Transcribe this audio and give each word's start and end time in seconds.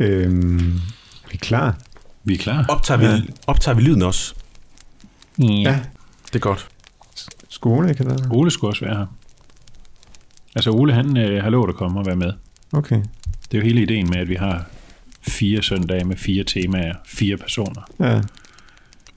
Øhm, 0.00 0.74
er 1.24 1.28
vi 1.30 1.36
klar? 1.36 1.78
Vi 2.24 2.34
er 2.34 2.38
klar. 2.38 2.66
Optager 2.68 2.98
vi, 2.98 3.04
Ja. 3.06 3.20
optager 3.46 3.74
vi 3.74 3.82
lyden 3.82 4.02
også? 4.02 4.34
Ja. 5.38 5.80
Det 6.26 6.34
er 6.34 6.38
godt. 6.38 6.68
Skole, 7.48 7.94
kan 7.94 8.06
det 8.10 8.26
Ole 8.30 8.50
skulle 8.50 8.70
også 8.70 8.84
være 8.84 8.96
her. 8.96 9.06
Altså 10.56 10.70
Ole, 10.70 10.92
han 10.92 11.16
øh, 11.16 11.42
har 11.42 11.50
lovet 11.50 11.68
at 11.68 11.74
komme 11.74 12.00
og 12.00 12.06
være 12.06 12.16
med. 12.16 12.32
Okay. 12.72 12.96
Det 13.50 13.54
er 13.54 13.58
jo 13.58 13.64
hele 13.64 13.82
ideen 13.82 14.10
med, 14.10 14.16
at 14.18 14.28
vi 14.28 14.34
har 14.34 14.64
fire 15.28 15.62
søndage 15.62 16.04
med 16.04 16.16
fire 16.16 16.44
temaer, 16.44 16.94
fire 17.06 17.36
personer. 17.36 17.82
Ja. 18.00 18.20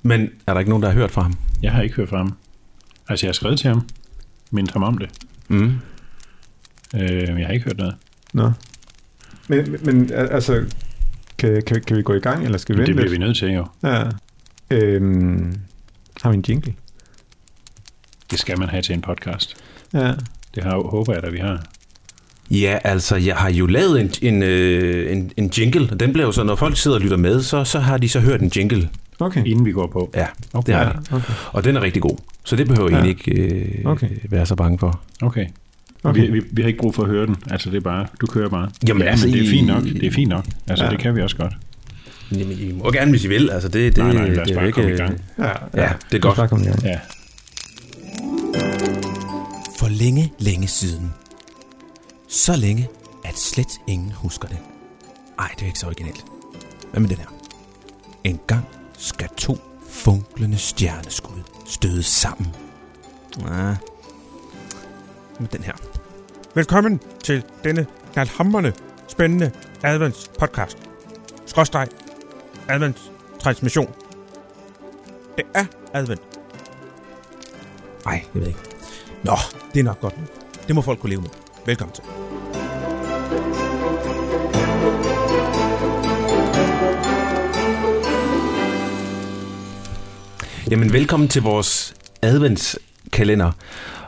Men 0.02 0.30
er 0.48 0.54
der 0.54 0.60
ikke 0.60 0.70
nogen, 0.70 0.84
der 0.84 0.90
har 0.90 0.96
hørt 0.96 1.12
fra 1.12 1.22
ham? 1.22 1.38
Jeg 1.62 1.72
har 1.72 1.82
ikke 1.82 1.96
hørt 1.96 2.10
fra 2.10 2.18
ham. 2.18 2.34
Altså, 3.10 3.26
jeg 3.26 3.30
har 3.30 3.34
skrevet 3.34 3.60
til 3.60 3.68
ham, 3.70 3.88
mindet 4.52 4.74
ham 4.74 4.84
om 4.84 4.98
det. 4.98 5.10
Mm. 5.48 5.80
Øh, 6.96 7.40
jeg 7.40 7.46
har 7.48 7.54
ikke 7.54 7.66
hørt 7.66 7.78
noget. 7.78 7.96
Nå. 8.34 8.52
Men, 9.48 9.72
men- 9.72 9.80
men 9.84 10.12
al- 10.14 10.30
altså, 10.32 10.66
kan, 11.38 11.62
kan, 11.68 11.82
kan 11.88 11.98
vi 11.98 12.02
gå 12.02 12.14
i 12.14 12.20
gang, 12.20 12.46
eller 12.46 12.58
skal 12.58 12.76
vi 12.76 12.82
Det 12.82 12.88
vente 12.88 12.94
bliver 13.02 13.10
vi 13.10 13.16
lidt? 13.16 13.28
nødt 13.28 13.38
til, 13.38 13.54
jo. 13.54 13.66
Ja. 13.84 14.04
Øhm, 14.72 15.56
har 16.22 16.30
vi 16.30 16.36
en 16.38 16.44
jingle? 16.50 16.74
Det 18.32 18.40
skal 18.40 18.60
man 18.60 18.70
have 18.70 18.82
til 18.82 18.94
en 18.96 19.02
podcast. 19.02 19.56
Ja. 19.94 20.12
Det 20.56 20.64
har, 20.64 20.90
håber 20.90 21.14
jeg 21.14 21.24
da, 21.24 21.30
vi 21.30 21.38
har. 21.38 21.64
Ja, 22.52 22.80
altså, 22.84 23.16
jeg 23.16 23.36
har 23.36 23.50
jo 23.52 23.66
lavet 23.66 24.02
en, 24.02 24.12
en, 24.22 24.44
øh, 24.44 25.12
en, 25.12 25.32
en 25.38 25.48
jingle, 25.58 25.88
og 25.92 26.00
den 26.00 26.14
bliver 26.14 26.26
jo 26.26 26.32
så, 26.32 26.44
når 26.44 26.56
folk 26.56 26.78
sidder 26.78 26.98
og 26.98 27.02
lytter 27.02 27.18
med, 27.18 27.42
så, 27.42 27.64
så 27.64 27.80
har 27.80 27.98
de 27.98 28.10
så 28.10 28.20
hørt 28.20 28.42
en 28.42 28.52
jingle. 28.56 28.90
Okay. 29.20 29.46
Inden 29.46 29.66
vi 29.66 29.72
går 29.72 29.88
på. 29.88 30.12
Ja, 30.16 30.28
Okay. 30.54 30.66
det 30.74 30.76
har 30.86 30.94
de. 30.94 31.16
okay. 31.16 31.34
Og 31.52 31.64
den 31.64 31.76
er 31.76 31.82
rigtig 31.82 32.02
god. 32.02 32.18
Så 32.44 32.56
det 32.56 32.68
behøver 32.68 32.90
jeg 32.90 32.98
Ja. 33.00 33.04
egentlig 33.06 33.32
ikke 33.34 33.56
øh, 33.86 33.86
Okay. 33.92 34.10
være 34.30 34.46
så 34.46 34.56
bange 34.56 34.80
for. 34.80 35.02
Okay. 35.22 35.46
Okay. 36.04 36.22
Vi, 36.22 36.32
vi, 36.40 36.42
vi 36.52 36.62
har 36.62 36.68
ikke 36.68 36.80
brug 36.80 36.96
for 36.96 37.04
at 37.04 37.10
høre 37.10 37.26
den. 37.26 37.36
Altså, 37.52 37.70
det 37.70 37.78
er 37.78 37.82
bare, 37.82 38.08
du 38.22 38.26
kører 38.28 38.50
bare. 38.50 38.70
Jamen, 38.88 39.04
ja, 39.04 39.10
altså, 39.10 39.28
men 39.28 39.34
det 39.36 39.46
er 39.46 39.50
fint 39.50 39.68
nok. 39.68 39.84
Det 39.84 40.04
er 40.04 40.12
fint 40.12 40.30
nok. 40.30 40.46
Altså, 40.68 40.86
Ja. 40.86 40.92
det 40.92 41.00
kan 41.00 41.16
vi 41.16 41.22
også 41.22 41.36
godt. 41.38 41.54
Jamen, 42.32 42.60
I 42.60 42.72
må 42.72 42.92
gerne, 42.92 43.12
hvis 43.12 43.24
I 43.24 43.28
vil. 43.28 43.50
Altså, 43.50 43.68
det, 43.70 43.96
det, 43.96 44.04
Nej, 44.04 44.14
nej, 44.14 44.28
lad 44.28 44.40
os 44.40 44.48
det 44.48 44.52
er 44.56 44.60
bare 44.60 44.66
jo 44.66 44.72
komme 44.72 44.94
i 44.94 44.98
gang. 44.98 45.22
Ja, 45.40 45.50
Ja, 45.74 45.92
det 46.12 46.18
er 46.18 46.22
godt. 46.22 46.36
Bare 46.36 46.48
komme 46.48 46.66
i 46.66 46.68
gang. 46.68 46.84
Ja. 46.84 47.00
For 49.80 49.88
længe, 49.90 50.32
længe 50.40 50.68
siden. 50.68 51.14
Så 52.30 52.56
længe, 52.56 52.88
at 53.26 53.38
slet 53.38 53.68
ingen 53.88 54.12
husker 54.16 54.48
det. 54.48 54.58
Ej, 55.40 55.50
det 55.56 55.62
er 55.62 55.66
ikke 55.68 55.80
så 55.80 55.86
originalt. 55.88 56.26
Hvad 56.92 57.02
med 57.02 57.10
den 57.10 57.18
her? 57.18 57.26
En 58.24 58.40
gang 58.48 58.66
skal 58.98 59.28
to 59.38 59.58
funklende 59.90 60.58
stjerneskud 60.58 61.42
støde 61.68 62.04
sammen. 62.04 62.48
Ah. 63.52 63.76
Med 65.40 65.48
den 65.48 65.64
her. 65.64 65.74
Velkommen 66.56 67.00
til 67.24 67.44
denne 67.64 67.86
knaldhamrende, 68.14 68.74
spændende 69.08 69.52
advents 69.84 70.32
podcast. 70.40 70.78
Skråstreg. 71.46 71.88
Advents 72.70 73.12
transmission. 73.40 73.94
Det 75.38 75.46
er 75.56 75.66
advent. 75.94 76.22
Ej, 78.06 78.26
jeg 78.34 78.42
ved 78.42 78.48
ikke. 78.48 78.60
Nå, 79.24 79.36
det 79.74 79.80
er 79.80 79.84
nok 79.84 80.00
godt 80.00 80.18
nu. 80.18 80.24
Det 80.68 80.76
må 80.76 80.82
folk 80.82 81.00
kunne 81.00 81.10
leve 81.10 81.22
med. 81.22 81.30
Velkommen 81.66 81.96
til. 81.96 82.04
Jamen, 90.72 90.94
velkommen 90.94 91.30
til 91.30 91.42
vores 91.42 91.94
adventskalender. 92.22 93.52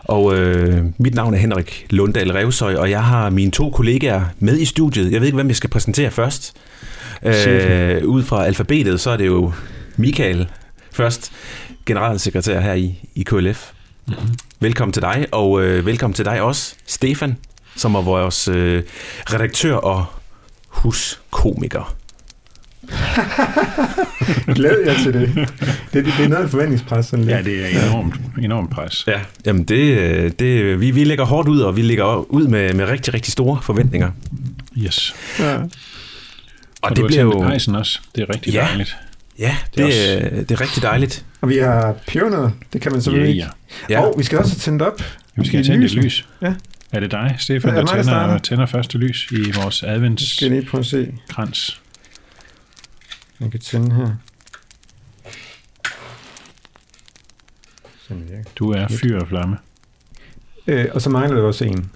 Og 0.06 0.36
øh, 0.36 0.86
mit 0.98 1.16
navn 1.16 1.34
er 1.34 1.38
Henrik 1.38 1.86
Lunddal 1.90 2.32
Revsøj, 2.32 2.76
og 2.76 2.90
jeg 2.90 3.04
har 3.04 3.30
mine 3.30 3.52
to 3.52 3.70
kollegaer 3.70 4.26
med 4.40 4.60
i 4.60 4.66
studiet. 4.66 5.12
Jeg 5.12 5.22
ved 5.22 5.28
ikke, 5.28 5.36
hvem 5.36 5.48
jeg 5.48 5.56
skal 5.56 5.70
præsentere 5.70 6.12
først. 6.12 6.54
Øh, 7.24 8.06
ud 8.06 8.24
fra 8.24 8.46
alfabetet, 8.46 9.00
så 9.02 9.10
er 9.10 9.18
det 9.18 9.26
jo 9.26 9.54
Michael 9.98 10.48
først, 10.92 11.32
generalsekretær 11.86 12.60
her 12.60 12.74
i, 12.74 13.10
i 13.16 13.24
KLF. 13.24 13.72
Mm-hmm. 14.08 14.36
Velkommen 14.60 14.94
til 14.94 15.02
dig, 15.02 15.28
og 15.32 15.62
øh, 15.62 15.86
velkommen 15.86 16.14
til 16.14 16.26
dig 16.26 16.42
også, 16.42 16.76
Stefan, 16.86 17.38
som 17.76 17.96
er 17.96 18.02
vores 18.02 18.48
øh, 18.48 18.84
redaktør 19.34 19.76
og 19.76 20.06
huskomiker. 20.68 21.96
Glæd 24.56 24.78
jer 24.86 24.94
til 25.04 25.14
det. 25.14 25.36
det. 25.94 26.06
Det 26.06 26.14
er 26.24 26.28
noget 26.28 26.44
af 26.44 26.50
forventningspres. 26.50 27.06
Sådan 27.06 27.26
lidt. 27.26 27.38
ja, 27.38 27.42
det 27.44 27.76
er 27.76 27.88
enormt, 27.90 28.16
enormt 28.42 28.72
pres. 28.72 29.04
Ja, 29.08 29.20
jamen 29.46 29.64
det, 29.64 30.40
det, 30.40 30.80
vi, 30.82 30.92
vi 30.92 31.04
lægger 31.04 31.26
hårdt 31.26 31.48
ud, 31.50 31.60
og 31.60 31.76
vi 31.76 31.82
lægger 31.82 32.32
ud 32.32 32.48
med, 32.48 32.74
med 32.74 32.86
rigtig, 32.86 33.14
rigtig 33.14 33.32
store 33.34 33.60
forventninger. 33.64 34.12
Yes. 34.78 35.16
ja. 35.40 35.56
Og, 35.56 35.70
Og, 36.82 36.90
det 36.90 36.98
du 36.98 37.02
har 37.02 37.08
bliver 37.08 37.24
tændt 37.24 37.34
jo... 37.36 37.40
pejsen 37.48 37.76
også. 37.76 38.00
Det 38.16 38.22
er 38.30 38.34
rigtig 38.34 38.54
Ja. 38.54 38.68
dejligt. 38.70 38.98
Ja, 39.40 39.56
Det 39.76 39.82
er 39.82 39.86
det, 39.88 40.20
også- 40.22 40.30
det, 40.40 40.50
det 40.50 40.56
er 40.56 40.62
rigtig 40.62 40.84
dejligt. 40.84 41.26
Og 41.42 41.50
vi 41.50 41.58
har 41.58 41.96
pebernødder. 42.08 42.50
Det 42.74 42.82
kan 42.82 42.92
man 42.92 43.00
Ja, 43.00 43.04
selvfølgelig 43.04 43.36
ja. 43.36 43.44
ikke. 43.46 43.54
Ja. 43.90 44.02
Og 44.02 44.16
vi 44.18 44.24
skal 44.24 44.38
også 44.40 44.56
tændt 44.60 44.82
op. 44.82 45.02
Vi 45.36 45.46
skal 45.48 45.60
i 45.60 45.64
have 45.64 45.74
tændt 45.74 45.86
et 45.86 45.94
lys. 46.04 46.26
Ja. 46.42 46.54
Er 46.92 47.00
det 47.00 47.12
dig, 47.12 47.36
Stefan, 47.40 47.70
Ja, 47.70 47.76
der 47.76 47.84
mig, 47.86 47.96
der 47.96 48.04
tænder, 48.04 48.38
tænder 48.38 48.66
første 48.66 48.98
lys 48.98 49.28
i 49.32 49.52
vores 49.62 49.84
Jeg 49.84 50.14
skal 50.20 50.50
lige 50.52 50.66
prøve 50.66 50.80
at 50.80 50.86
se. 50.86 50.98
adventskrans? 50.98 51.82
Jeg 53.42 53.52
kan 53.52 53.60
tænde 53.60 53.96
her. 53.96 54.10
Sådan. 58.08 58.46
Du 58.56 58.72
er 58.72 58.88
fyr 58.88 59.20
og 59.22 59.28
flamme. 59.28 59.58
Øh, 60.68 60.86
og 60.94 61.02
så 61.02 61.10
mangler 61.10 61.38
der 61.40 61.48
også 61.48 61.66
en. 61.66 61.92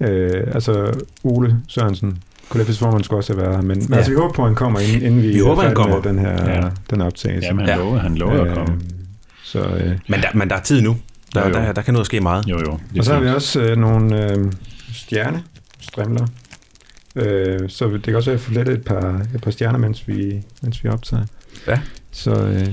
Øh, 0.00 0.44
altså 0.54 0.92
Ole 1.24 1.60
Sørensen. 1.68 2.22
KLF's 2.54 2.78
formand 2.78 3.04
skulle 3.04 3.18
også 3.20 3.32
have 3.34 3.42
været 3.42 3.54
her, 3.56 3.62
men, 3.62 3.78
men 3.78 3.88
Ja. 3.90 3.96
altså, 3.96 4.10
vi 4.10 4.16
håber 4.16 4.34
på, 4.34 4.42
at 4.42 4.48
han 4.48 4.54
kommer, 4.54 4.80
inden, 4.80 5.02
inden 5.02 5.22
vi, 5.22 5.28
Vi 5.28 5.38
er 5.38 5.44
håber, 5.44 5.62
han 5.62 5.74
kommer. 5.74 6.02
den 6.02 6.18
her 6.18 6.50
Ja. 6.52 6.68
den 6.90 7.00
optagelse. 7.00 7.46
Jamen, 7.46 7.66
han 7.68 7.78
Ja. 7.78 7.84
lovede, 7.84 8.00
han 8.00 8.14
lovede 8.16 8.40
at 8.48 8.54
komme. 8.56 8.74
Øh, 8.74 8.80
så, 9.44 9.60
øh, 9.66 9.98
Men 10.08 10.20
der, 10.20 10.28
men 10.34 10.50
der 10.50 10.56
er 10.56 10.60
tid 10.62 10.80
nu. 10.82 10.96
Der, 11.34 11.40
Jo, 11.40 11.48
jo. 11.48 11.54
der, 11.54 11.72
der 11.72 11.82
kan 11.82 11.94
noget 11.94 12.06
ske 12.06 12.20
meget. 12.20 12.46
Jo, 12.48 12.58
jo. 12.58 12.78
Og 12.98 13.04
så 13.04 13.12
har 13.14 13.20
vi 13.20 13.28
også 13.28 13.60
øh, 13.60 13.76
nogle 13.76 14.30
øh, 14.32 14.52
stjernestrimler. 14.92 16.26
Øh, 17.16 17.60
så 17.68 17.88
det 17.90 18.02
kan 18.02 18.16
også 18.16 18.30
være, 18.30 18.34
at 18.34 18.40
jeg 18.40 18.40
får 18.40 18.52
lidt 18.64 18.68
et 18.78 18.84
par, 18.84 19.20
et 19.34 19.40
par 19.42 19.50
stjerner, 19.50 19.78
mens 19.78 20.08
vi, 20.08 20.42
mens 20.62 20.84
vi 20.84 20.88
optager. 20.88 21.24
Ja. 21.68 21.78
Så, 22.12 22.30
øh, 22.34 22.66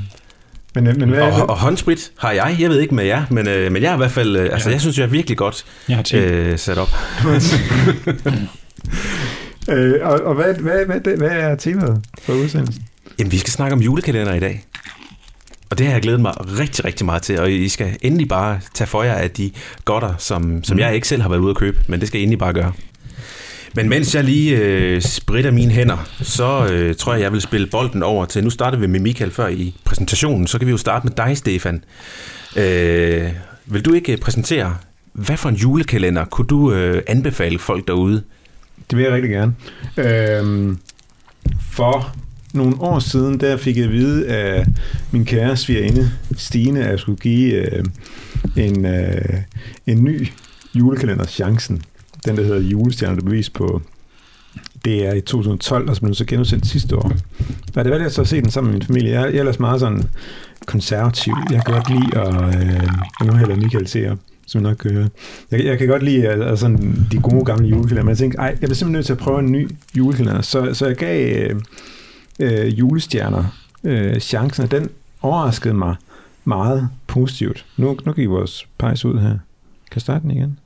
men, 0.75 0.87
øh, 0.87 0.97
men 0.97 1.09
hvad, 1.09 1.21
Og, 1.21 1.49
og 1.49 1.57
håndsprit 1.59 2.11
har 2.17 2.31
jeg. 2.31 2.55
Jeg 2.59 2.69
ved 2.69 2.79
ikke 2.79 2.95
med 2.95 3.05
jer, 3.05 3.25
men, 3.29 3.47
øh, 3.47 3.71
men 3.71 3.83
jeg 3.83 3.89
er 3.89 3.93
i 3.93 3.97
hvert 3.97 4.11
fald... 4.11 4.35
Øh, 4.35 4.49
altså, 4.53 4.69
Ja. 4.69 4.73
jeg 4.73 4.81
synes, 4.81 4.97
jeg 4.97 5.03
er 5.03 5.09
virkelig 5.09 5.37
godt 5.37 5.65
Jeg 5.89 5.95
har 5.95 6.03
tænkt, 6.03 6.25
øh, 6.31 6.57
sat 6.57 6.77
op. 6.77 6.89
øh, 9.69 9.93
og, 10.01 10.19
og 10.19 10.35
hvad, 10.35 10.53
hvad, 10.53 10.85
hvad, 10.85 10.99
hvad, 10.99 11.17
hvad 11.17 11.29
er 11.29 11.55
temaet 11.55 12.01
for 12.21 12.33
udsendelsen? 12.33 12.83
Jamen, 13.19 13.31
vi 13.31 13.37
skal 13.37 13.51
snakke 13.53 13.73
om 13.73 13.81
julekalender 13.81 14.33
i 14.33 14.39
dag. 14.39 14.63
Og 15.69 15.77
det 15.77 15.85
har 15.87 15.93
jeg 15.93 16.01
glædet 16.01 16.21
mig 16.21 16.33
rigtig, 16.59 16.85
rigtig 16.85 17.05
meget 17.05 17.21
til. 17.21 17.39
Og 17.39 17.51
I 17.51 17.69
skal 17.69 17.97
endelig 18.01 18.27
bare 18.27 18.59
tage 18.73 18.87
for 18.87 19.03
jer 19.03 19.13
af 19.13 19.29
de 19.31 19.51
godter, 19.85 20.13
som, 20.17 20.63
som 20.63 20.75
Mm. 20.75 20.79
jeg 20.79 20.95
ikke 20.95 21.07
selv 21.07 21.21
har 21.21 21.29
været 21.29 21.39
ude 21.41 21.49
at 21.49 21.55
købe. 21.57 21.79
Men 21.87 21.99
det 21.99 22.07
skal 22.07 22.19
I 22.19 22.23
endelig 22.23 22.39
bare 22.39 22.53
gøre. 22.53 22.71
Men 23.75 23.89
mens 23.89 24.15
jeg 24.15 24.23
lige 24.23 24.57
øh, 24.57 25.01
spritter 25.01 25.51
mine 25.51 25.71
hænder, 25.71 26.09
så 26.21 26.67
øh, 26.71 26.95
tror 26.95 27.13
jeg, 27.13 27.21
jeg 27.21 27.31
vil 27.31 27.41
spille 27.41 27.67
bolden 27.67 28.03
over 28.03 28.25
til... 28.25 28.43
Nu 28.43 28.49
starter 28.49 28.77
vi 28.77 28.87
med 28.87 28.99
Michael 28.99 29.31
før 29.31 29.47
i 29.47 29.75
præsentationen. 29.83 30.47
Så 30.47 30.57
kan 30.57 30.67
vi 30.67 30.71
jo 30.71 30.77
starte 30.77 31.07
med 31.07 31.15
dig, 31.17 31.37
Stefan. 31.37 31.83
Øh, 32.55 33.29
vil 33.65 33.85
du 33.85 33.93
ikke 33.93 34.11
øh, 34.11 34.17
præsentere, 34.17 34.77
hvad 35.13 35.37
for 35.37 35.49
en 35.49 35.55
julekalender 35.55 36.25
kunne 36.25 36.47
du 36.47 36.73
øh, 36.73 37.01
anbefale 37.07 37.59
folk 37.59 37.87
derude? 37.87 38.23
Det 38.89 38.97
vil 38.97 39.03
jeg 39.03 39.13
rigtig 39.13 39.29
gerne. 39.31 39.53
Øh, 39.97 40.75
for 41.71 42.15
nogle 42.53 42.75
år 42.79 42.99
siden, 42.99 43.39
der 43.39 43.57
fik 43.57 43.77
jeg 43.77 43.85
at 43.85 43.91
vide 43.91 44.27
af 44.27 44.65
min 45.11 45.25
kære 45.25 45.57
svigerinde, 45.57 46.11
Stine, 46.37 46.83
at 46.83 46.91
jeg 46.91 46.99
skulle 46.99 47.17
give 47.17 47.53
øh, 47.53 47.83
en, 48.55 48.85
øh, 48.85 49.35
en 49.87 50.03
ny 50.03 50.27
julekalender 50.75 51.25
chancen. 51.25 51.81
Den, 52.25 52.37
der 52.37 52.43
hedder 52.43 52.59
Julestjerner, 52.59 53.15
der 53.15 53.23
bevis 53.23 53.49
på 53.49 53.81
det 54.85 55.07
er 55.07 55.13
i 55.13 55.21
2012, 55.21 55.89
og 55.89 55.95
som 55.95 56.05
blev 56.05 56.15
så 56.15 56.25
genudsendt 56.25 56.67
sidste 56.67 56.97
år. 56.97 57.11
Og 57.75 57.83
det 57.83 57.91
var 57.91 57.97
det, 57.97 58.03
jeg 58.03 58.11
så 58.11 58.21
at 58.21 58.27
se 58.27 58.41
den 58.41 58.51
sammen 58.51 58.71
med 58.71 58.79
min 58.79 58.87
familie. 58.87 59.11
Jeg, 59.11 59.21
jeg 59.21 59.35
er 59.35 59.39
ellers 59.39 59.59
meget 59.59 59.79
sådan 59.79 60.03
konservativ. 60.65 61.33
Jeg 61.51 61.65
kan 61.65 61.73
godt 61.73 61.89
lide 61.89 62.17
at... 62.17 62.55
Øh, 62.55 63.27
nu 63.27 63.33
hælder 63.33 63.55
Michael 63.55 63.85
til 63.85 64.01
jer, 64.01 64.15
som 64.47 64.61
jeg 64.61 64.69
nok 64.69 64.77
kan 64.77 64.91
høre. 64.91 65.09
Jeg, 65.51 65.65
jeg 65.65 65.77
kan 65.77 65.87
godt 65.87 66.03
lide 66.03 66.27
altså, 66.27 66.55
sådan, 66.55 67.07
de 67.11 67.19
gode 67.19 67.45
gamle 67.45 67.67
julekalender, 67.67 68.03
men 68.03 68.09
jeg 68.09 68.17
tænkte, 68.17 68.37
ej, 68.37 68.45
jeg 68.45 68.57
bliver 68.57 68.73
simpelthen 68.73 68.91
nødt 68.91 69.05
til 69.05 69.13
at 69.13 69.19
prøve 69.19 69.39
en 69.39 69.51
ny 69.51 69.69
julekalender. 69.97 70.41
Så, 70.41 70.73
så 70.73 70.87
jeg 70.87 70.95
gav 70.95 71.35
øh, 71.35 71.61
øh, 72.39 72.79
julestjerner 72.79 73.43
øh, 73.83 74.19
chancen, 74.19 74.63
og 74.63 74.71
den 74.71 74.89
overraskede 75.21 75.73
mig 75.73 75.95
meget 76.45 76.89
positivt. 77.07 77.65
Nu, 77.77 77.97
nu 78.05 78.13
gik 78.13 78.29
vores 78.29 78.67
pejs 78.77 79.05
ud 79.05 79.19
her. 79.19 79.29
Kan 79.29 79.95
jeg 79.95 80.01
starte 80.01 80.21
den 80.21 80.31
igen? 80.31 80.57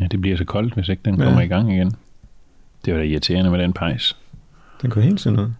Ja, 0.00 0.06
det 0.06 0.20
bliver 0.20 0.36
så 0.36 0.44
koldt, 0.44 0.74
hvis 0.74 0.88
ikke 0.88 1.02
den 1.04 1.18
Ja. 1.18 1.24
kommer 1.24 1.40
i 1.40 1.46
gang 1.46 1.72
igen. 1.72 1.92
Det 2.84 2.92
var 2.94 3.00
da 3.00 3.06
irriterende 3.06 3.50
med 3.50 3.58
den 3.58 3.72
pejs. 3.72 4.16
Den 4.82 4.90
går 4.90 5.00
helt 5.00 5.20
sådan 5.20 5.36
noget. 5.36 5.54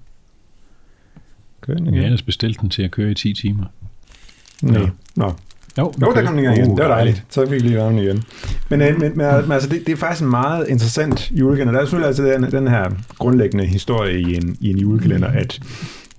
Kør 1.61 1.75
den 1.75 1.87
igen. 1.87 1.95
har 1.99 2.05
ellers 2.05 2.23
bestilt 2.23 2.61
den 2.61 2.71
til 2.71 2.83
at 2.83 2.91
køre 2.91 3.11
i 3.11 3.15
10 3.15 3.35
timer. 3.35 3.65
Nej. 4.63 4.81
Ja. 4.81 4.89
Nå. 5.17 5.33
Jo, 5.79 5.93
Jo, 6.01 6.13
der 6.13 6.25
kom 6.25 6.37
den 6.37 6.45
igen. 6.45 6.71
Uh, 6.71 6.77
Det 6.77 6.85
var 6.85 6.89
dejligt. 6.95 7.25
Så 7.31 7.47
fik 7.47 7.63
vi 7.63 7.69
lige 7.69 7.79
varmen 7.79 7.99
igen. 7.99 8.23
Men, 8.69 8.81
øh, 8.83 8.93
men, 9.01 9.01
men, 9.01 9.19
men 9.19 9.53
altså, 9.53 9.69
det, 9.69 9.83
det 9.87 9.93
er 9.93 9.97
faktisk 9.97 10.23
en 10.23 10.31
meget 10.31 10.69
interessant 10.69 11.31
julekalender. 11.31 11.73
Der 11.73 11.81
er 11.81 11.85
selvfølgelig 11.85 12.07
altså 12.07 12.23
den, 12.25 12.63
den 12.65 12.69
her 12.69 12.91
grundlæggende 13.19 13.65
historie 13.67 14.21
i 14.21 14.35
en, 14.37 14.57
i 14.61 14.71
en 14.71 14.79
julekalender, 14.79 15.29
at 15.29 15.61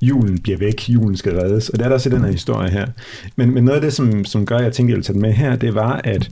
julen 0.02 0.40
bliver 0.42 0.58
væk, 0.58 0.90
julen 0.90 1.18
skal 1.18 1.40
reddes, 1.40 1.70
og 1.70 1.80
der 1.80 1.86
er 1.86 1.90
der 1.90 1.94
også 1.96 2.10
den 2.10 2.24
her 2.24 2.32
historie 2.32 2.70
her. 2.72 2.88
Men, 3.36 3.52
men 3.54 3.64
noget 3.64 3.76
af 3.76 3.82
det, 3.82 3.94
som, 3.94 4.26
som 4.26 4.46
gør, 4.46 4.58
at 4.58 4.64
jeg 4.64 4.74
tænkte, 4.74 4.92
jeg 4.92 4.96
ville 4.96 5.04
tage 5.04 5.14
den 5.14 5.22
med 5.22 5.34
her, 5.34 5.56
det 5.56 5.76
var, 5.76 6.02
at 6.04 6.30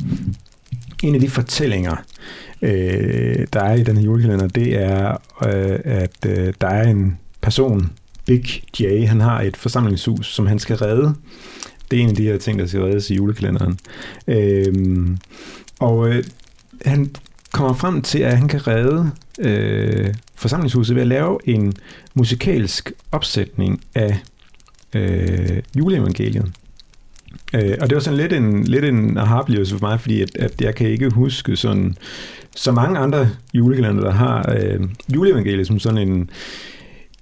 en 1.03 1.15
af 1.15 1.21
de 1.21 1.29
fortællinger, 1.29 1.95
øh, 2.61 3.47
der 3.53 3.61
er 3.61 3.73
i 3.73 3.83
den 3.83 3.97
her 3.97 4.03
julekalender, 4.03 4.47
det 4.47 4.81
er, 4.81 5.11
øh, 5.45 5.79
at 5.83 6.25
øh, 6.27 6.53
der 6.61 6.67
er 6.67 6.89
en 6.89 7.17
person, 7.41 7.89
Big 8.25 8.45
J, 8.79 9.05
han 9.05 9.21
har 9.21 9.41
et 9.41 9.57
forsamlingshus, 9.57 10.35
som 10.35 10.47
han 10.47 10.59
skal 10.59 10.75
redde. 10.75 11.15
Det 11.91 12.00
er 12.00 12.03
en 12.03 12.09
af 12.09 12.15
de 12.15 12.23
her 12.23 12.38
ting, 12.38 12.59
der 12.59 12.65
skal 12.65 12.81
reddes 12.81 13.09
i 13.09 13.15
julekalenderen. 13.15 13.79
Øh, 14.27 15.07
og 15.79 16.09
øh, 16.09 16.23
han 16.85 17.15
kommer 17.51 17.73
frem 17.73 18.01
til, 18.01 18.19
at 18.19 18.38
han 18.38 18.47
kan 18.47 18.67
redde 18.67 19.11
øh, 19.39 20.13
forsamlingshuset 20.35 20.95
ved 20.95 21.01
at 21.01 21.07
lave 21.07 21.39
en 21.45 21.73
musikalsk 22.13 22.91
opsætning 23.11 23.81
af 23.95 24.19
øh, 24.94 25.61
juleevangeliet. 25.77 26.51
Øh, 27.55 27.77
og 27.81 27.89
det 27.89 27.95
var 27.95 28.01
sådan 28.01 28.17
lidt 28.17 28.33
en, 28.33 28.63
lidt 28.63 28.85
en 28.85 29.17
aha-oplevelse 29.17 29.77
for 29.77 29.88
mig, 29.88 30.00
fordi 30.00 30.21
at, 30.21 30.29
at 30.35 30.61
jeg 30.61 30.75
kan 30.75 30.88
ikke 30.88 31.09
huske 31.09 31.55
sådan, 31.55 31.95
så 32.55 32.71
mange 32.71 33.00
andre 33.00 33.29
julekalender, 33.53 34.03
der 34.03 34.11
har 34.11 34.55
øh, 34.59 34.79
juleevangeliet 35.15 35.67
som 35.67 35.79
sådan 35.79 36.07
en, 36.09 36.29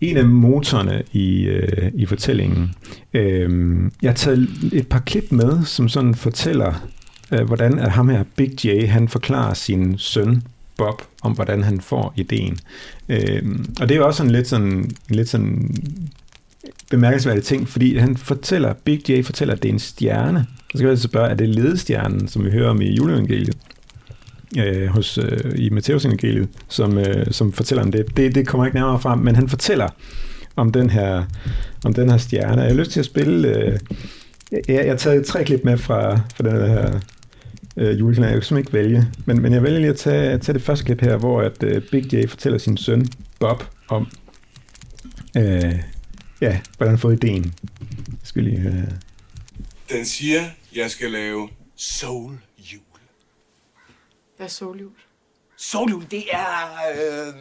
en 0.01 0.17
af 0.17 0.25
motorerne 0.25 1.03
i, 1.13 1.43
øh, 1.43 1.91
i 1.93 2.05
fortællingen. 2.05 2.71
Øh, 3.13 3.75
jeg 4.01 4.09
har 4.09 4.15
taget 4.15 4.49
et 4.73 4.87
par 4.87 4.99
klip 4.99 5.31
med, 5.31 5.65
som 5.65 5.89
sådan 5.89 6.15
fortæller, 6.15 6.87
øh, 7.31 7.41
hvordan 7.41 7.79
at 7.79 7.91
ham 7.91 8.09
her, 8.09 8.23
Big 8.35 8.65
J, 8.65 8.87
han 8.87 9.07
forklarer 9.07 9.53
sin 9.53 9.97
søn, 9.97 10.43
Bob, 10.77 11.01
om 11.21 11.31
hvordan 11.31 11.63
han 11.63 11.81
får 11.81 12.13
ideen. 12.15 12.57
Øh, 13.09 13.43
og 13.81 13.89
det 13.89 13.91
er 13.91 13.99
jo 13.99 14.05
også 14.05 14.17
sådan 14.17 14.31
lidt 14.31 14.47
sådan, 14.47 14.91
lidt 15.09 15.29
sådan 15.29 15.75
bemærkelsesværdig 16.91 17.43
ting, 17.43 17.69
fordi 17.69 17.97
han 17.97 18.17
fortæller, 18.17 18.73
Big 18.73 19.09
J 19.09 19.21
fortæller, 19.23 19.53
at 19.53 19.63
det 19.63 19.69
er 19.69 19.73
en 19.73 19.79
stjerne. 19.79 20.45
Så 20.71 20.77
skal 20.77 20.85
vi 20.85 20.89
altså 20.89 21.07
spørge, 21.07 21.29
er 21.29 21.33
det 21.35 21.49
ledestjernen, 21.49 22.27
som 22.27 22.45
vi 22.45 22.51
hører 22.51 22.69
om 22.69 22.81
i 22.81 22.95
juleevangeliet? 22.95 23.57
øh, 24.57 24.87
hos, 24.87 25.17
øh, 25.17 25.51
i 25.55 25.69
Matteus 25.69 26.05
evangeliet, 26.05 26.49
som, 26.69 26.97
øh, 26.97 27.25
som 27.31 27.53
fortæller 27.53 27.83
om 27.83 27.91
det. 27.91 28.17
det. 28.17 28.35
Det 28.35 28.47
kommer 28.47 28.65
ikke 28.65 28.77
nærmere 28.77 28.99
frem, 28.99 29.19
men 29.19 29.35
han 29.35 29.49
fortæller 29.49 29.87
om 30.55 30.71
den 30.71 30.89
her, 30.89 31.23
om 31.85 31.93
den 31.93 32.09
her 32.09 32.17
stjerne. 32.17 32.61
Jeg 32.61 32.71
har 32.71 32.77
lyst 32.77 32.91
til 32.91 32.99
at 32.99 33.05
spille... 33.05 33.57
Øh, 33.57 33.77
jeg, 34.51 34.61
jeg 34.67 34.89
har 34.91 34.97
taget 34.97 35.25
tre 35.25 35.43
klip 35.43 35.61
med 35.63 35.77
fra, 35.77 36.15
fra 36.35 36.49
den 36.49 36.69
her 36.69 36.99
øh, 37.77 37.99
julekalender. 37.99 38.29
Jeg 38.29 38.41
kan 38.41 38.43
simpelthen 38.43 38.57
ikke 38.57 38.73
vælge, 38.73 39.07
men, 39.25 39.41
men 39.41 39.53
jeg 39.53 39.63
vælger 39.63 39.79
lige 39.79 39.89
at 39.89 39.95
tage, 39.95 40.37
tage 40.37 40.53
det 40.53 40.61
første 40.61 40.85
klip 40.85 41.01
her, 41.01 41.17
hvor 41.17 41.41
at 41.41 41.63
øh, 41.63 41.81
Big 41.91 42.13
J 42.13 42.27
fortæller 42.27 42.57
sin 42.57 42.77
søn 42.77 43.07
Bob 43.39 43.63
om, 43.89 44.07
øh, 45.37 45.73
ja, 46.41 46.61
hvordan 46.77 46.91
han 46.91 46.99
får 46.99 47.11
ideen. 47.11 47.53
Jeg 48.07 48.19
skal 48.23 48.43
lige 48.43 48.59
høre 48.59 48.73
her. 48.73 48.91
Den 49.89 50.05
siger, 50.05 50.49
jeg 50.75 50.91
skal 50.91 51.11
lave 51.11 51.49
soul 51.75 52.39
jul. 52.57 52.81
Hvad 54.37 54.45
er 54.45 54.49
soljul? 54.49 54.91
Soljul, 55.57 56.05
det 56.11 56.23
er... 56.31 56.73
Øh, 56.95 57.33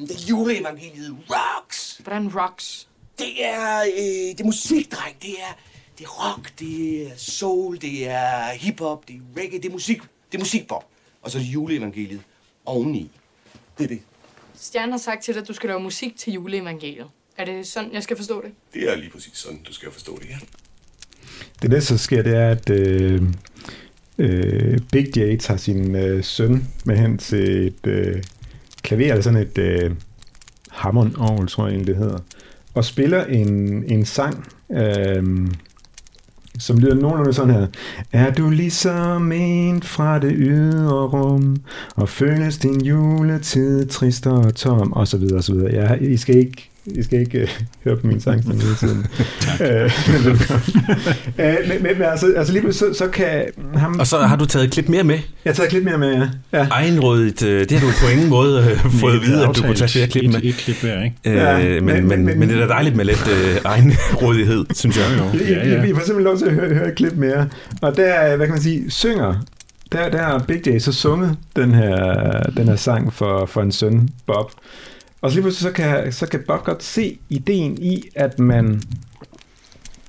det 0.00 0.10
er 0.10 0.26
juleevangeliet 0.28 1.16
Rocks. 1.30 2.00
Hvordan 2.02 2.28
rocks? 2.34 2.88
Det 3.18 3.44
er... 3.44 3.80
Øh, 3.80 4.36
det 4.36 4.40
er 4.40 4.44
musik, 4.44 4.92
dreng. 4.92 5.22
Det 5.22 5.30
er, 5.30 5.58
det 5.98 6.04
er 6.04 6.08
rock, 6.08 6.58
det 6.58 7.02
er 7.06 7.16
soul, 7.16 7.80
det 7.80 8.08
er 8.08 8.52
hiphop, 8.52 9.08
det 9.08 9.16
er 9.16 9.40
reggae, 9.40 9.58
det 9.58 9.68
er 9.68 9.72
musik. 9.72 10.02
Det 10.32 10.38
er 10.38 10.42
musikpop. 10.42 10.84
Og 11.22 11.30
så 11.30 11.38
er 11.38 11.42
det 11.42 11.48
juleevangeliet 11.48 12.22
oveni. 12.66 13.10
Det 13.78 13.84
er 13.84 13.88
det. 13.88 14.02
Stjernen 14.54 14.90
har 14.90 14.98
sagt 14.98 15.22
til 15.22 15.34
dig, 15.34 15.42
at 15.42 15.48
du 15.48 15.52
skal 15.52 15.68
lave 15.68 15.80
musik 15.80 16.16
til 16.16 16.32
juleevangeliet. 16.32 17.10
Er 17.38 17.44
det 17.44 17.66
sådan, 17.66 17.92
jeg 17.92 18.02
skal 18.02 18.16
forstå 18.16 18.42
det? 18.42 18.50
Det 18.74 18.92
er 18.92 18.96
lige 18.96 19.10
præcis 19.10 19.32
sådan, 19.34 19.58
du 19.68 19.74
skal 19.74 19.92
forstå 19.92 20.18
det, 20.22 20.28
ja. 20.28 20.36
Det 21.62 21.70
der 21.70 21.80
så 21.80 21.98
sker, 21.98 22.22
det 22.22 22.36
er, 22.36 22.50
at 22.50 22.70
øh, 22.70 23.22
øh, 24.18 24.78
Big 24.92 25.16
J 25.16 25.36
tager 25.36 25.58
sin 25.58 25.96
øh, 25.96 26.24
søn 26.24 26.68
med 26.84 26.96
hen 26.96 27.18
til 27.18 27.66
et 27.66 27.86
øh, 27.86 28.22
klaver, 28.82 29.10
eller 29.10 29.22
sådan 29.22 29.40
et 29.40 29.58
øh, 29.58 29.90
hammond 30.70 31.16
orgel, 31.18 31.48
tror 31.48 31.66
jeg 31.66 31.74
egentlig 31.74 31.94
det 31.94 32.02
hedder, 32.04 32.18
og 32.74 32.84
spiller 32.84 33.24
en, 33.24 33.84
en 33.84 34.04
sang, 34.04 34.52
øh, 34.72 35.48
som 36.58 36.78
lyder 36.78 36.94
nogenlunde 36.94 37.32
sådan 37.32 37.54
her. 37.54 37.66
Er 38.12 38.32
du 38.32 38.50
ligesom 38.50 39.32
en 39.32 39.82
fra 39.82 40.18
det 40.18 40.32
ydre 40.36 41.08
rum, 41.08 41.56
og 41.94 42.08
føles 42.08 42.58
din 42.58 42.80
juletid 42.84 43.86
trist 43.86 44.26
og 44.26 44.54
tom, 44.54 44.92
og 44.92 45.08
så 45.08 45.18
videre, 45.18 45.36
og 45.36 45.44
så 45.44 45.54
videre. 45.54 45.72
Ja, 45.74 45.94
I 45.94 46.16
skal 46.16 46.36
ikke 46.36 46.68
I 46.86 47.02
skal 47.02 47.20
ikke 47.20 47.42
uh, 47.42 47.48
høre 47.84 47.96
på 47.96 48.06
min 48.06 48.20
sang 48.20 48.42
sådan 48.44 48.60
hele 48.60 48.74
tiden. 48.74 48.98
uh, 49.60 49.92
men, 51.38 51.82
men, 51.82 51.98
men 51.98 52.02
altså, 52.02 52.32
altså 52.36 52.52
lige 52.52 52.72
så, 52.72 52.94
så 52.94 53.08
kan 53.08 53.44
ham... 53.74 53.96
Og 54.00 54.06
så 54.06 54.18
har 54.18 54.36
du 54.36 54.46
taget 54.46 54.64
et 54.66 54.72
klip 54.72 54.88
mere 54.88 55.04
med. 55.04 55.14
Jeg 55.44 55.50
har 55.50 55.52
taget 55.54 55.72
lidt 55.72 55.84
mere 55.84 55.98
med, 55.98 56.12
ja. 56.52 56.58
ja. 56.58 56.66
Egenrådigt, 56.70 57.42
øh, 57.42 57.60
det 57.60 57.72
har 57.72 57.86
du 57.86 57.92
på 58.04 58.08
ingen 58.12 58.28
måde 58.28 58.60
øh, 58.70 58.92
fået 59.00 59.14
at 59.14 59.22
vide, 59.26 59.48
at 59.48 59.56
du 59.56 59.62
kunne 59.62 59.74
tage 59.74 59.88
flere 59.88 60.06
klip 60.06 60.24
et, 60.24 60.30
med. 60.30 60.40
Et 60.42 60.54
klip 60.54 60.76
hver, 60.82 61.02
ikke? 61.04 61.16
Øh, 61.26 61.34
Ja, 61.34 61.58
men, 61.58 61.84
men- 61.84 61.84
men, 61.94 62.08
men, 62.08 62.24
men- 62.24 62.38
men 62.38 62.48
det 62.48 62.56
er 62.56 62.60
da 62.60 62.66
dejligt 62.72 62.96
med 62.96 63.04
lidt 63.04 63.28
øh, 63.28 63.56
egenrådighed, 63.64 64.64
synes 64.80 64.96
jeg. 64.96 65.04
Jo, 65.18 65.38
I, 65.38 65.50
ja, 65.52 65.62
I, 65.64 65.68
ja. 65.70 65.82
I 65.82 65.94
får 65.94 66.00
simpelthen 66.06 66.24
lov 66.24 66.38
til 66.38 66.44
at 66.46 66.52
høre, 66.52 66.74
høre 66.74 66.88
et 66.88 66.94
klip 66.94 67.12
mere. 67.16 67.48
Og 67.82 67.96
der, 67.96 68.36
hvad 68.36 68.46
kan 68.46 68.54
man 68.54 68.62
sige, 68.62 68.90
synger, 68.90 69.34
der, 69.92 70.08
der 70.10 70.18
har 70.22 70.38
Big 70.48 70.66
J 70.68 70.78
så 70.78 70.92
sunget 70.92 71.36
den 71.56 71.74
her, 71.74 72.32
den 72.56 72.68
her 72.68 72.76
sang 72.76 73.12
for, 73.12 73.46
for 73.46 73.62
en 73.62 73.72
søn, 73.72 74.08
Bob. 74.26 74.50
Og 75.22 75.30
så 75.30 75.34
lige 75.36 75.42
pludselig, 75.42 75.70
så 75.70 75.74
kan, 75.74 76.12
så 76.12 76.26
kan 76.26 76.44
Bob 76.46 76.64
godt 76.64 76.82
se 76.82 77.18
ideen 77.28 77.78
i, 77.78 78.02
at 78.14 78.38
man 78.38 78.82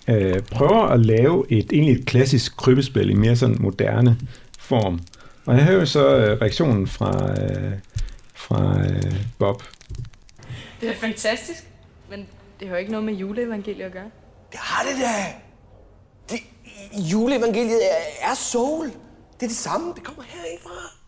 øh, 0.07 0.42
prøver 0.42 0.88
at 0.88 1.00
lave 1.00 1.45
et 1.50 1.74
egentlig 1.74 2.00
et 2.00 2.06
klassisk 2.06 2.57
krybespil 2.57 3.10
i 3.10 3.13
mere 3.13 3.36
sådan 3.36 3.57
moderne 3.60 4.19
form. 4.60 5.00
Og 5.45 5.56
jeg 5.56 5.63
hører 5.63 5.80
jo 5.80 5.86
så 5.86 6.18
øh, 6.18 6.42
reaktionen 6.42 6.88
fra, 6.88 7.31
øh, 7.31 7.74
fra 8.33 8.81
øh, 8.81 9.15
Bob. 9.39 9.63
Det 10.81 10.89
er 10.89 10.95
fantastisk, 10.95 11.63
men 12.10 12.27
det 12.60 12.68
har 12.68 12.75
jo 12.75 12.80
ikke 12.80 12.92
noget 12.92 13.06
med 13.06 13.13
juleevangeliet 13.13 13.86
at 13.86 13.92
gøre. 13.92 14.10
Det 14.51 14.60
har 14.60 14.83
det 14.83 15.01
da. 15.01 15.33
Det, 16.30 16.39
juleevangeliet 17.12 17.80
er, 17.92 18.30
er 18.30 18.33
soul. 18.33 18.86
Det 18.86 19.44
er 19.44 19.48
det 19.48 19.51
samme. 19.51 19.94
Det 19.95 20.04
kommer 20.04 20.24
herindfra. 20.27 21.02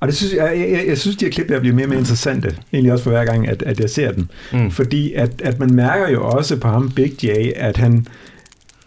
Og 0.00 0.08
det 0.08 0.16
synes, 0.16 0.34
jeg, 0.34 0.58
jeg, 0.58 0.70
jeg, 0.70 0.84
jeg 0.86 0.98
synes, 0.98 1.16
de 1.16 1.24
her 1.24 1.32
klip 1.32 1.48
der 1.48 1.60
bliver 1.60 1.74
mere 1.74 1.84
og 1.84 1.88
mere 1.88 1.98
interessante, 1.98 2.56
egentlig 2.72 2.92
også 2.92 3.04
for 3.04 3.10
hver 3.10 3.24
gang, 3.24 3.48
at, 3.48 3.62
at 3.62 3.80
jeg 3.80 3.90
ser 3.90 4.12
den. 4.12 4.30
Mm. 4.52 4.70
Fordi 4.70 5.12
at, 5.12 5.30
at 5.42 5.58
man 5.58 5.74
mærker 5.74 6.08
jo 6.08 6.28
også 6.28 6.56
på 6.56 6.68
ham, 6.68 6.90
Big 6.90 7.24
J, 7.24 7.28
at 7.56 7.76
han 7.76 8.06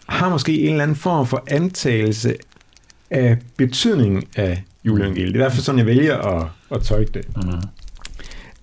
har 0.06 0.28
måske 0.28 0.60
en 0.60 0.70
eller 0.70 0.82
anden 0.82 0.96
form 0.96 1.26
for 1.26 1.44
antagelse 1.46 2.34
af 3.10 3.36
betydningen 3.56 4.22
af 4.36 4.62
juleevangeliet. 4.84 5.34
Det 5.34 5.40
er 5.40 5.40
i 5.40 5.44
hvert 5.44 5.52
fald 5.52 5.62
sådan, 5.62 5.78
jeg 5.78 5.86
vælger 5.86 6.16
at, 6.16 6.46
at 6.70 6.82
tolke 6.82 7.10
det. 7.14 7.36
Mhm. 7.36 7.54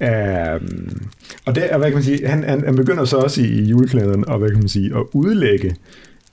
Um, 0.02 1.10
og 1.46 1.56
det 1.56 1.74
er, 1.74 1.78
hvad 1.78 1.88
kan 1.88 1.94
man 1.94 2.04
sige, 2.04 2.28
han, 2.28 2.44
han, 2.44 2.66
han 2.66 2.76
begynder 2.76 3.06
så 3.06 3.18
også 3.18 3.42
i, 3.42 3.46
i 3.46 3.64
julekalenderen 3.64 4.26
at, 4.28 4.40
hvad 4.40 4.50
kan 4.50 4.60
man 4.60 4.70
sige, 4.70 4.96
at 4.96 5.04
udlægge 5.14 5.76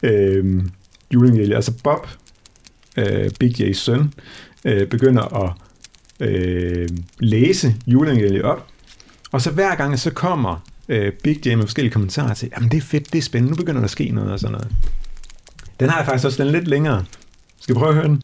øhm, 0.02 0.70
juleevangeliet. 1.14 1.54
Altså 1.54 1.72
Bob, 1.84 2.06
øh, 2.96 3.30
Big 3.40 3.60
J's 3.60 3.72
søn, 3.72 4.12
øh, 4.64 4.86
begynder 4.86 5.44
at 5.44 5.52
øh, 6.20 6.88
læse 7.18 7.74
juleevangeliet 7.86 8.42
op, 8.42 8.66
og 9.32 9.40
så 9.40 9.50
hver 9.50 9.74
gang 9.74 9.98
så 9.98 10.10
kommer 10.10 10.64
øh, 10.88 11.12
Big 11.12 11.46
J 11.46 11.54
med 11.54 11.64
forskellige 11.66 11.92
kommentarer 11.92 12.34
til, 12.34 12.50
jamen 12.54 12.70
det 12.70 12.76
er 12.76 12.82
fedt, 12.82 13.12
det 13.12 13.18
er 13.18 13.22
spændende, 13.22 13.50
nu 13.50 13.56
begynder 13.56 13.80
der 13.80 13.84
at 13.84 13.90
ske 13.90 14.08
noget 14.08 14.32
og 14.32 14.40
sådan 14.40 14.52
noget. 14.52 14.68
Den 15.80 15.88
har 15.88 15.98
jeg 15.98 16.06
faktisk 16.06 16.26
også 16.26 16.42
den 16.42 16.52
lidt 16.52 16.68
længere. 16.68 17.04
Skal 17.60 17.74
vi 17.74 17.78
prøve 17.78 17.88
at 17.88 17.94
høre 17.94 18.08
den? 18.08 18.22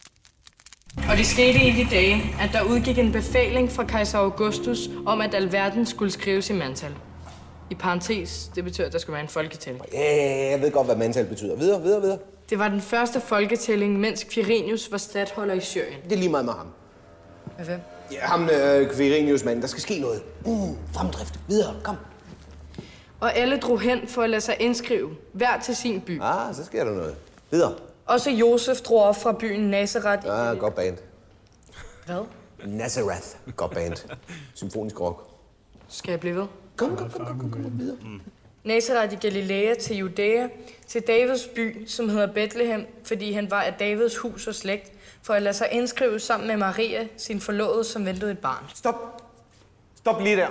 Og 1.10 1.16
det 1.16 1.26
skete 1.26 1.58
i 1.58 1.84
de 1.84 1.90
dage, 1.90 2.34
at 2.40 2.50
der 2.52 2.62
udgik 2.62 2.98
en 2.98 3.12
befaling 3.12 3.72
fra 3.72 3.84
kejser 3.84 4.18
Augustus 4.18 4.78
om, 5.06 5.20
at 5.20 5.34
alverden 5.34 5.86
skulle 5.86 6.10
skrives 6.10 6.50
i 6.50 6.52
mantal. 6.52 6.90
I 7.70 7.74
parentes, 7.74 8.50
det 8.54 8.64
betyder, 8.64 8.86
at 8.86 8.92
der 8.92 8.98
skulle 8.98 9.14
være 9.14 9.22
en 9.22 9.28
folketælling. 9.28 9.84
Ja, 9.92 10.50
jeg 10.50 10.60
ved 10.60 10.70
godt, 10.72 10.86
hvad 10.86 10.96
mandtal 10.96 11.26
betyder. 11.26 11.56
Videre, 11.56 11.82
videre, 11.82 12.00
videre. 12.00 12.18
Det 12.50 12.58
var 12.58 12.68
den 12.68 12.80
første 12.80 13.20
folketælling, 13.20 14.00
mens 14.00 14.26
Quirinius 14.30 14.88
var 14.90 14.98
stadholder 14.98 15.54
i 15.54 15.60
Syrien. 15.60 15.98
Det 16.04 16.12
er 16.12 16.16
lige 16.16 16.28
meget 16.28 16.44
med 16.44 16.52
ham. 16.52 16.66
Med 17.60 17.66
hvem? 17.68 17.80
Ja, 18.12 18.20
ham 18.20 18.48
øh, 18.50 18.94
Quirinius 18.94 19.44
mand. 19.44 19.62
Der 19.62 19.68
skal 19.68 19.82
ske 19.82 19.98
noget. 19.98 20.22
Mm, 20.46 20.76
fremdrift. 20.92 21.40
Videre, 21.48 21.74
kom. 21.82 21.96
Og 23.20 23.36
alle 23.36 23.58
drog 23.58 23.80
hen 23.80 24.08
for 24.08 24.22
at 24.22 24.30
lade 24.30 24.40
sig 24.40 24.56
indskrive, 24.60 25.10
hver 25.32 25.60
til 25.60 25.76
sin 25.76 26.00
by. 26.00 26.20
Ah, 26.22 26.54
så 26.54 26.64
sker 26.64 26.84
der 26.84 26.92
noget. 26.92 27.16
Videre. 27.50 27.74
Også 28.06 28.30
Josef 28.30 28.80
drog 28.80 29.02
op 29.02 29.16
fra 29.16 29.32
byen 29.32 29.60
Nazareth. 29.70 30.26
Ah, 30.26 30.58
godt 30.58 30.74
band. 30.74 30.96
Hvad? 32.06 32.24
Nazareth. 32.66 33.26
Godt 33.56 33.70
band. 33.74 33.96
Symfonisk 34.54 35.00
rock. 35.00 35.22
Skal 35.88 36.10
jeg 36.10 36.20
blive 36.20 36.36
ved? 36.36 36.46
Kom, 36.76 36.96
kom, 36.96 37.10
kom, 37.10 37.26
kom, 37.26 37.38
kom, 37.38 37.50
kom, 37.50 37.62
kom 37.62 37.78
videre. 37.78 37.96
Nazareth 38.64 39.12
i 39.12 39.16
Galilea 39.16 39.74
til 39.74 39.96
Judæa, 39.96 40.48
til 40.86 41.02
Davids 41.02 41.46
by, 41.54 41.86
som 41.86 42.08
hedder 42.08 42.32
Bethlehem, 42.32 42.86
fordi 43.04 43.32
han 43.32 43.50
var 43.50 43.62
af 43.62 43.74
Davids 43.74 44.16
hus 44.16 44.46
og 44.46 44.54
slægt, 44.54 44.92
for 45.22 45.34
at 45.34 45.42
lade 45.42 45.54
sig 45.54 45.68
indskrive 45.72 46.20
sammen 46.20 46.48
med 46.48 46.56
Maria, 46.56 47.08
sin 47.16 47.40
forlovede, 47.40 47.84
som 47.84 48.06
ventede 48.06 48.30
et 48.30 48.38
barn. 48.38 48.64
Stop. 48.74 49.22
Stop 49.94 50.20
lige 50.20 50.36
der. 50.36 50.48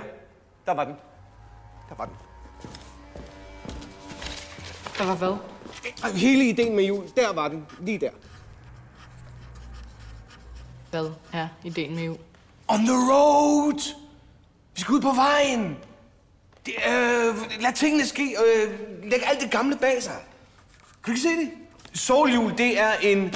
Der 0.66 0.74
var 0.74 0.84
den. 0.84 0.94
Der 1.88 1.94
var 1.94 2.04
den. 2.04 2.14
Der 4.98 5.04
var 5.04 5.14
hvad? 5.14 5.36
Hele 6.14 6.48
ideen 6.48 6.76
med 6.76 6.84
jul, 6.84 7.04
der 7.16 7.32
var 7.32 7.48
den. 7.48 7.66
Lige 7.80 7.98
der. 7.98 8.10
Hvad 10.90 11.10
er 11.32 11.48
ideen 11.64 11.94
med 11.94 12.02
jul? 12.02 12.18
On 12.68 12.78
the 12.78 13.12
road! 13.12 13.94
Vi 14.74 14.80
skal 14.80 14.94
ud 14.94 15.00
på 15.00 15.12
vejen! 15.12 15.76
Det, 16.66 16.74
øh, 16.88 17.62
lad 17.62 17.72
tingene 17.74 18.06
ske. 18.06 18.22
Øh, 18.22 18.70
læg 19.10 19.22
alt 19.26 19.40
det 19.40 19.50
gamle 19.50 19.76
bag 19.76 20.02
sig. 20.02 20.16
Kan 21.04 21.04
du 21.04 21.10
ikke 21.10 21.22
se 21.22 21.28
det? 21.28 21.50
Souljul, 21.94 22.58
det 22.58 22.80
er 22.80 22.92
en, 23.02 23.34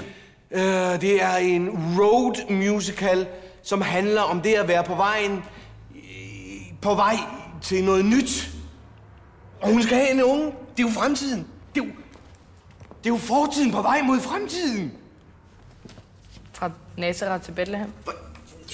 øh, 0.50 1.00
det 1.00 1.22
er 1.22 1.36
en 1.36 1.70
road 1.98 2.50
musical, 2.50 3.26
som 3.62 3.80
handler 3.80 4.22
om 4.22 4.40
det 4.40 4.54
at 4.54 4.68
være 4.68 4.84
på 4.84 4.94
vejen, 4.94 5.32
øh, 5.94 6.00
på 6.82 6.94
vej 6.94 7.16
til 7.62 7.84
noget 7.84 8.04
nyt. 8.04 8.48
Og 9.60 9.72
hun 9.72 9.82
skal 9.82 9.96
have 9.96 10.10
en 10.10 10.22
unge. 10.22 10.46
Det 10.46 10.84
er 10.84 10.88
jo 10.88 10.94
fremtiden. 10.94 11.46
Det 11.74 11.80
er 11.80 11.84
jo, 11.84 11.90
det 13.04 13.10
er 13.10 13.14
jo 13.14 13.16
fortiden 13.16 13.72
på 13.72 13.82
vej 13.82 14.02
mod 14.02 14.20
fremtiden. 14.20 14.92
Fra 16.52 16.70
Nazareth 16.98 17.44
til 17.44 17.52
Bethlehem? 17.52 17.92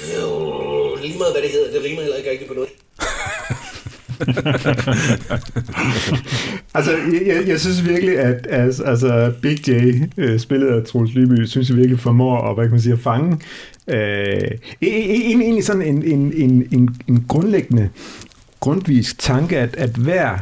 Øh, 0.03 1.03
lige 1.03 1.19
meget 1.19 1.33
hvad 1.35 1.43
det 1.43 1.51
hedder, 1.51 1.73
det 1.73 1.85
rimer 1.85 2.01
heller 2.01 2.17
ikke 2.17 2.31
rigtigt 2.31 2.49
på 2.49 2.55
noget. 2.55 2.71
Altså, 6.75 6.91
jeg, 7.27 7.43
jeg, 7.47 7.61
synes 7.61 7.89
virkelig, 7.89 8.19
at 8.19 8.47
altså, 8.51 8.83
altså 8.83 9.33
Big 9.43 9.69
J, 9.69 9.71
øh, 10.17 10.39
spillet 10.39 10.69
af 10.69 10.85
Troels 10.85 11.15
Lyby, 11.15 11.45
synes 11.45 11.69
jeg 11.69 11.77
virkelig 11.77 12.01
formår 12.01 12.49
at, 12.49 12.55
hvad 12.55 12.65
kan 12.65 12.71
man 12.71 12.81
sige, 12.81 12.93
at 12.93 12.99
fange 12.99 13.39
øh, 13.89 13.97
e- 13.97 14.83
e- 14.83 15.33
en, 15.33 15.43
egentlig 15.43 15.65
sådan 15.65 15.83
en, 15.83 16.03
en, 16.03 16.33
en, 16.33 16.67
en, 16.71 16.97
en 17.09 17.25
grundlæggende, 17.29 17.89
grundvis 18.61 19.15
tanke, 19.19 19.59
at, 19.59 19.77
at 19.77 19.91
hver, 19.91 20.39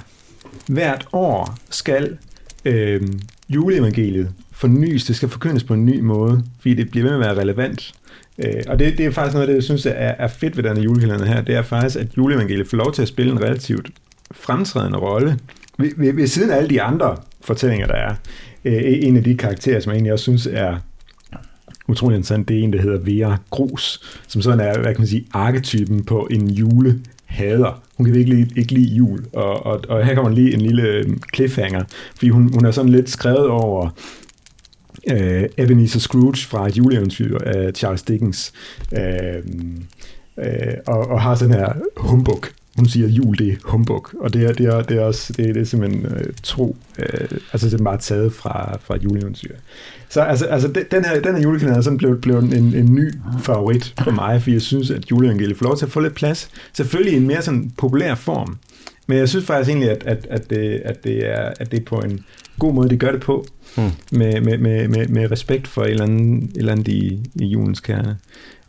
hvert 0.66 1.06
år 1.12 1.58
skal 1.70 2.16
øh, 2.64 3.02
juleevangeliet 3.48 4.30
fornyes, 4.52 5.04
det 5.04 5.16
skal 5.16 5.28
forkyndes 5.28 5.64
på 5.64 5.74
en 5.74 5.86
ny 5.86 6.00
måde, 6.00 6.44
fordi 6.60 6.74
det 6.74 6.90
bliver 6.90 7.08
ved 7.08 7.18
med 7.18 7.26
at 7.26 7.36
være 7.36 7.42
relevant. 7.42 7.92
Øh, 8.44 8.62
og 8.68 8.78
det, 8.78 8.98
det 8.98 9.06
er 9.06 9.10
faktisk 9.10 9.34
noget 9.34 9.46
af 9.46 9.50
det, 9.50 9.54
jeg 9.54 9.62
synes 9.62 9.86
er, 9.86 9.92
er 9.92 10.28
fedt 10.28 10.56
ved 10.56 10.64
denne 10.64 10.80
julekalender 10.80 11.26
her, 11.26 11.40
det 11.40 11.54
er 11.54 11.62
faktisk, 11.62 11.96
at 11.96 12.16
juleevangeliet 12.16 12.68
får 12.68 12.76
lov 12.76 12.92
til 12.92 13.02
at 13.02 13.08
spille 13.08 13.32
en 13.32 13.42
relativt 13.42 13.90
fremtrædende 14.32 14.98
rolle 14.98 15.38
ved, 15.78 15.90
ved, 15.96 16.12
ved 16.12 16.26
siden 16.26 16.50
af 16.50 16.56
alle 16.56 16.70
de 16.70 16.82
andre 16.82 17.16
fortællinger, 17.40 17.86
der 17.86 17.94
er. 17.94 18.14
Øh, 18.64 18.82
en 18.84 19.16
af 19.16 19.24
de 19.24 19.36
karakterer, 19.36 19.80
som 19.80 19.90
jeg 19.90 19.96
egentlig 19.96 20.12
også 20.12 20.22
synes 20.22 20.48
er 20.52 20.76
utrolig 21.88 22.16
interessant, 22.16 22.48
det 22.48 22.58
er 22.58 22.62
en, 22.62 22.72
der 22.72 22.82
hedder 22.82 22.98
Vera 22.98 23.36
Grus, 23.50 24.18
som 24.28 24.42
sådan 24.42 24.60
er, 24.60 24.78
hvad 24.78 24.94
kan 24.94 25.00
man 25.00 25.06
sige, 25.06 25.26
arketypen 25.32 26.04
på 26.04 26.28
en 26.30 26.50
julehader. 26.50 27.82
Hun 27.96 28.06
kan 28.06 28.14
virkelig 28.14 28.58
ikke 28.58 28.72
lide 28.72 28.94
jul, 28.94 29.24
og, 29.32 29.66
og, 29.66 29.80
og 29.88 30.06
her 30.06 30.14
kommer 30.14 30.30
lige 30.30 30.54
en 30.54 30.60
lille 30.60 30.82
øhm, 30.82 31.22
cliffhanger, 31.34 31.84
fordi 32.14 32.28
hun, 32.28 32.52
hun 32.54 32.64
er 32.64 32.70
sådan 32.70 32.90
lidt 32.90 33.10
skrevet 33.10 33.48
over 33.48 33.90
øh, 35.12 35.44
Ebenezer 35.56 36.00
Scrooge 36.00 36.36
fra 36.36 36.66
et 36.68 36.76
juleeventyr 36.78 37.38
af 37.38 37.72
Charles 37.74 38.02
Dickens, 38.02 38.52
øh, 38.92 39.42
øh, 40.38 40.74
og, 40.86 40.98
og 41.08 41.20
har 41.22 41.34
sådan 41.34 41.54
her 41.54 41.72
humbug. 41.96 42.44
Hun 42.76 42.88
siger, 42.88 43.06
at 43.06 43.12
jul 43.12 43.38
det 43.38 43.48
er 43.48 43.56
humbug, 43.64 44.08
og 44.20 44.34
det 44.34 44.44
er, 44.44 44.52
det 44.52 44.66
er, 44.66 44.82
det 44.82 44.96
er 44.96 45.00
også 45.04 45.32
det 45.32 45.48
er, 45.48 45.52
det 45.52 45.60
er 45.60 45.64
simpelthen 45.64 46.06
øh, 46.06 46.24
tro, 46.42 46.76
øh, 46.98 47.28
altså 47.52 47.68
det 47.70 47.78
er 47.78 47.82
meget 47.82 48.00
taget 48.00 48.32
fra, 48.32 48.78
fra 48.84 48.96
juleeventyr. 48.96 49.54
Så 50.08 50.20
altså, 50.20 50.44
altså 50.46 50.68
den- 50.68 50.84
den 50.90 51.04
her, 51.04 51.20
den 51.20 51.34
her 51.34 51.42
julekalender 51.42 51.78
er 51.78 51.82
sådan 51.82 51.96
blevet, 51.96 52.20
blevet 52.20 52.42
en, 52.54 52.74
en 52.74 52.94
ny 52.94 53.14
favorit 53.42 53.94
for 54.04 54.10
mig, 54.10 54.42
fordi 54.42 54.52
jeg 54.52 54.62
synes, 54.62 54.90
at 54.90 55.10
juleevangeliet 55.10 55.56
får 55.58 55.64
lov 55.66 55.76
til 55.76 55.84
at 55.86 55.92
få 55.92 56.00
lidt 56.00 56.14
plads. 56.14 56.50
Selvfølgelig 56.72 57.12
i 57.12 57.16
en 57.16 57.26
mere 57.26 57.42
sådan 57.42 57.72
populær 57.78 58.14
form, 58.14 58.56
men 59.08 59.18
jeg 59.18 59.28
synes 59.28 59.46
faktisk 59.46 59.68
egentlig, 59.68 59.90
at, 59.90 60.04
at, 60.06 60.26
at, 60.30 60.50
det, 60.50 60.82
at, 60.84 61.04
det, 61.04 61.26
er, 61.26 61.52
at 61.60 61.70
det 61.70 61.80
er 61.80 61.84
på 61.84 61.96
en 61.96 62.24
god 62.58 62.74
måde, 62.74 62.88
de 62.90 62.96
gør 62.96 63.12
det 63.12 63.20
på, 63.20 63.46
Mm. 63.76 63.90
med, 64.12 64.40
med, 64.40 64.58
med, 64.58 64.88
med, 64.88 65.08
med 65.08 65.30
respekt 65.30 65.68
for 65.68 65.82
et 65.82 65.90
eller 65.90 66.04
andet, 66.04 66.42
et 66.42 66.56
eller 66.56 66.72
andet 66.72 66.88
i, 66.88 67.20
i 67.34 67.46
julens 67.46 67.80
kerne. 67.80 68.16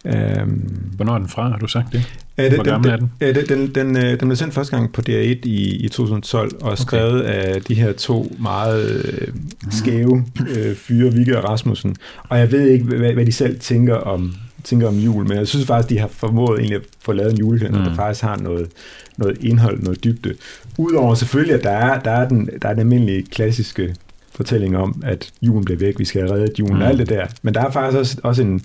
Um, 0.06 0.52
Hvornår 0.96 1.14
er 1.14 1.18
den 1.18 1.30
fra, 1.30 1.50
har 1.50 1.58
du 1.58 1.68
sagt 1.68 1.94
det? 1.94 2.14
Ja, 2.38 2.56
Hvor 2.56 2.64
gammel 2.64 2.92
er 2.92 2.96
den? 2.96 3.12
Ja, 3.22 3.32
den, 3.32 3.46
den, 3.50 3.76
den, 3.76 3.98
øh, 3.98 4.04
den 4.04 4.18
blev 4.18 4.36
sendt 4.36 4.54
første 4.54 4.78
gang 4.78 4.94
på 4.94 5.02
DR1 5.10 5.14
i, 5.44 5.78
i 5.86 5.88
2012, 5.90 6.52
og 6.62 6.78
skrevet 6.78 7.22
af 7.22 7.62
de 7.62 7.74
her 7.76 7.92
to 7.94 8.36
meget 8.40 9.06
øh, 9.06 9.28
skæve 9.72 10.26
øh, 10.58 10.76
fyre, 10.76 11.14
Vigga 11.14 11.38
og 11.38 11.44
Rasmussen. 11.50 11.96
Og 12.30 12.40
jeg 12.40 12.52
ved 12.52 12.68
ikke, 12.70 12.86
hvad, 12.86 13.14
hvad 13.14 13.26
de 13.26 13.32
selv 13.32 13.60
tænker 13.60 13.96
om, 13.96 14.34
tænker 14.70 14.88
om 14.88 14.96
jul, 14.96 15.28
men 15.28 15.38
jeg 15.38 15.48
synes 15.48 15.66
faktisk, 15.66 15.90
de 15.90 16.00
har 16.00 16.08
formået 16.08 16.60
egentlig 16.60 16.76
at 16.76 16.84
få 17.00 17.12
lavet 17.12 17.32
en 17.32 17.38
julekalender, 17.38 17.80
mm. 17.80 17.86
der 17.86 17.96
faktisk 17.96 18.24
har 18.24 18.38
noget, 18.38 18.72
noget 19.18 19.44
indhold, 19.44 19.82
noget 19.82 20.04
dybde. 20.04 20.36
Udover 20.78 21.16
selvfølgelig, 21.16 21.56
at 21.56 21.64
der 21.64 21.70
er, 21.70 22.00
der 22.00 22.12
er, 22.12 22.28
den, 22.28 22.50
der 22.62 22.70
er 22.70 22.74
den 22.74 22.80
almindelige 22.80 23.24
klassiske 23.24 23.96
fortælling 24.32 24.78
om, 24.78 25.04
at 25.06 25.32
julen 25.42 25.66
bliver 25.66 25.80
væk, 25.80 26.00
vi 26.00 26.06
skal 26.06 26.22
have 26.22 26.34
reddet 26.34 26.60
julen, 26.60 26.76
mm. 26.76 26.82
og 26.82 26.88
alt 26.88 27.00
det 27.00 27.10
der. 27.10 27.26
Men 27.42 27.54
der 27.54 27.62
er 27.62 27.72
faktisk 27.72 27.98
også, 28.00 28.18
også 28.24 28.42
en, 28.42 28.62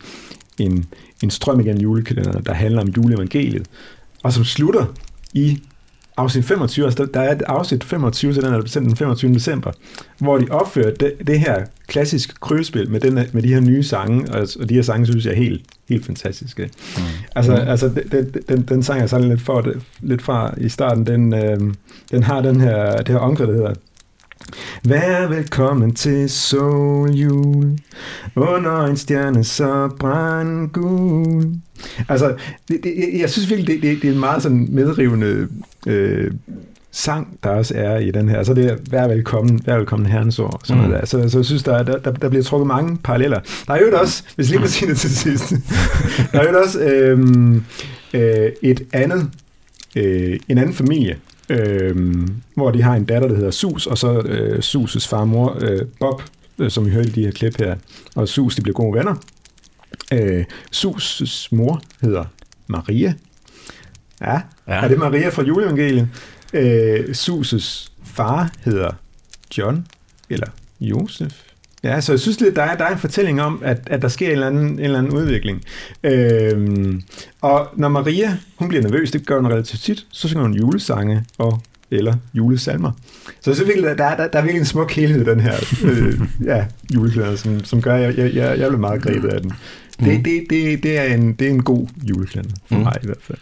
en, 0.58 0.84
en 1.22 1.30
strøm 1.30 1.60
igennem 1.60 1.80
julekalenderen, 1.82 2.44
der 2.44 2.52
handler 2.52 2.82
om 2.82 2.88
juleevangeliet, 2.88 3.66
og 4.22 4.32
som 4.32 4.44
slutter 4.44 4.86
i 5.34 5.60
afsnit 6.16 6.44
25, 6.44 6.84
altså 6.84 7.04
der, 7.04 7.12
der 7.12 7.20
er 7.20 7.34
et 7.34 7.42
afsnit 7.42 7.84
25, 7.84 8.34
så 8.34 8.40
den 8.40 8.54
er 8.54 8.62
sendt 8.66 8.88
den 8.88 8.96
25. 8.96 9.34
december, 9.34 9.72
hvor 10.18 10.38
de 10.38 10.46
opfører 10.50 10.94
det, 10.94 11.12
det 11.26 11.40
her 11.40 11.64
klassiske 11.86 12.34
krølspil 12.40 12.90
med, 12.90 13.00
den, 13.00 13.14
med 13.32 13.42
de 13.42 13.48
her 13.48 13.60
nye 13.60 13.82
sange, 13.82 14.32
og, 14.32 14.48
og 14.60 14.68
de 14.68 14.74
her 14.74 14.82
sange 14.82 15.06
synes 15.06 15.24
jeg 15.24 15.32
er 15.32 15.36
helt, 15.36 15.62
helt 15.88 16.06
fantastiske. 16.06 16.70
Mm. 16.96 17.02
Altså, 17.36 17.52
mm. 17.52 17.68
altså 17.68 17.88
den, 18.12 18.34
den, 18.48 18.62
den, 18.62 18.82
sang 18.82 19.00
jeg 19.00 19.08
sådan 19.08 19.28
lidt, 19.28 19.40
for, 19.40 19.66
lidt 20.00 20.22
fra 20.22 20.54
i 20.56 20.68
starten, 20.68 21.06
den, 21.06 21.34
øh, 21.34 21.74
den 22.10 22.22
har 22.22 22.40
den 22.40 22.60
her, 22.60 22.96
det 22.96 23.08
her 23.08 23.18
omkring, 23.18 23.50
der 23.50 23.56
hedder 23.56 23.74
Vær 24.84 25.26
velkommen 25.28 25.94
til 25.94 26.30
Soljul, 26.30 27.78
under 28.36 28.84
en 28.86 28.96
stjerne 28.96 29.44
så 29.44 29.90
brandgul. 29.98 31.63
Altså, 32.08 32.34
det, 32.68 32.80
det, 32.84 32.94
jeg- 33.20 33.30
synes 33.30 33.50
virkelig, 33.50 33.66
det, 33.74 33.82
det, 33.82 34.02
det 34.02 34.08
er 34.08 34.12
en 34.14 34.20
meget 34.20 34.42
sådan 34.42 34.66
medrivende 34.70 35.48
øh, 35.86 36.30
sang, 36.92 37.38
der 37.44 37.50
også 37.50 37.74
er 37.76 37.98
i 37.98 38.10
den 38.10 38.28
her. 38.28 38.38
Altså 38.38 38.54
det 38.54 38.64
er, 38.66 38.76
vær 38.90 39.08
velkommen, 39.08 39.60
vær 39.66 39.76
velkommen 39.76 40.06
herrens 40.06 40.38
år. 40.38 40.60
Sådan 40.64 40.84
Mm. 40.84 40.90
der. 40.90 41.06
Så, 41.06 41.28
så 41.28 41.38
jeg 41.38 41.44
synes, 41.44 41.62
der, 41.62 41.74
er- 41.74 41.82
der, 41.82 41.98
der, 41.98 42.12
der 42.12 42.28
bliver 42.28 42.42
trukket 42.42 42.66
mange 42.66 42.96
paralleller. 43.04 43.40
Der 43.66 43.74
er 43.74 43.78
jo 43.80 43.98
også, 44.00 44.22
hvis 44.36 44.50
lige 44.50 44.60
må 44.60 44.66
sige 44.66 44.90
det 44.90 44.98
til 44.98 45.16
sidst, 45.16 45.50
der 46.32 46.40
er 46.40 46.52
jo 46.52 46.58
også 46.62 46.80
øh, 46.80 47.20
øh, 48.14 48.50
et 48.62 48.82
andet, 48.92 49.30
øh, 49.96 50.38
en 50.48 50.58
anden 50.58 50.74
familie, 50.74 51.16
øh, 51.48 51.96
hvor 52.54 52.70
de 52.70 52.82
har 52.82 52.94
en 52.94 53.04
datter, 53.04 53.28
der 53.28 53.36
hedder 53.36 53.50
Sus, 53.50 53.86
og 53.86 53.98
så 53.98 54.20
øh, 54.20 54.58
Sus' 54.58 55.08
far 55.08 55.18
og 55.20 55.28
mor, 55.28 55.58
øh, 55.60 55.80
Bob, 56.00 56.22
øh, 56.58 56.70
som 56.70 56.86
vi 56.86 56.90
hørte 56.90 57.08
i 57.08 57.12
de 57.12 57.24
her 57.24 57.30
klip 57.30 57.58
her, 57.58 57.74
og 58.14 58.28
Sus, 58.28 58.54
de 58.56 58.62
bliver 58.62 58.74
gode 58.74 58.96
venner. 58.98 59.14
Øh, 60.12 60.44
Sus' 60.76 61.48
mor 61.52 61.82
hedder 62.02 62.24
Maria. 62.66 63.14
Ja, 64.20 64.40
Ja. 64.68 64.74
er 64.84 64.88
det 64.88 64.98
Maria 64.98 65.28
fra 65.28 65.42
juleevangeliet? 65.42 66.08
Øh, 66.52 67.04
Sus' 67.12 67.88
far 68.04 68.50
hedder 68.64 68.90
John, 69.58 69.86
eller 70.30 70.46
Josef. 70.80 71.32
Ja, 71.82 72.00
så 72.00 72.12
jeg 72.12 72.20
synes 72.20 72.40
lidt, 72.40 72.56
der 72.56 72.62
er, 72.62 72.76
der 72.76 72.84
er 72.84 72.92
en 72.92 72.98
fortælling 72.98 73.42
om, 73.42 73.62
at, 73.64 73.78
at 73.86 74.02
der 74.02 74.08
sker 74.08 74.26
en 74.26 74.32
eller 74.32 74.46
anden, 74.46 74.66
en 74.68 74.78
eller 74.78 74.98
anden 74.98 75.12
udvikling. 75.12 75.62
Øhm, 76.04 77.02
og 77.40 77.68
når 77.76 77.88
Maria, 77.88 78.36
hun 78.56 78.68
bliver 78.68 78.82
nervøs, 78.82 79.10
det 79.10 79.26
gør 79.26 79.36
hun 79.40 79.52
relativt 79.52 79.82
tit, 79.82 80.06
så 80.12 80.28
synger 80.28 80.42
hun 80.42 80.54
julesange 80.54 81.24
og 81.38 81.60
eller 81.90 82.14
julesalmer. 82.34 82.90
Så 83.40 83.50
jeg 83.50 83.54
synes 83.56 83.68
virkelig, 83.68 83.98
der, 83.98 84.04
er- 84.04 84.16
der, 84.16 84.28
der 84.28 84.38
er 84.38 84.42
virkelig 84.42 84.60
en 84.60 84.66
smuk 84.66 84.92
helhed 84.92 85.24
den 85.24 85.40
her 85.40 85.54
øh, 85.84 86.20
ja, 86.44 86.66
juleklæder, 86.94 87.36
som, 87.36 87.64
som 87.64 87.82
gør, 87.82 87.94
at 87.94 88.02
jeg, 88.02 88.18
jeg, 88.18 88.34
jeg, 88.34 88.58
jeg 88.58 88.68
blev 88.68 88.80
meget 88.80 89.02
grebet 89.02 89.28
af 89.28 89.40
den. 89.40 89.52
Det, 90.00 90.06
Mm. 90.16 90.22
det, 90.24 90.46
det, 90.50 90.82
det, 90.82 90.98
er, 90.98 91.14
en, 91.14 91.32
det 91.32 91.46
er 91.46 91.50
en 91.50 91.62
god 91.62 91.86
juleklæder, 92.08 92.48
for 92.68 92.74
Mm. 92.74 92.78
mm. 92.80 92.84
mig 92.84 92.96
i 93.02 93.06
hvert 93.06 93.18
fald. 93.20 93.38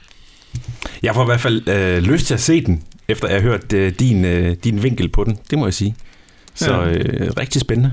Jeg 1.03 1.15
får 1.15 1.23
i 1.23 1.27
hvert 1.27 1.41
fald 1.41 1.69
øh, 1.69 1.99
lyst 2.03 2.27
til 2.27 2.35
at 2.35 2.41
se 2.41 2.65
den, 2.67 2.83
efter 3.09 3.29
jeg 3.29 3.37
har 3.37 3.43
hørt 3.43 3.73
øh, 3.73 3.93
din, 3.99 4.25
øh, 4.25 4.57
din 4.65 4.83
vinkel 4.83 5.09
på 5.09 5.25
den. 5.25 5.39
Det 5.51 5.59
må 5.59 5.67
jeg 5.67 5.75
sige. 5.75 5.95
Så 6.55 6.73
Ja. 6.83 6.91
øh, 6.93 7.31
rigtig 7.39 7.61
spændende. 7.61 7.93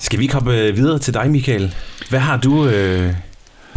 Skal 0.00 0.18
vi 0.18 0.26
komme 0.26 0.58
øh, 0.60 0.76
videre 0.76 0.98
til 0.98 1.14
dig, 1.14 1.30
Michael? 1.30 1.74
Hvad 2.10 2.20
har 2.20 2.36
du 2.36 2.66
øh, 2.68 3.14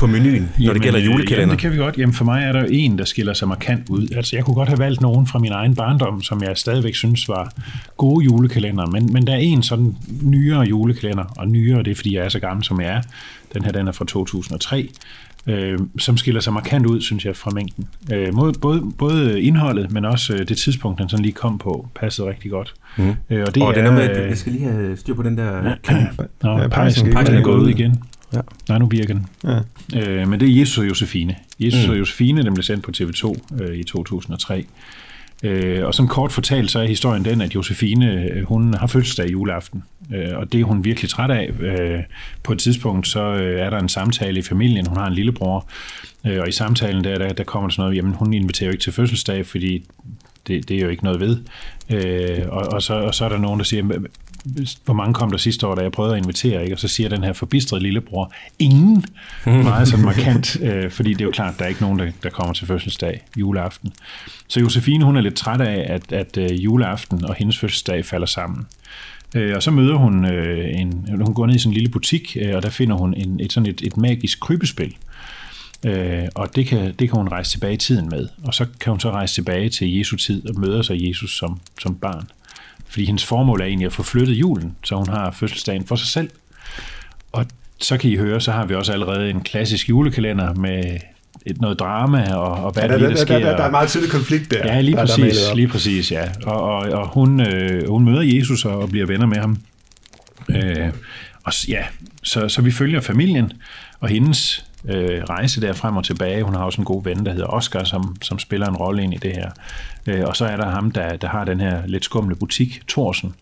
på 0.02 0.08
menuen, 0.08 0.50
når 0.60 0.74
det 0.74 0.82
gælder 0.82 1.00
øh, 1.00 1.04
Jamen, 1.06 1.18
julekalender? 1.18 1.56
det 1.56 1.62
kan 1.62 1.72
vi 1.72 1.78
godt. 1.78 1.98
Jamen, 1.98 2.14
for 2.14 2.26
mig 2.26 2.44
er 2.44 2.52
der 2.52 2.66
en, 2.70 2.98
der 2.98 3.06
skiller 3.06 3.34
sig 3.34 3.48
markant 3.48 3.90
ud. 3.90 4.08
Altså, 4.16 4.36
jeg 4.36 4.46
kunne 4.46 4.56
godt 4.56 4.70
have 4.70 4.80
valgt 4.80 5.02
nogen 5.02 5.28
fra 5.28 5.40
min 5.40 5.52
egen 5.52 5.76
barndom, 5.76 6.22
som 6.22 6.44
jeg 6.44 6.58
stadigvæk 6.58 6.96
synes 6.96 7.30
var 7.30 7.54
gode 7.98 8.26
julekalender, 8.26 8.86
men, 8.86 9.14
men 9.14 9.28
der 9.28 9.34
er 9.34 9.38
en 9.38 9.64
sådan 9.64 9.96
nyere 10.22 10.62
julekalender, 10.62 11.24
og 11.38 11.48
nyere, 11.48 11.84
det 11.84 11.92
er, 11.92 11.96
fordi 11.96 12.16
jeg 12.16 12.26
er 12.26 12.30
så 12.30 12.40
gammel, 12.40 12.64
som 12.64 12.82
jeg 12.82 12.90
er. 12.90 13.02
Den 13.54 13.64
her, 13.64 13.72
den 13.72 13.88
er 13.88 13.92
fra 13.92 14.06
2003, 14.06 14.90
øh, 15.48 15.80
som 16.00 16.18
skiller 16.18 16.42
sig 16.42 16.54
markant 16.54 16.86
ud, 16.86 17.02
synes 17.02 17.26
jeg, 17.26 17.36
fra 17.36 17.52
mængden. 17.52 17.88
Øh, 18.14 18.34
mod, 18.34 18.54
både, 18.54 18.84
både 18.98 19.42
indholdet, 19.42 19.92
men 19.92 20.06
også 20.06 20.34
øh, 20.34 20.40
det 20.48 20.58
tidspunkt, 20.58 21.00
den 21.00 21.10
sådan 21.10 21.24
lige 21.24 21.34
kom 21.34 21.58
på, 21.58 21.88
passede 21.96 22.28
rigtig 22.30 22.52
godt. 22.52 22.74
Mm. 22.98 23.04
Øh, 23.04 23.10
og 23.10 23.16
det 23.30 23.40
og 23.40 23.54
det 23.56 23.64
er, 23.64 23.68
er 23.88 23.92
noget 23.92 24.10
med, 24.10 24.26
jeg 24.28 24.38
skal 24.38 24.52
lige 24.52 24.66
have 24.66 24.98
styr 24.98 25.14
på 25.14 25.24
den 25.24 25.38
der... 25.38 25.62
Nå, 25.62 26.50
Ja, 26.50 26.62
ja, 26.62 26.68
pejsen 26.68 27.12
pejsen, 27.12 27.36
er 27.36 27.42
gået 27.42 27.60
ud 27.60 27.70
igen. 27.70 28.04
Ja. 28.34 28.40
Nej, 28.70 28.78
nu 28.78 28.86
virker 28.88 29.14
den. 29.14 29.28
Ja. 29.44 29.60
Øh, 30.00 30.28
men 30.28 30.40
det 30.40 30.50
er 30.50 30.60
Jesus 30.60 30.78
og 30.78 30.88
Josefine. 30.90 31.36
Jesus 31.60 31.86
mm. 31.86 31.92
og 31.92 32.00
Josefine, 32.00 32.44
den 32.44 32.54
blev 32.54 32.64
sendt 32.64 32.84
på 32.84 32.92
TV2 32.98 33.36
øh, 33.64 33.78
i 33.78 33.84
2003. 33.84 34.66
Øh, 35.44 35.86
og 35.86 35.94
sådan 35.94 36.08
kort 36.10 36.32
fortalt, 36.32 36.72
så 36.72 36.80
er 36.80 36.86
historien 36.88 37.26
den, 37.26 37.42
at 37.42 37.56
Josefine, 37.56 38.14
øh, 38.14 38.44
hun 38.44 38.74
har 38.74 38.88
fødselsdag 38.88 39.32
juleaften, 39.32 39.84
øh, 40.16 40.38
og 40.38 40.52
det 40.52 40.60
er 40.60 40.64
hun 40.64 40.84
virkelig 40.84 41.10
træt 41.10 41.32
af. 41.32 41.50
Øh, 41.60 42.00
på 42.44 42.54
et 42.54 42.60
tidspunkt, 42.60 43.08
så 43.08 43.24
øh, 43.24 43.60
er 43.60 43.70
der 43.70 43.80
en 43.80 43.90
samtale 43.90 44.40
i 44.40 44.42
familien, 44.42 44.88
hun 44.88 44.98
har 44.98 45.08
en 45.08 45.14
lillebror, 45.14 45.68
øh, 46.26 46.40
og 46.42 46.48
i 46.48 46.52
samtalen 46.52 47.04
der, 47.04 47.18
der, 47.18 47.34
der 47.34 47.44
kommer 47.44 47.70
der 47.70 47.74
sådan 47.74 47.82
noget, 47.84 47.96
jamen 47.98 48.14
hun 48.14 48.34
inviterer 48.34 48.68
jo 48.68 48.72
ikke 48.72 48.84
til 48.84 48.94
fødselsdag, 48.94 49.46
fordi 49.46 49.84
det, 50.48 50.70
det 50.70 50.78
er 50.78 50.82
jo 50.82 50.90
ikke 50.90 51.04
noget 51.04 51.20
ved. 51.20 51.38
Øh, 51.90 52.46
og, 52.50 52.62
og, 52.72 52.82
så, 52.82 52.94
og 52.94 53.16
så 53.16 53.26
er 53.26 53.30
der 53.30 53.38
nogen, 53.38 53.60
der 53.60 53.64
siger, 53.66 53.84
"Hva- 53.84 54.06
hvor 54.86 54.94
mange 54.94 55.14
kom 55.14 55.32
der 55.32 55.38
sidste 55.38 55.68
år, 55.68 55.76
da 55.76 55.82
jeg 55.82 55.92
prøvede 55.92 56.16
at 56.16 56.24
invitere, 56.24 56.64
ikke? 56.64 56.76
og 56.76 56.80
så 56.80 56.88
siger 56.88 57.10
den 57.10 57.24
her 57.24 57.34
forbistrede 57.34 57.84
lillebror, 57.84 58.34
ingen, 58.60 59.06
meget 59.46 59.88
sådan 59.88 60.06
markant, 60.06 60.58
øh, 60.62 60.92
fordi 60.92 61.14
det 61.14 61.22
er 61.22 61.26
jo 61.26 61.32
klart, 61.32 61.60
der 61.60 61.66
er 61.66 61.70
ikke 61.70 61.82
nogen, 61.82 62.00
der, 62.00 62.12
der 62.24 62.30
kommer 62.30 62.54
til 62.54 62.68
fødselsdag 62.68 63.26
juleaften. 63.38 63.94
Så 64.48 64.60
Josefine, 64.60 65.06
hun 65.06 65.18
er 65.18 65.22
lidt 65.22 65.36
træt 65.36 65.62
af, 65.62 65.94
at, 65.94 66.12
at 66.12 66.38
øh, 66.38 66.64
juleaften 66.64 67.26
og 67.26 67.36
hendes 67.36 67.58
fødselsdag 67.58 68.06
falder 68.06 68.28
sammen. 68.28 68.68
Øh, 69.36 69.56
og 69.56 69.64
så 69.64 69.72
møder 69.72 69.96
hun 69.96 70.26
øh, 70.26 70.80
en, 70.80 71.08
hun 71.26 71.34
går 71.34 71.46
ned 71.46 71.56
i 71.56 71.60
sådan 71.60 71.70
en 71.70 71.74
lille 71.74 71.90
butik, 71.90 72.38
øh, 72.42 72.56
og 72.56 72.64
der 72.64 72.70
finder 72.70 72.96
hun 72.96 73.14
en, 73.14 73.40
et, 73.40 73.54
sådan 73.54 73.70
et, 73.70 73.82
et 73.82 73.98
magisk 73.98 74.40
krybespil. 74.40 74.96
Øh, 75.86 76.24
og 76.36 76.56
det 76.56 76.68
kan, 76.68 76.94
det 77.00 77.10
kan 77.10 77.18
hun 77.18 77.28
rejse 77.28 77.52
tilbage 77.52 77.74
i 77.74 77.78
tiden 77.78 78.10
med. 78.10 78.28
Og 78.44 78.54
så 78.54 78.66
kan 78.80 78.92
hun 78.92 79.00
så 79.00 79.12
rejse 79.12 79.36
tilbage 79.36 79.70
til 79.70 79.98
Jesu 79.98 80.16
tid 80.16 80.50
og 80.50 80.60
møder 80.60 80.82
så 80.82 80.94
Jesus 80.94 81.38
som, 81.38 81.60
som 81.80 81.96
barn. 81.96 82.28
Fordi 82.92 83.06
hendes 83.06 83.26
formål 83.26 83.62
er 83.62 83.66
egentlig 83.66 83.86
at 83.86 83.94
få 83.94 84.04
flyttet 84.04 84.34
julen, 84.34 84.76
så 84.84 84.96
hun 84.96 85.10
har 85.10 85.32
fødselsdagen 85.32 85.86
for 85.88 85.96
sig 85.96 86.08
selv. 86.08 86.30
Og 87.32 87.46
så 87.82 87.98
kan 87.98 88.10
I 88.10 88.16
høre, 88.16 88.42
så 88.42 88.52
har 88.52 88.66
vi 88.66 88.76
også 88.76 88.94
allerede 88.94 89.30
en 89.30 89.42
klassisk 89.42 89.90
julekalender 89.90 90.54
med 90.54 90.84
et, 91.46 91.62
noget 91.62 91.80
drama 91.80 92.34
og, 92.34 92.64
og 92.66 92.72
hvad 92.72 92.84
Ja, 92.84 92.90
der, 92.90 92.98
der, 92.98 93.00
der, 93.00 93.08
der, 93.08 93.16
der, 93.16 93.26
sker. 93.26 93.40
der, 93.40 93.58
der 93.58 93.64
er 93.64 93.72
meget 93.72 93.90
tydelig 93.90 94.12
konflikt 94.12 94.52
der. 94.52 94.58
Ja, 94.66 94.82
lige 94.82 94.96
der, 94.96 95.06
der 95.06 95.14
er 95.14 95.18
præcis, 95.18 95.50
op. 95.50 95.56
lige 95.56 95.68
præcis, 95.68 96.12
ja. 96.12 96.24
Og, 96.46 96.62
og, 96.62 96.80
og 96.80 97.08
hun, 97.08 97.42
øh, 97.42 97.90
hun 97.90 98.06
møder 98.06 98.22
Jesus 98.22 98.66
og, 98.66 98.90
bliver 98.90 99.06
venner 99.06 99.26
med 99.26 99.38
ham. 99.38 99.58
Øh, 100.50 100.90
og 101.44 101.68
ja, 101.68 101.84
så, 102.24 102.48
så 102.50 102.62
vi 102.62 102.72
følger 102.72 103.02
familien 103.02 103.52
og 104.00 104.10
hendes 104.10 104.66
øh, 104.86 105.24
rejse 105.24 105.62
der 105.62 105.74
frem 105.74 105.98
og 105.98 106.04
tilbage. 106.04 106.44
Hun 106.44 106.56
har 106.56 106.64
også 106.64 106.82
en 106.82 106.86
god 106.86 107.04
ven, 107.04 107.26
der 107.26 107.32
hedder 107.32 107.48
Oscar, 107.48 107.84
som, 107.84 108.16
som 108.22 108.40
spiller 108.40 108.68
en 108.68 108.76
rolle 108.76 109.04
ind 109.04 109.14
i 109.14 109.18
det 109.18 109.32
her. 109.32 109.52
Øh, 110.08 110.24
og 110.28 110.36
så 110.36 110.46
er 110.46 110.58
der 110.58 110.70
ham, 110.70 110.92
der, 110.92 111.16
der 111.16 111.28
har 111.28 111.46
den 111.46 111.60
her 111.60 111.88
lidt 111.88 112.06
skumle 112.06 112.36
butik, 112.36 112.82
Thorsen. 112.90 113.34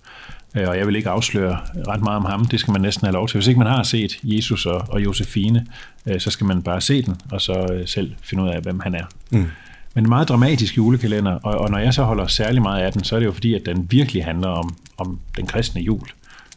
Øh, 0.56 0.68
og 0.68 0.78
jeg 0.78 0.88
vil 0.88 0.96
ikke 0.96 1.10
afsløre 1.10 1.60
ret 1.88 2.02
meget 2.02 2.18
om 2.18 2.26
ham. 2.26 2.46
Det 2.46 2.60
skal 2.60 2.72
man 2.72 2.82
næsten 2.82 3.06
have 3.06 3.14
lov 3.14 3.28
til. 3.28 3.38
Hvis 3.38 3.48
ikke 3.48 3.60
man 3.60 3.68
har 3.68 3.84
set 3.84 4.20
Jesus 4.24 4.66
og, 4.66 4.86
og 4.90 5.04
Josefine, 5.04 5.66
øh, 6.06 6.20
så 6.20 6.32
skal 6.32 6.48
man 6.48 6.62
bare 6.62 6.82
se 6.82 7.02
den, 7.02 7.16
og 7.32 7.42
så 7.42 7.68
øh, 7.74 7.88
selv 7.88 8.12
finde 8.24 8.44
ud 8.44 8.50
af, 8.50 8.62
hvem 8.62 8.80
han 8.80 8.96
er. 8.96 9.06
Mm. 9.30 9.48
Men 9.94 10.04
en 10.04 10.10
meget 10.10 10.30
dramatisk 10.30 10.78
julekalender, 10.78 11.32
og, 11.32 11.58
og 11.58 11.72
når 11.72 11.78
jeg 11.78 11.94
så 11.94 12.04
holder 12.04 12.28
særlig 12.28 12.62
meget 12.62 12.84
af 12.84 12.94
den, 12.94 13.04
så 13.04 13.16
er 13.16 13.20
det 13.20 13.26
jo 13.26 13.32
fordi, 13.32 13.54
at 13.54 13.66
den 13.66 13.88
virkelig 13.92 14.26
handler 14.26 14.48
om, 14.48 14.76
om 14.98 15.20
den 15.38 15.48
kristne 15.48 15.82
jul. 15.82 16.08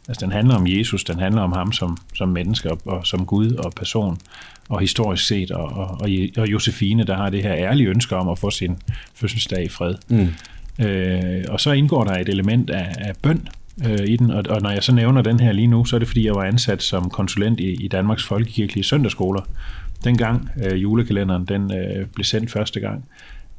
Altså 0.07 0.25
den 0.25 0.31
handler 0.31 0.55
om 0.55 0.67
Jesus, 0.67 1.03
den 1.03 1.19
handler 1.19 1.41
om 1.41 1.51
ham 1.51 1.71
som, 1.71 1.97
som 2.15 2.29
menneske 2.29 2.71
og, 2.71 2.79
og 2.85 3.07
som 3.07 3.25
Gud 3.25 3.51
og 3.51 3.73
person, 3.75 4.17
og 4.69 4.79
historisk 4.79 5.27
set, 5.27 5.51
og, 5.51 5.65
og, 5.65 5.87
og, 6.01 6.09
og 6.37 6.51
Josefine, 6.51 7.03
der 7.03 7.15
har 7.15 7.29
det 7.29 7.43
her 7.43 7.53
ærlige 7.53 7.89
ønske 7.89 8.15
om 8.15 8.29
at 8.29 8.39
få 8.39 8.49
sin 8.49 8.77
fødselsdag 9.15 9.65
i 9.65 9.69
fred. 9.69 9.95
Mm. 10.09 10.27
Øh, 10.85 11.45
og 11.49 11.59
så 11.59 11.71
indgår 11.71 12.03
der 12.03 12.13
et 12.13 12.29
element 12.29 12.69
af, 12.69 12.95
af 12.97 13.13
bøn 13.21 13.47
øh, 13.85 14.07
i 14.07 14.15
den, 14.15 14.31
og, 14.31 14.43
og 14.49 14.61
når 14.61 14.69
jeg 14.69 14.83
så 14.83 14.91
nævner 14.91 15.21
den 15.21 15.39
her 15.39 15.51
lige 15.51 15.67
nu, 15.67 15.85
så 15.85 15.95
er 15.95 15.99
det 15.99 16.07
fordi, 16.07 16.25
jeg 16.25 16.35
var 16.35 16.43
ansat 16.43 16.83
som 16.83 17.09
konsulent 17.09 17.59
i, 17.59 17.73
i 17.73 17.87
Danmarks 17.87 18.23
Folkekirkelige 18.23 18.83
Søndagsskoler, 18.83 19.41
dengang 20.03 20.49
øh, 20.63 20.81
julekalenderen 20.81 21.45
den 21.45 21.73
øh, 21.73 22.07
blev 22.07 22.23
sendt 22.23 22.51
første 22.51 22.79
gang. 22.79 23.05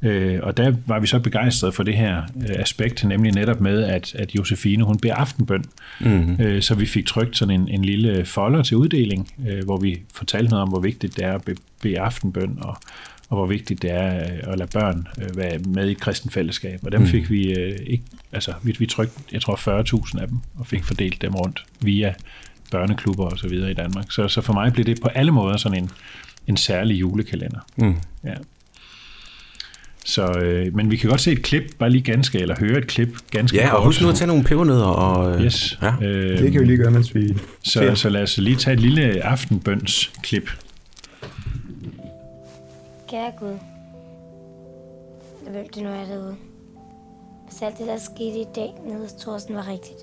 Øh, 0.05 0.39
og 0.43 0.57
der 0.57 0.73
var 0.85 0.99
vi 0.99 1.07
så 1.07 1.19
begejstrede 1.19 1.71
for 1.71 1.83
det 1.83 1.93
her 1.93 2.21
øh, 2.35 2.55
aspekt, 2.59 3.03
nemlig 3.03 3.31
netop 3.31 3.61
med, 3.61 3.83
at, 3.83 4.15
at 4.15 4.35
Josefine 4.35 4.83
hun 4.83 4.99
beder 4.99 5.15
aftenbøn. 5.15 5.63
Mm-hmm. 5.99 6.45
Øh, 6.45 6.61
så 6.61 6.75
vi 6.75 6.85
fik 6.85 7.05
trykt 7.05 7.37
sådan 7.37 7.61
en, 7.61 7.67
en 7.69 7.85
lille 7.85 8.25
folder 8.25 8.63
til 8.63 8.77
uddeling, 8.77 9.33
øh, 9.47 9.65
hvor 9.65 9.77
vi 9.77 10.01
fortalte 10.13 10.49
noget 10.49 10.61
om, 10.61 10.69
hvor 10.69 10.79
vigtigt 10.79 11.15
det 11.15 11.25
er 11.25 11.33
at 11.33 11.43
be, 11.43 11.55
bede 11.81 11.99
aftenbøn, 11.99 12.57
og, 12.61 12.77
og 13.29 13.37
hvor 13.37 13.45
vigtigt 13.45 13.81
det 13.81 13.91
er 13.91 14.15
øh, 14.15 14.53
at 14.53 14.57
lade 14.57 14.69
børn 14.73 15.07
øh, 15.21 15.37
være 15.37 15.59
med 15.59 15.87
i 15.87 15.91
et 15.91 15.99
kristen 15.99 16.29
fællesskab. 16.29 16.79
Og 16.83 16.91
dem 16.91 17.05
fik 17.05 17.29
vi 17.29 17.53
øh, 17.53 17.79
ikke, 17.87 18.03
altså 18.31 18.53
vi, 18.63 18.75
vi 18.79 18.85
trykte, 18.85 19.19
jeg 19.31 19.41
tror 19.41 19.81
40.000 20.15 20.21
af 20.21 20.27
dem, 20.27 20.39
og 20.55 20.67
fik 20.67 20.83
fordelt 20.83 21.21
dem 21.21 21.35
rundt 21.35 21.65
via 21.81 22.13
børneklubber 22.71 23.25
og 23.25 23.39
så 23.39 23.47
videre 23.47 23.71
i 23.71 23.73
Danmark. 23.73 24.11
Så, 24.11 24.27
så 24.27 24.41
for 24.41 24.53
mig 24.53 24.73
blev 24.73 24.85
det 24.85 25.01
på 25.01 25.07
alle 25.07 25.31
måder 25.31 25.57
sådan 25.57 25.83
en, 25.83 25.89
en 26.47 26.57
særlig 26.57 26.99
julekalender. 26.99 27.59
Mm. 27.75 27.95
Ja. 28.23 28.33
Så, 30.07 30.25
øh, 30.31 30.75
men 30.75 30.91
vi 30.91 30.97
kan 30.97 31.09
godt 31.09 31.21
se 31.21 31.31
et 31.31 31.41
klip, 31.43 31.63
bare 31.79 31.89
lige 31.89 32.01
ganske, 32.01 32.39
eller 32.39 32.55
høre 32.59 32.77
et 32.77 32.87
klip 32.87 33.09
ganske 33.31 33.57
Ja, 33.57 33.69
og 33.69 33.75
kort. 33.77 33.85
husk 33.85 34.01
nu 34.01 34.09
at 34.09 34.15
tage 34.15 34.27
nogle 34.27 34.43
pebernødder 34.43 34.85
og... 34.85 35.35
øh, 35.35 35.41
Yes. 35.41 35.79
Ja. 35.81 35.93
Øh, 36.05 36.37
Det 36.39 36.51
kan 36.51 36.61
vi 36.61 36.65
lige 36.65 36.77
gøre, 36.77 36.91
mens 36.91 37.15
vi 37.15 37.33
så, 37.63 37.71
ser. 37.71 37.95
så 37.95 38.09
lad 38.09 38.23
os 38.23 38.37
lige 38.37 38.55
tage 38.55 38.73
et 38.73 38.79
lille 38.79 39.21
aftenbøns-klip. 39.25 40.49
Kære 43.09 43.31
Gud, 43.39 43.57
hvem 45.49 45.65
det 45.75 45.83
nu 45.83 45.89
er 45.89 46.05
derude. 46.05 46.35
Hvis 47.49 47.61
alt 47.61 47.77
det, 47.77 47.87
der 47.87 47.97
skete 47.97 48.39
i 48.39 48.45
dag 48.55 48.69
nede 48.87 48.99
hos 48.99 49.13
Thorsten 49.13 49.55
var 49.55 49.67
rigtigt, 49.67 49.99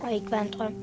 og 0.00 0.12
ikke 0.12 0.30
var 0.30 0.40
en 0.40 0.50
drøm, 0.58 0.74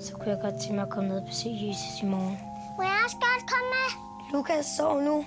så 0.00 0.12
kunne 0.12 0.30
jeg 0.30 0.38
godt 0.42 0.54
tænke 0.60 0.74
mig 0.74 0.82
at 0.82 0.90
komme 0.90 1.08
ned 1.08 1.16
og 1.18 1.26
besøge 1.28 1.54
Jesus 1.68 2.02
i 2.02 2.06
morgen. 2.06 2.36
Må 2.76 2.82
jeg 2.82 2.92
også 3.04 3.16
godt 3.16 3.42
komme 3.52 3.68
med? 3.76 3.88
Lukas, 4.32 4.66
sov 4.78 5.00
nu. 5.02 5.24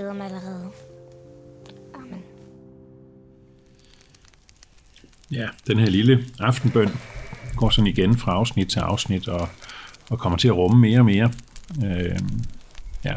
Glæder 0.00 0.14
mig 0.14 0.26
allerede. 0.26 0.70
Amen. 1.94 2.22
Ja, 5.30 5.48
den 5.66 5.78
her 5.78 5.86
lille 5.86 6.24
aftenbøn 6.38 6.88
går 7.56 7.70
sådan 7.70 7.86
igen 7.86 8.18
fra 8.18 8.32
afsnit 8.32 8.68
til 8.68 8.80
afsnit, 8.80 9.28
og, 9.28 9.48
og 10.10 10.18
kommer 10.18 10.38
til 10.38 10.48
at 10.48 10.56
rumme 10.56 10.80
mere 10.80 10.98
og 10.98 11.04
mere. 11.04 11.32
Øh, 11.84 12.18
ja, 13.04 13.14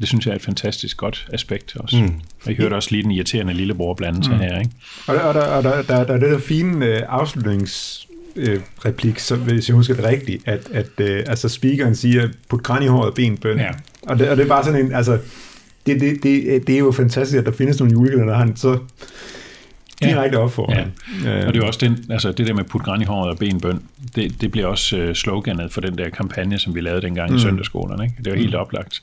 det 0.00 0.08
synes 0.08 0.26
jeg 0.26 0.32
er 0.32 0.36
et 0.36 0.42
fantastisk 0.42 0.96
godt 0.96 1.28
aspekt 1.32 1.76
også. 1.76 1.96
Mm. 1.96 2.20
Og 2.44 2.52
I 2.52 2.54
hørte 2.54 2.74
også 2.74 2.90
lige 2.90 3.02
den 3.02 3.10
irriterende 3.10 3.52
lillebror 3.54 3.94
blande 3.94 4.24
sig 4.24 4.34
mm. 4.34 4.40
her, 4.40 4.58
ikke? 4.58 4.70
Og, 5.06 5.14
der, 5.14 5.20
og, 5.20 5.34
der, 5.34 5.46
og 5.46 5.62
der, 5.62 5.82
der, 5.82 6.04
der 6.04 6.14
er 6.14 6.18
det 6.18 6.30
der 6.30 6.38
fine 6.38 6.86
øh, 6.86 7.02
afslutnings 7.08 8.06
øh, 8.36 8.60
replik, 8.84 9.18
så 9.18 9.36
hvis 9.36 9.68
jeg 9.68 9.74
husker 9.74 9.94
det 9.94 10.04
rigtigt, 10.04 10.48
at, 10.48 10.68
at 10.72 11.00
øh, 11.00 11.24
altså 11.26 11.48
speakeren 11.48 11.94
siger, 11.94 12.28
put 12.48 12.62
kran 12.62 12.82
i 12.82 12.86
håret 12.86 13.08
og 13.08 13.14
ben 13.14 13.36
bøn. 13.36 13.58
Ja. 13.58 13.70
Og, 14.02 14.18
det, 14.18 14.28
og 14.28 14.36
det 14.36 14.42
er 14.42 14.48
bare 14.48 14.64
sådan 14.64 14.86
en, 14.86 14.94
altså, 14.94 15.18
det, 15.86 16.00
det, 16.00 16.22
det, 16.22 16.66
det 16.66 16.74
er 16.74 16.78
jo 16.78 16.92
fantastisk, 16.92 17.38
at 17.38 17.46
der 17.46 17.52
findes 17.52 17.80
nogle 17.80 17.92
julekalender, 17.92 18.38
en 18.38 18.56
så 18.56 18.78
direkte 20.02 20.36
opfordring. 20.36 20.92
Ja. 21.24 21.46
Og 21.46 21.54
det 21.54 21.62
er 21.62 21.66
også 21.66 21.80
den, 21.82 22.04
altså 22.10 22.32
det 22.32 22.46
der 22.46 22.54
med 22.54 22.64
put 22.64 22.82
græn 22.82 23.02
i 23.02 23.04
håret 23.04 23.30
og 23.30 23.38
ben 23.38 23.60
bøn, 23.60 23.82
det, 24.16 24.40
det 24.40 24.50
bliver 24.50 24.66
også 24.66 24.96
øh, 24.96 25.14
sloganet 25.14 25.72
for 25.72 25.80
den 25.80 25.98
der 25.98 26.10
kampagne, 26.10 26.58
som 26.58 26.74
vi 26.74 26.80
lavede 26.80 27.02
dengang 27.02 27.30
mm. 27.30 27.36
i 27.36 27.40
søndagsskolerne. 27.40 28.04
Ikke? 28.04 28.16
Det 28.24 28.32
var 28.32 28.38
helt 28.38 28.54
mm. 28.54 28.60
oplagt. 28.60 29.02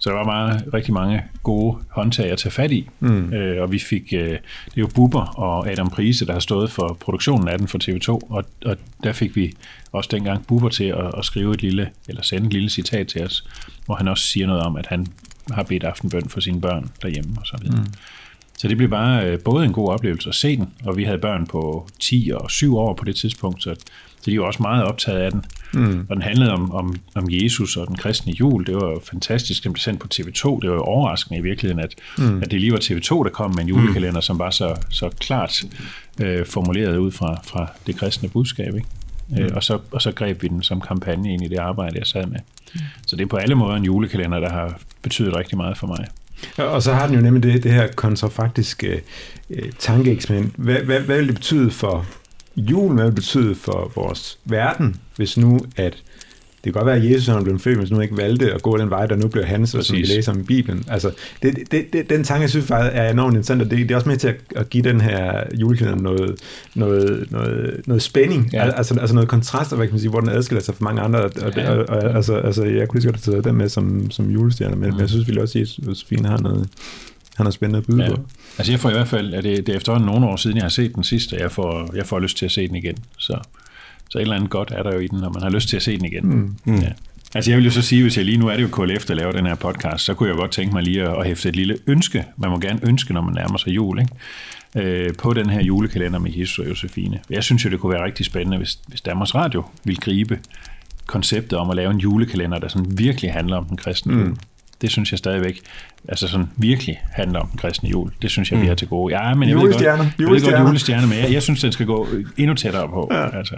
Så 0.00 0.10
der 0.10 0.16
var 0.16 0.24
meget, 0.24 0.64
rigtig 0.74 0.94
mange 0.94 1.22
gode 1.42 1.78
håndtag 1.88 2.30
at 2.30 2.38
tage 2.38 2.52
fat 2.52 2.72
i. 2.72 2.88
Mm. 3.00 3.32
Øh, 3.32 3.62
og 3.62 3.72
vi 3.72 3.78
fik, 3.78 4.12
øh, 4.12 4.28
det 4.28 4.36
er 4.76 4.80
jo 4.80 4.88
Bubber 4.94 5.20
og 5.20 5.70
Adam 5.70 5.90
Prise, 5.90 6.26
der 6.26 6.32
har 6.32 6.40
stået 6.40 6.70
for 6.70 6.96
produktionen 7.00 7.48
af 7.48 7.58
den 7.58 7.68
for 7.68 7.78
TV2, 7.84 8.08
og, 8.08 8.44
og 8.64 8.76
der 9.04 9.12
fik 9.12 9.36
vi 9.36 9.52
også 9.92 10.08
dengang 10.12 10.46
Bubber 10.46 10.68
til 10.68 10.84
at, 10.84 11.18
at 11.18 11.24
skrive 11.24 11.54
et 11.54 11.62
lille, 11.62 11.88
eller 12.08 12.22
sende 12.22 12.46
et 12.46 12.52
lille 12.52 12.70
citat 12.70 13.06
til 13.06 13.24
os, 13.24 13.48
hvor 13.86 13.94
han 13.94 14.08
også 14.08 14.26
siger 14.26 14.46
noget 14.46 14.62
om, 14.62 14.76
at 14.76 14.86
han 14.86 15.06
har 15.52 15.62
bedt 15.62 15.84
aftenbøn 15.84 16.28
for 16.28 16.40
sine 16.40 16.60
børn 16.60 16.90
derhjemme 17.02 17.36
og 17.40 17.46
så 17.46 17.56
videre. 17.62 17.80
Mm. 17.80 17.92
Så 18.58 18.68
det 18.68 18.76
blev 18.76 18.88
bare 18.88 19.26
øh, 19.26 19.38
både 19.40 19.64
en 19.64 19.72
god 19.72 19.88
oplevelse 19.88 20.28
at 20.28 20.34
se 20.34 20.56
den, 20.56 20.68
og 20.84 20.96
vi 20.96 21.04
havde 21.04 21.18
børn 21.18 21.46
på 21.46 21.88
10 22.00 22.30
og 22.34 22.50
7 22.50 22.76
år 22.76 22.94
på 22.94 23.04
det 23.04 23.16
tidspunkt, 23.16 23.62
så, 23.62 23.74
så 24.20 24.30
de 24.30 24.40
var 24.40 24.46
også 24.46 24.62
meget 24.62 24.84
optaget 24.84 25.18
af 25.18 25.30
den. 25.30 25.44
Mm. 25.74 26.06
Og 26.08 26.16
den 26.16 26.22
handlede 26.22 26.52
om, 26.52 26.72
om, 26.72 26.96
om 27.14 27.26
Jesus 27.30 27.76
og 27.76 27.88
den 27.88 27.96
kristne 27.96 28.32
jul. 28.32 28.66
Det 28.66 28.74
var 28.74 28.98
fantastisk, 29.10 29.64
den 29.64 29.72
blev 29.72 29.80
sendt 29.80 30.00
på 30.00 30.08
TV2. 30.14 30.60
Det 30.60 30.70
var 30.70 30.76
jo 30.76 30.82
overraskende 30.82 31.38
i 31.38 31.42
virkeligheden, 31.42 31.84
at, 31.84 31.94
mm. 32.18 32.42
at 32.42 32.50
det 32.50 32.60
lige 32.60 32.72
var 32.72 32.78
TV2, 32.78 33.24
der 33.24 33.30
kom 33.30 33.50
med 33.54 33.62
en 33.62 33.68
julekalender, 33.68 34.20
mm. 34.20 34.22
som 34.22 34.38
var 34.38 34.50
så, 34.50 34.76
så 34.90 35.08
klart 35.20 35.64
øh, 36.20 36.46
formuleret 36.46 36.96
ud 36.96 37.10
fra, 37.10 37.40
fra 37.44 37.66
det 37.86 37.96
kristne 37.96 38.28
budskab. 38.28 38.74
Ikke? 38.74 38.86
Mm. 39.28 39.38
Øh, 39.38 39.50
og, 39.54 39.64
så, 39.64 39.78
og 39.90 40.02
så 40.02 40.12
greb 40.12 40.42
vi 40.42 40.48
den 40.48 40.62
som 40.62 40.80
kampagne 40.80 41.32
ind 41.32 41.44
i 41.44 41.48
det 41.48 41.58
arbejde, 41.58 41.98
jeg 41.98 42.06
sad 42.06 42.26
med. 42.26 42.38
Mm. 42.74 42.80
Så 43.06 43.16
det 43.16 43.22
er 43.22 43.26
på 43.26 43.36
alle 43.36 43.54
måder 43.54 43.76
en 43.76 43.84
julekalender, 43.84 44.40
der 44.40 44.50
har 44.50 44.80
betydet 45.02 45.36
rigtig 45.36 45.56
meget 45.56 45.78
for 45.78 45.86
mig. 45.86 46.06
Og 46.58 46.82
så 46.82 46.94
har 46.94 47.06
den 47.06 47.16
jo 47.16 47.20
nemlig 47.20 47.42
det, 47.42 47.62
det 47.62 47.72
her 47.72 47.86
kontrafaktiske 47.86 49.02
øh, 49.50 49.72
tankeeksperiment. 49.78 50.54
Hvad, 50.56 50.76
hvad, 50.76 51.00
hvad 51.00 51.16
vil 51.16 51.26
det 51.26 51.34
betyde 51.34 51.70
for 51.70 52.06
julen? 52.56 52.94
Hvad 52.94 53.04
vil 53.04 53.10
det 53.10 53.14
betyde 53.14 53.54
for 53.54 53.92
vores 53.94 54.38
verden, 54.44 54.96
hvis 55.16 55.36
nu 55.36 55.60
at 55.76 56.02
det 56.64 56.72
kan 56.72 56.72
godt 56.72 56.86
være, 56.86 56.96
at 56.96 57.10
Jesus 57.10 57.26
han 57.26 57.44
blev 57.44 57.58
født, 57.58 57.78
hvis 57.78 57.90
nu 57.90 58.00
ikke 58.00 58.16
valgte 58.16 58.54
at 58.54 58.62
gå 58.62 58.78
den 58.78 58.90
vej, 58.90 59.06
der 59.06 59.16
nu 59.16 59.28
blev 59.28 59.44
hans, 59.44 59.74
og 59.74 59.84
som 59.84 59.96
vi 59.96 60.02
læser 60.02 60.32
om 60.32 60.40
i 60.40 60.42
Bibelen. 60.42 60.84
Altså, 60.88 61.10
det, 61.42 61.58
det, 61.70 61.92
det, 61.92 62.10
den 62.10 62.24
tanke, 62.24 62.42
jeg 62.42 62.50
synes 62.50 62.66
faktisk 62.66 62.96
er 62.96 63.10
enormt 63.10 63.32
interessant, 63.32 63.62
og 63.62 63.70
det, 63.70 63.78
det 63.78 63.90
er 63.90 63.96
også 63.96 64.08
med 64.08 64.16
til 64.16 64.28
at, 64.28 64.36
at 64.56 64.70
give 64.70 64.82
den 64.82 65.00
her 65.00 65.42
julekalender 65.54 66.02
noget, 66.02 66.40
noget, 66.74 67.26
noget, 67.30 67.80
noget 67.86 68.02
spænding, 68.02 68.50
ja. 68.52 68.70
altså, 68.70 69.00
altså 69.00 69.14
noget 69.14 69.28
kontrast, 69.28 69.76
hvad 69.76 69.86
kan 69.86 69.92
man 69.92 70.00
sige, 70.00 70.10
hvor 70.10 70.20
den 70.20 70.28
adskiller 70.28 70.62
sig 70.62 70.74
fra 70.74 70.84
mange 70.84 71.00
andre. 71.00 71.24
Og, 71.24 71.32
ja. 71.56 71.70
og, 71.70 71.88
og, 71.88 72.16
altså, 72.16 72.34
altså, 72.34 72.64
jeg 72.64 72.88
kunne 72.88 73.00
lige 73.00 73.12
godt 73.12 73.24
have 73.24 73.32
taget 73.32 73.44
den 73.44 73.54
med 73.54 73.68
som, 73.68 74.10
som 74.10 74.30
julestjerne, 74.30 74.76
men, 74.76 74.88
mm. 74.88 74.94
men 74.94 75.00
jeg 75.00 75.08
synes 75.08 75.26
virkelig 75.26 75.42
også, 75.42 75.58
at 75.58 75.86
Josefine 75.86 76.28
har 76.28 76.38
noget, 76.38 76.68
han 77.36 77.46
har 77.46 77.50
spændende 77.50 77.78
at 77.78 77.86
byde 77.86 78.02
ja. 78.02 78.14
på. 78.14 78.22
Altså 78.58 78.72
jeg 78.72 78.80
får 78.80 78.90
i 78.90 78.92
hvert 78.92 79.08
fald, 79.08 79.34
at 79.34 79.44
det, 79.44 79.66
det 79.66 79.72
er 79.72 79.76
efterhånden 79.76 80.06
nogle 80.06 80.26
år 80.26 80.36
siden, 80.36 80.56
jeg 80.56 80.64
har 80.64 80.68
set 80.68 80.94
den 80.94 81.04
sidste, 81.04 81.36
jeg 81.36 81.52
får, 81.52 81.90
jeg 81.94 82.06
får 82.06 82.18
lyst 82.18 82.36
til 82.36 82.44
at 82.44 82.52
se 82.52 82.68
den 82.68 82.76
igen. 82.76 82.96
Så 83.18 83.38
så 84.08 84.18
et 84.18 84.22
eller 84.22 84.36
andet 84.36 84.50
godt 84.50 84.70
er 84.70 84.82
der 84.82 84.94
jo 84.94 84.98
i 84.98 85.06
den, 85.06 85.18
når 85.18 85.30
man 85.32 85.42
har 85.42 85.50
lyst 85.50 85.68
til 85.68 85.76
at 85.76 85.82
se 85.82 85.98
den 85.98 86.04
igen. 86.04 86.26
Mm. 86.26 86.56
Mm. 86.64 86.76
Ja. 86.76 86.92
Altså 87.34 87.50
jeg 87.50 87.58
vil 87.58 87.64
jo 87.64 87.70
så 87.70 87.82
sige, 87.82 88.02
hvis 88.02 88.16
jeg 88.16 88.24
lige 88.24 88.36
nu 88.36 88.48
er 88.48 88.56
det 88.56 88.62
jo 88.62 88.68
KLF, 88.68 89.04
der 89.04 89.14
laver 89.14 89.32
den 89.32 89.46
her 89.46 89.54
podcast, 89.54 90.04
så 90.04 90.14
kunne 90.14 90.28
jeg 90.28 90.36
godt 90.36 90.50
tænke 90.50 90.74
mig 90.74 90.82
lige 90.82 91.02
at, 91.02 91.18
at 91.18 91.26
hæfte 91.26 91.48
et 91.48 91.56
lille 91.56 91.78
ønske. 91.86 92.24
Man 92.36 92.50
må 92.50 92.58
gerne 92.58 92.80
ønske, 92.82 93.14
når 93.14 93.20
man 93.20 93.34
nærmer 93.34 93.58
sig 93.58 93.70
jul, 93.70 94.00
ikke? 94.00 94.12
Øh, 94.76 95.14
på 95.14 95.32
den 95.32 95.50
her 95.50 95.62
julekalender 95.62 96.18
med 96.18 96.30
Jesus 96.34 96.58
og 96.58 96.68
Josefine. 96.68 97.20
Jeg 97.30 97.44
synes 97.44 97.64
jo, 97.64 97.70
det 97.70 97.80
kunne 97.80 97.92
være 97.92 98.04
rigtig 98.04 98.26
spændende, 98.26 98.56
hvis, 98.56 98.78
hvis 98.86 99.00
Danmarks 99.00 99.34
Radio 99.34 99.64
ville 99.84 100.00
gribe 100.00 100.38
konceptet 101.06 101.58
om 101.58 101.70
at 101.70 101.76
lave 101.76 101.90
en 101.90 101.98
julekalender, 101.98 102.58
der 102.58 102.68
sådan 102.68 102.98
virkelig 102.98 103.32
handler 103.32 103.56
om 103.56 103.64
den 103.64 103.76
kristne 103.76 104.14
mm. 104.14 104.36
Det 104.80 104.90
synes 104.90 105.10
jeg 105.10 105.18
stadigvæk, 105.18 105.60
altså 106.08 106.28
sådan 106.28 106.46
virkelig 106.56 107.00
handler 107.12 107.40
om 107.40 107.48
den 107.48 107.58
kristne 107.58 107.88
jul. 107.88 108.12
Det 108.22 108.30
synes 108.30 108.50
jeg, 108.50 108.56
mm. 108.56 108.62
vi 108.62 108.68
har 108.68 108.74
til 108.74 108.88
gode. 108.88 109.18
Ja, 109.18 109.34
men 109.34 109.48
jeg 109.48 109.56
ved 109.56 109.72
godt. 109.72 109.82
Jeg 109.82 109.98
ved 110.18 110.52
godt 110.52 110.68
julestjerne, 110.68 111.06
men 111.06 111.18
jeg, 111.18 111.32
jeg 111.32 111.42
synes, 111.42 111.60
den 111.60 111.72
skal 111.72 111.86
gå 111.86 112.08
endnu 112.36 112.54
tættere 112.54 112.88
på. 112.88 113.08
Ja. 113.10 113.36
Altså, 113.38 113.54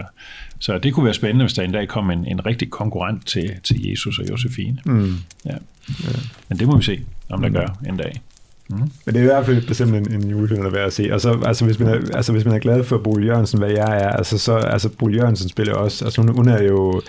så 0.59 0.77
det 0.77 0.93
kunne 0.93 1.05
være 1.05 1.13
spændende, 1.13 1.45
hvis 1.45 1.53
der 1.53 1.63
en 1.63 1.71
dag 1.71 1.87
kom 1.87 2.11
en, 2.11 2.25
en 2.25 2.45
rigtig 2.45 2.69
konkurrent 2.69 3.27
til, 3.27 3.51
til 3.63 3.89
Jesus 3.89 4.19
og 4.19 4.29
Josefine. 4.29 4.77
Mm. 4.85 5.15
Ja. 5.45 5.51
ja. 5.89 6.09
Men 6.49 6.59
det 6.59 6.67
må 6.67 6.77
vi 6.77 6.83
se, 6.83 6.99
om 7.29 7.41
der 7.41 7.47
mm. 7.47 7.55
gør 7.55 7.67
en 7.87 7.97
dag. 7.97 8.21
Mm. 8.71 8.77
Men 9.05 9.15
det 9.15 9.15
er 9.15 9.21
i 9.21 9.25
hvert 9.25 9.45
fald 9.45 9.67
bestemt 9.67 9.95
en, 9.95 10.13
en 10.13 10.29
julefilm 10.29 10.65
at 10.65 10.73
være 10.73 10.85
at 10.85 10.93
se. 10.93 11.09
Og 11.11 11.21
så, 11.21 11.39
altså, 11.45 11.65
hvis 11.65 11.79
man 11.79 11.87
er, 11.87 11.99
altså, 12.13 12.31
hvis 12.31 12.45
man 12.45 12.53
er 12.53 12.59
glad 12.59 12.83
for 12.83 12.97
Boel 12.97 13.25
Jørgensen, 13.25 13.59
hvad 13.59 13.69
jeg 13.69 14.01
er, 14.01 14.09
altså, 14.09 14.37
så, 14.37 14.55
altså, 14.55 14.89
Boel 14.89 15.15
Jørgensen 15.15 15.49
spiller 15.49 15.73
også, 15.73 16.05
altså, 16.05 16.21
hun, 16.21 16.35
hun 16.35 16.47
er 16.47 16.63
jo 16.63 17.01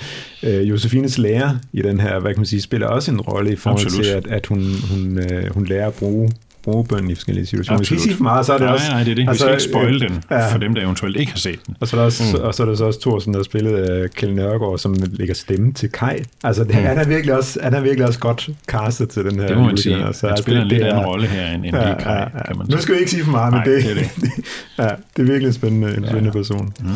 øh, 0.42 0.68
Josefines 0.68 1.18
lærer 1.18 1.56
i 1.72 1.82
den 1.82 2.00
her, 2.00 2.20
hvad 2.20 2.34
kan 2.34 2.40
man 2.40 2.46
sige, 2.46 2.62
spiller 2.62 2.86
også 2.86 3.10
en 3.10 3.20
rolle 3.20 3.52
i 3.52 3.56
forhold 3.56 3.86
Absolut. 3.86 4.04
til, 4.04 4.12
at, 4.12 4.26
at 4.26 4.46
hun, 4.46 4.64
hun, 4.90 5.18
øh, 5.18 5.54
hun 5.54 5.64
lærer 5.64 5.86
at 5.86 5.94
bruge 5.94 6.30
bruge 6.62 6.84
bøn 6.84 7.10
i 7.10 7.14
forskellige 7.14 7.46
situationer. 7.46 7.78
Absolut. 7.78 8.04
Hvis 8.04 8.16
for 8.16 8.22
meget, 8.22 8.46
så 8.46 8.52
er 8.52 8.58
det 8.58 8.64
nej, 8.64 8.74
også... 8.74 8.86
Nej, 8.88 8.96
nej, 8.96 9.04
det 9.04 9.10
er 9.10 9.14
det. 9.14 9.28
Altså, 9.28 9.44
vi 9.46 9.60
skal 9.60 9.60
ikke 9.60 9.72
spoil 9.72 10.02
øh, 10.02 10.08
den 10.08 10.22
ja. 10.30 10.52
for 10.52 10.58
dem, 10.58 10.74
der 10.74 10.82
eventuelt 10.82 11.16
ikke 11.16 11.32
har 11.32 11.38
set 11.38 11.66
den. 11.66 11.76
Og 11.80 11.88
så 11.88 11.96
er 11.96 12.00
der, 12.00 12.04
også, 12.06 12.36
mm. 12.36 12.44
og 12.44 12.54
så 12.54 12.62
er 12.62 12.66
der 12.66 12.74
så 12.74 12.84
også 12.84 13.00
Thorsen, 13.00 13.34
der 13.34 13.42
spillet 13.42 13.76
af 13.76 14.10
Kjell 14.10 14.34
Nørgaard, 14.34 14.78
som 14.78 14.96
lægger 15.12 15.34
stemme 15.34 15.72
til 15.72 15.88
Kai. 15.92 16.16
Altså, 16.44 16.64
det, 16.64 16.74
mm. 16.74 16.82
han, 16.82 16.98
er 16.98 17.08
virkelig 17.08 17.36
også, 17.36 17.58
han 17.62 17.74
er 17.74 17.80
virkelig 17.80 18.06
også 18.06 18.18
godt 18.18 18.50
castet 18.68 19.08
til 19.08 19.24
den 19.24 19.40
her 19.40 19.46
Det 19.46 19.56
må 19.56 19.64
man 19.64 19.76
sige. 19.76 20.06
Altså, 20.06 20.28
han 20.28 20.36
spiller 20.36 20.60
altså, 20.60 20.74
en 20.74 20.80
lidt 20.80 20.92
anden 20.92 21.06
rolle 21.06 21.26
her, 21.26 21.54
end, 21.54 21.64
end 21.64 21.76
ja, 21.76 21.94
Kai, 21.94 22.12
ja, 22.12 22.20
ja. 22.20 22.26
kan 22.46 22.56
man 22.56 22.66
sige. 22.66 22.76
Nu 22.76 22.82
skal 22.82 22.94
vi 22.94 23.00
ikke 23.00 23.10
sige 23.10 23.24
for 23.24 23.30
meget, 23.30 23.52
nej, 23.52 23.64
men 23.66 23.74
det, 23.74 23.84
det, 23.84 23.90
er 23.90 23.94
det. 23.94 24.10
ja, 24.78 24.88
det 25.16 25.22
er 25.22 25.26
virkelig 25.26 25.46
en 25.46 25.52
spændende, 25.52 25.88
en 25.88 26.04
spændende 26.04 26.26
ja. 26.26 26.30
person. 26.30 26.72
Mm. 26.80 26.88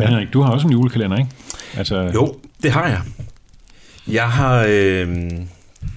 Henrik, 0.00 0.32
du 0.32 0.40
har 0.40 0.52
også 0.52 0.66
en 0.66 0.72
julekalender, 0.72 1.16
ikke? 1.16 1.30
Altså... 1.76 2.10
Jo, 2.14 2.34
det 2.62 2.70
har 2.70 2.88
jeg. 2.88 3.00
Jeg 4.08 4.30
har 4.30 4.66
øh, 4.68 5.30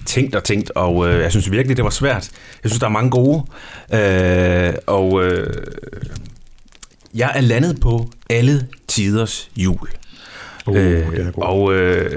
tænkt 0.06 0.34
og 0.34 0.44
tænkt, 0.44 0.70
og 0.70 1.08
øh, 1.08 1.20
jeg 1.20 1.30
synes 1.30 1.50
virkelig, 1.50 1.76
det 1.76 1.84
var 1.84 1.90
svært. 1.90 2.30
Jeg 2.62 2.70
synes, 2.70 2.80
der 2.80 2.86
er 2.86 2.90
mange 2.90 3.10
gode. 3.10 3.42
Øh, 3.92 4.74
og 4.86 5.24
øh, 5.24 5.54
jeg 7.14 7.32
er 7.34 7.40
landet 7.40 7.80
på 7.80 8.10
alle 8.30 8.68
tiders 8.88 9.50
jul. 9.56 9.88
Uh, 10.66 10.76
øh, 10.76 11.26
og 11.36 11.74
øh, 11.74 12.10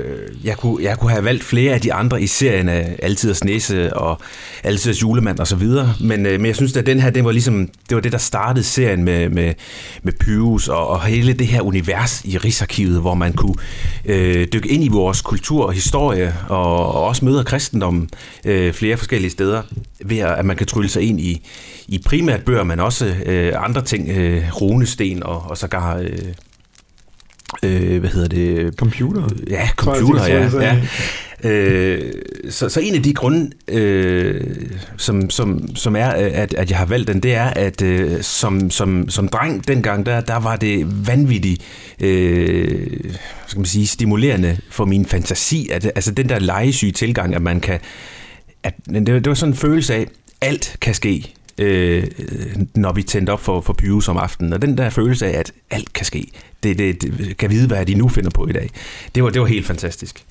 jeg, 0.44 0.58
kunne, 0.58 0.84
jeg 0.84 0.98
kunne 0.98 1.12
have 1.12 1.24
valgt 1.24 1.44
flere 1.44 1.74
af 1.74 1.82
de 1.82 1.94
andre 1.94 2.22
i 2.22 2.28
serien 2.28 2.70
af 2.70 2.96
Altiders 3.04 3.44
Næse 3.44 3.94
og 3.94 4.22
Altiders 4.64 5.02
Julemand 5.02 5.40
og 5.40 5.48
så 5.48 5.56
videre, 5.56 5.94
men, 6.02 6.26
øh, 6.26 6.40
men 6.40 6.46
jeg 6.46 6.56
synes, 6.56 6.78
at 6.78 6.86
den 6.86 7.00
her, 7.00 7.10
den 7.10 7.26
var 7.26 7.32
ligesom, 7.32 7.68
det 7.90 7.96
var 7.96 8.02
det, 8.02 8.12
der 8.12 8.18
startede 8.18 8.64
serien 8.64 9.04
med, 9.04 9.30
med, 9.30 9.54
med 10.04 10.14
Pyrus 10.14 10.68
og, 10.68 10.88
og 10.88 11.04
hele 11.04 11.34
det 11.34 11.48
her 11.48 11.62
univers 11.62 12.22
i 12.26 12.38
Rigsarkivet, 12.38 13.02
hvor 13.02 13.14
man 13.14 13.34
kunne 13.34 13.56
øh, 14.06 14.48
dykke 14.54 14.70
ind 14.70 14.84
i 14.84 14.88
vores 14.88 15.22
kultur 15.22 15.66
og 15.66 15.74
historie 15.74 16.36
og, 16.50 16.94
og 16.94 17.04
også 17.04 17.26
møde 17.26 17.44
kristendom 17.44 18.10
øh, 18.46 18.74
flere 18.74 18.98
forskellige 18.98 19.32
steder, 19.32 19.62
ved 20.06 20.18
at 20.18 20.46
man 20.46 20.56
kan 20.56 20.68
trylle 20.68 20.90
sig 20.90 21.02
ind 21.02 21.20
i, 21.20 21.48
i 21.88 22.02
primært 22.06 22.44
bøger, 22.44 22.64
men 22.64 22.80
også 22.80 23.16
øh, 23.26 23.54
andre 23.56 23.82
ting, 23.82 24.10
øh, 24.10 24.44
runesten 24.62 25.24
og, 25.24 25.44
og 25.50 25.58
sågar 25.58 25.98
øh, 25.98 26.10
øh, 27.64 28.00
hvad 28.00 28.10
hedder 28.10 28.28
det? 28.28 28.76
Computer? 28.76 29.30
Ja, 29.50 29.70
computer, 29.76 30.26
ja. 30.26 30.50
ja. 30.62 30.78
Øh, 31.44 32.14
så, 32.50 32.70
så 32.70 32.80
en 32.80 32.96
af 32.96 33.04
de 33.04 33.14
grunde, 33.14 33.52
øh, 33.68 34.42
som, 34.98 35.30
som, 35.30 35.76
som 35.76 35.96
er, 35.96 36.08
at, 36.10 36.54
at 36.54 36.70
jeg 36.70 36.78
har 36.78 36.86
valgt 36.86 37.08
den, 37.08 37.20
det 37.20 37.36
er, 37.36 37.46
at 37.46 37.82
øh, 37.82 38.22
som, 38.22 38.70
som, 38.70 39.10
som 39.10 39.28
dreng 39.28 39.68
dengang, 39.68 40.06
der, 40.06 40.22
der 40.22 40.40
var 40.40 40.56
det 40.56 41.08
vanvittigt 41.08 41.62
øh, 42.00 42.88
skal 43.48 43.60
man 43.60 43.66
sige, 43.66 43.88
stimulerende 43.88 44.58
for 44.70 44.86
min 44.86 45.06
fantasi. 45.06 45.70
At, 45.72 45.86
altså 45.86 46.12
den 46.12 46.30
der 46.30 46.40
legesyge 46.40 46.92
tilgang, 46.92 47.36
at 47.36 47.42
man 47.42 47.60
kan... 47.60 47.80
At, 48.64 48.74
det, 48.90 49.08
det 49.08 49.28
var 49.28 49.34
sådan 49.34 49.54
en 49.54 49.58
følelse 49.58 49.96
af, 49.96 50.08
alt 50.42 50.78
kan 50.82 50.94
ske 50.94 51.34
øh, 51.60 52.04
når 52.76 52.94
vi 52.94 53.04
tændte 53.04 53.32
op 53.32 53.42
for, 53.42 53.62
for 53.62 53.74
Pyrus 53.74 54.08
om 54.08 54.18
aftenen. 54.18 54.54
Og 54.54 54.62
den 54.62 54.78
der 54.78 54.90
følelse 54.90 55.26
af, 55.26 55.40
at 55.40 55.52
alt 55.70 55.94
kan 55.94 56.06
ske, 56.06 56.32
det, 56.64 56.78
det, 56.78 57.02
det 57.02 57.38
kan 57.38 57.50
vide, 57.50 57.68
hvad 57.68 57.86
de 57.86 57.94
nu 57.94 58.08
finder 58.08 58.30
på 58.30 58.48
i 58.48 58.52
dag. 58.52 58.70
Det 59.16 59.24
var, 59.24 59.30
det 59.30 59.42
var 59.42 59.48
helt 59.48 59.66
fantastisk. 59.66 60.26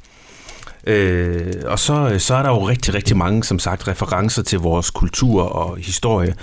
Øh, 0.87 1.53
og 1.65 1.79
så, 1.79 2.15
så 2.19 2.35
er 2.35 2.43
der 2.43 2.51
jo 2.51 2.69
rigtig, 2.69 2.95
rigtig 2.95 3.17
mange, 3.17 3.45
som 3.45 3.59
sagt, 3.59 3.89
referencer 3.89 4.43
til 4.43 4.59
vores 4.59 4.91
kultur 4.91 5.43
og 5.43 5.77
historie, 5.77 6.35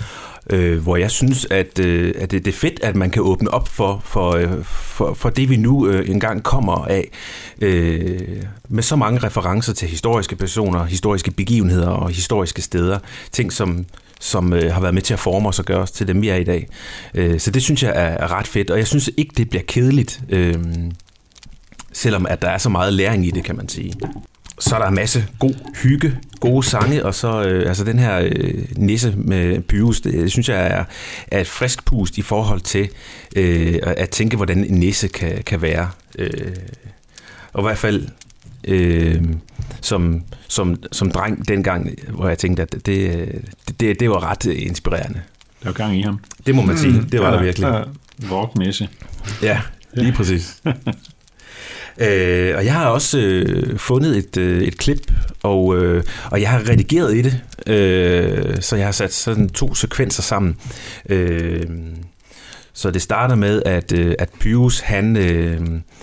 øh, 0.50 0.82
hvor 0.82 0.96
jeg 0.96 1.10
synes, 1.10 1.46
at, 1.50 1.78
øh, 1.78 2.14
at 2.18 2.30
det, 2.30 2.44
det 2.44 2.52
er 2.54 2.56
fedt, 2.56 2.80
at 2.82 2.96
man 2.96 3.10
kan 3.10 3.22
åbne 3.22 3.50
op 3.50 3.68
for, 3.68 4.02
for, 4.04 4.30
øh, 4.30 4.64
for, 4.64 5.14
for 5.14 5.30
det, 5.30 5.50
vi 5.50 5.56
nu 5.56 5.86
øh, 5.88 6.10
engang 6.10 6.42
kommer 6.42 6.84
af, 6.84 7.10
øh, 7.60 8.42
med 8.68 8.82
så 8.82 8.96
mange 8.96 9.18
referencer 9.18 9.72
til 9.72 9.88
historiske 9.88 10.36
personer, 10.36 10.84
historiske 10.84 11.30
begivenheder 11.30 11.88
og 11.88 12.10
historiske 12.10 12.62
steder. 12.62 12.98
Ting, 13.32 13.52
som, 13.52 13.86
som 14.20 14.52
øh, 14.52 14.72
har 14.72 14.80
været 14.80 14.94
med 14.94 15.02
til 15.02 15.14
at 15.14 15.20
forme 15.20 15.48
os 15.48 15.58
og 15.58 15.64
gøre 15.64 15.78
os 15.78 15.90
til 15.90 16.08
dem, 16.08 16.22
vi 16.22 16.28
er 16.28 16.36
i 16.36 16.44
dag. 16.44 16.68
Øh, 17.14 17.40
så 17.40 17.50
det 17.50 17.62
synes 17.62 17.82
jeg 17.82 17.90
er, 17.90 17.94
er 17.94 18.32
ret 18.32 18.46
fedt, 18.46 18.70
og 18.70 18.78
jeg 18.78 18.86
synes 18.86 19.10
ikke, 19.16 19.32
det 19.36 19.50
bliver 19.50 19.62
kedeligt, 19.68 20.20
øh, 20.28 20.54
selvom 21.92 22.26
at 22.26 22.42
der 22.42 22.48
er 22.48 22.58
så 22.58 22.68
meget 22.68 22.92
læring 22.92 23.26
i 23.26 23.30
det, 23.30 23.44
kan 23.44 23.56
man 23.56 23.68
sige. 23.68 23.94
Så 24.58 24.74
er 24.74 24.78
der 24.78 24.86
en 24.86 24.94
masse 24.94 25.26
god 25.38 25.54
hygge, 25.82 26.18
gode 26.40 26.66
sange, 26.66 27.04
og 27.04 27.14
så 27.14 27.42
øh, 27.42 27.68
altså 27.68 27.84
den 27.84 27.98
her 27.98 28.18
øh, 28.18 28.64
nisse 28.76 29.14
med 29.16 29.60
Pyrus, 29.60 30.00
det, 30.00 30.12
det 30.12 30.30
synes 30.30 30.48
jeg 30.48 30.66
er, 30.66 30.84
er 31.26 31.40
et 31.40 31.46
frisk 31.46 31.84
pust 31.84 32.18
i 32.18 32.22
forhold 32.22 32.60
til 32.60 32.88
øh, 33.36 33.78
at 33.82 34.10
tænke, 34.10 34.36
hvordan 34.36 34.64
en 34.64 34.78
nisse 34.78 35.08
kan, 35.08 35.42
kan 35.42 35.62
være. 35.62 35.90
Øh, 36.18 36.56
og 37.52 37.62
i 37.62 37.64
hvert 37.64 37.78
fald 37.78 38.08
øh, 38.68 39.22
som, 39.80 40.22
som, 40.48 40.76
som 40.92 41.10
dreng 41.10 41.48
dengang, 41.48 41.90
hvor 42.08 42.28
jeg 42.28 42.38
tænkte, 42.38 42.62
at 42.62 42.74
det, 42.86 43.28
det, 43.80 44.00
det 44.00 44.10
var 44.10 44.30
ret 44.30 44.44
inspirerende. 44.44 45.20
Der 45.62 45.68
var 45.68 45.72
gang 45.72 45.98
i 45.98 46.02
ham. 46.02 46.20
Det 46.46 46.54
må 46.54 46.62
man 46.62 46.78
sige, 46.78 46.92
mm, 46.92 47.08
det 47.10 47.20
var 47.20 47.26
ja, 47.26 47.36
der 47.36 47.42
virkelig. 47.42 47.68
Ja. 47.68 47.82
Ja, 49.42 49.60
lige 49.94 50.12
præcis. 50.12 50.56
Øh, 51.98 52.56
og 52.56 52.64
jeg 52.64 52.72
har 52.72 52.86
også 52.86 53.18
øh, 53.18 53.78
fundet 53.78 54.16
et, 54.16 54.36
øh, 54.36 54.62
et 54.62 54.78
klip, 54.78 55.12
og, 55.42 55.76
øh, 55.76 56.04
og 56.30 56.40
jeg 56.40 56.50
har 56.50 56.68
redigeret 56.68 57.16
i 57.16 57.22
det, 57.22 57.40
øh, 57.66 58.60
så 58.60 58.76
jeg 58.76 58.86
har 58.86 58.92
sat 58.92 59.12
sådan 59.12 59.48
to 59.48 59.74
sekvenser 59.74 60.22
sammen. 60.22 60.56
Øh, 61.08 61.66
så 62.76 62.90
det 62.90 63.02
starter 63.02 63.34
med, 63.34 63.62
at, 63.62 63.92
øh, 63.92 64.14
at 64.18 64.30
Pyrus, 64.40 64.80
han, 64.80 65.16
øh, 65.16 65.60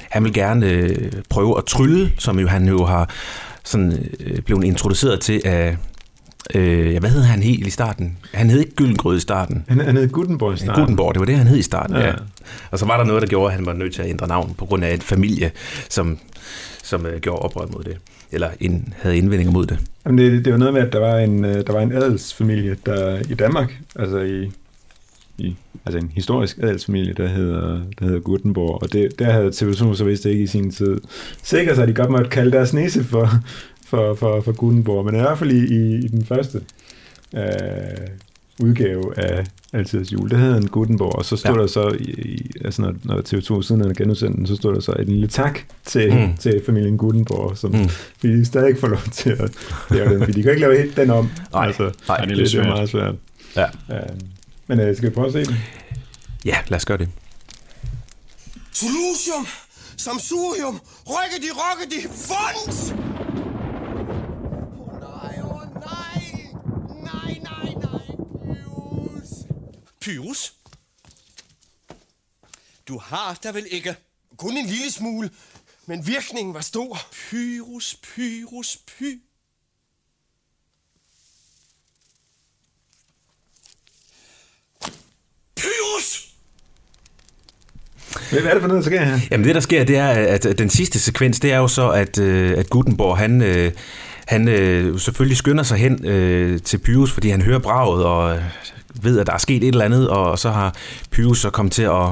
han 0.10 0.24
vil 0.24 0.34
gerne 0.34 0.70
øh, 0.70 1.12
prøve 1.30 1.58
at 1.58 1.66
trylle, 1.66 2.12
som 2.18 2.40
jo 2.40 2.48
han 2.48 2.68
jo 2.68 2.86
har 2.86 3.10
sådan, 3.64 4.10
øh, 4.20 4.42
blev 4.42 4.64
introduceret 4.64 5.20
til 5.20 5.42
af, 5.46 5.78
øh, 6.56 6.94
ja, 6.94 7.00
hvad 7.00 7.10
hed 7.10 7.22
han 7.22 7.44
helt 7.44 7.68
i 7.68 7.70
starten? 7.70 8.18
Han 8.34 8.50
hed 8.50 8.60
ikke 8.60 8.76
Gyllengrød 8.76 9.18
i 9.18 9.20
starten. 9.20 9.66
Han, 9.68 9.80
han 9.80 9.98
hed 9.98 10.10
Gutenborg 10.10 10.54
i 10.54 10.58
starten. 10.58 10.76
Gutenborg, 10.76 11.14
det 11.14 11.20
var 11.20 11.26
det, 11.26 11.38
han 11.38 11.48
hed 11.48 11.58
i 11.58 11.62
starten, 11.62 11.96
ja. 11.96 12.08
Ja. 12.08 12.14
Og 12.72 12.80
så 12.80 12.86
var 12.86 12.98
der 12.98 13.04
noget, 13.04 13.22
der 13.22 13.28
gjorde, 13.28 13.52
at 13.52 13.56
han 13.56 13.66
var 13.66 13.74
nødt 13.74 13.94
til 13.94 14.02
at 14.02 14.10
ændre 14.10 14.28
navn 14.28 14.54
på 14.58 14.66
grund 14.66 14.84
af 14.84 14.94
en 14.94 15.02
familie, 15.02 15.52
som, 15.90 16.18
som 16.84 17.06
øh, 17.06 17.22
gjorde 17.22 17.40
oprør 17.40 17.66
mod 17.66 17.84
det. 17.84 17.98
Eller 18.32 18.50
ind, 18.60 18.84
havde 19.02 19.18
indvendinger 19.18 19.54
mod 19.54 19.66
det. 19.66 19.80
Jamen 20.06 20.18
det, 20.18 20.46
det 20.46 20.54
var 20.54 20.60
noget 20.60 20.74
med, 20.74 20.82
at 20.82 20.94
der 20.94 21.00
var 21.00 21.18
en, 21.18 21.44
der 21.44 21.74
var 21.74 21.82
en 21.82 21.92
adelsfamilie 21.92 22.78
der, 22.86 23.20
i 23.30 23.34
Danmark, 23.34 23.74
altså 23.96 24.18
i, 24.18 24.52
i 25.38 25.56
altså 25.86 26.00
en 26.00 26.12
historisk 26.16 26.58
adelsfamilie, 26.58 27.14
der 27.14 27.28
hedder, 27.28 27.82
der 28.00 28.06
hedder 28.06 28.20
Gutenborg, 28.20 28.84
og 28.84 28.94
det, 28.94 29.20
der 29.20 29.32
havde 29.32 29.48
TV2 29.48 29.96
så 29.96 30.04
vist 30.04 30.26
ikke 30.26 30.44
i 30.44 30.48
sin 30.48 30.72
tid 30.72 30.98
sig, 31.44 31.70
at 31.70 31.88
de 31.88 31.94
godt 31.94 32.10
måtte 32.10 32.30
kalde 32.30 32.52
deres 32.52 32.74
næse 32.74 33.04
for, 33.04 33.30
for, 33.86 34.14
for, 34.14 34.42
for 34.42 34.52
Gutenborg, 34.52 35.06
men 35.06 35.16
i 35.16 35.20
hvert 35.20 35.38
fald 35.38 35.52
i, 35.52 35.76
i, 35.76 35.96
i 35.96 36.08
den 36.08 36.26
første 36.26 36.62
øh, 37.36 37.44
udgave 38.60 39.20
af 39.20 39.44
Altidets 39.74 40.14
Jul, 40.14 40.30
der 40.30 40.38
havde 40.38 40.58
en 40.58 40.68
Gutenborg, 40.68 41.16
og 41.16 41.26
så 41.26 41.38
stod 41.38 41.56
ja. 41.56 41.62
Der 41.62 41.68
så, 41.68 41.96
i, 42.00 42.04
i, 42.04 42.52
altså 42.66 42.82
når, 42.82 42.94
når 43.04 43.18
TV2 43.18 43.62
siden 43.62 43.82
havde 43.82 43.96
genudsendt 43.96 44.38
den, 44.38 44.48
så 44.48 44.56
stod 44.56 44.74
der 44.74 44.80
så 44.80 44.92
en 44.92 45.06
lille 45.06 45.28
tak 45.28 45.60
til, 45.86 46.14
mm. 46.14 46.38
Til 46.38 46.62
familien 46.66 46.98
Gutenborg, 46.98 47.58
som 47.58 47.72
mm. 47.72 47.90
De 48.22 48.46
stadig 48.46 48.68
ikke 48.68 48.80
får 48.80 48.88
lov 48.88 49.00
til 49.12 49.30
at 49.30 49.52
lave 49.92 50.14
den, 50.14 50.20
fordi 50.20 50.32
de 50.32 50.44
kan 50.44 50.52
ikke 50.52 50.62
lave 50.62 50.78
helt 50.78 50.98
den 50.98 51.10
om. 51.10 51.30
Nej, 51.54 51.66
altså, 51.66 51.92
nej, 52.08 52.18
det 52.18 52.38
det, 52.38 52.52
det 52.52 52.56
er 52.56 52.64
meget 52.68 52.90
svært. 52.90 53.16
Ja. 53.56 53.66
Uh, 53.90 54.18
men 54.68 54.80
uh, 54.80 54.96
skal 54.98 55.10
vi 55.10 55.14
prøve 55.14 55.28
at 55.28 55.34
se 55.34 55.46
den? 55.46 55.56
Ja, 56.46 56.64
lad 56.68 56.76
os 56.76 56.86
gøre 56.86 56.98
det. 56.98 57.10
Solusium, 58.72 59.48
samsurium, 59.98 60.82
rykkedi, 61.08 61.52
rykkedi, 61.52 62.02
funds! 62.02 62.92
Åh 64.80 65.00
nej, 65.00 65.42
åh 65.44 65.62
nej! 65.74 66.48
Nej, 67.04 67.40
nej, 67.44 67.74
nej, 67.74 68.06
Pyrus! 68.46 69.30
Pyrus? 70.02 70.54
Du 72.88 73.00
har 73.00 73.40
der 73.44 73.52
vel 73.52 73.68
ikke? 73.72 73.96
Kun 74.38 74.58
en 74.58 74.66
lille 74.66 74.92
smule, 74.92 75.30
men 75.86 76.08
virkningen 76.08 76.54
var 76.54 76.62
stor. 76.62 77.00
Pyrus, 77.12 77.96
Pyrus, 77.96 78.78
Py... 78.78 79.22
Pyrus! 85.64 86.28
Hvad 88.30 88.42
er 88.42 88.54
det 88.54 88.62
for 88.62 88.68
noget, 88.68 88.84
der 88.84 88.90
sker 88.90 89.04
her? 89.04 89.20
Jamen 89.32 89.48
det, 89.48 89.56
der 89.56 89.62
sker, 89.62 89.84
det 89.84 89.98
er, 89.98 90.08
at 90.08 90.56
den 90.58 90.70
sidste 90.70 91.00
sekvens, 91.00 91.40
det 91.40 91.52
er 91.52 91.58
jo 91.58 91.68
så, 91.68 91.90
at, 91.90 92.20
øh, 92.20 92.58
at 92.58 92.70
Gutenborg, 92.70 93.18
han, 93.18 93.42
øh, 93.42 93.72
han 94.28 94.48
øh, 94.48 95.00
selvfølgelig 95.00 95.38
skynder 95.38 95.64
sig 95.64 95.78
hen 95.78 95.98
til 96.60 96.78
Pyrus, 96.78 97.12
fordi 97.12 97.30
han 97.30 97.42
hører 97.42 97.60
braget 97.60 98.06
og 98.06 98.40
ved, 99.02 99.20
at 99.20 99.28
der 99.28 99.34
er 99.34 99.38
sket 99.38 99.64
et 99.64 99.68
eller 99.68 99.86
andet, 99.86 100.10
og 100.10 100.40
så 100.40 100.50
har 100.50 100.76
Pyrus 101.12 101.42
så 101.42 101.50
kommet 101.50 101.72
til 101.72 101.84
at, 101.84 102.10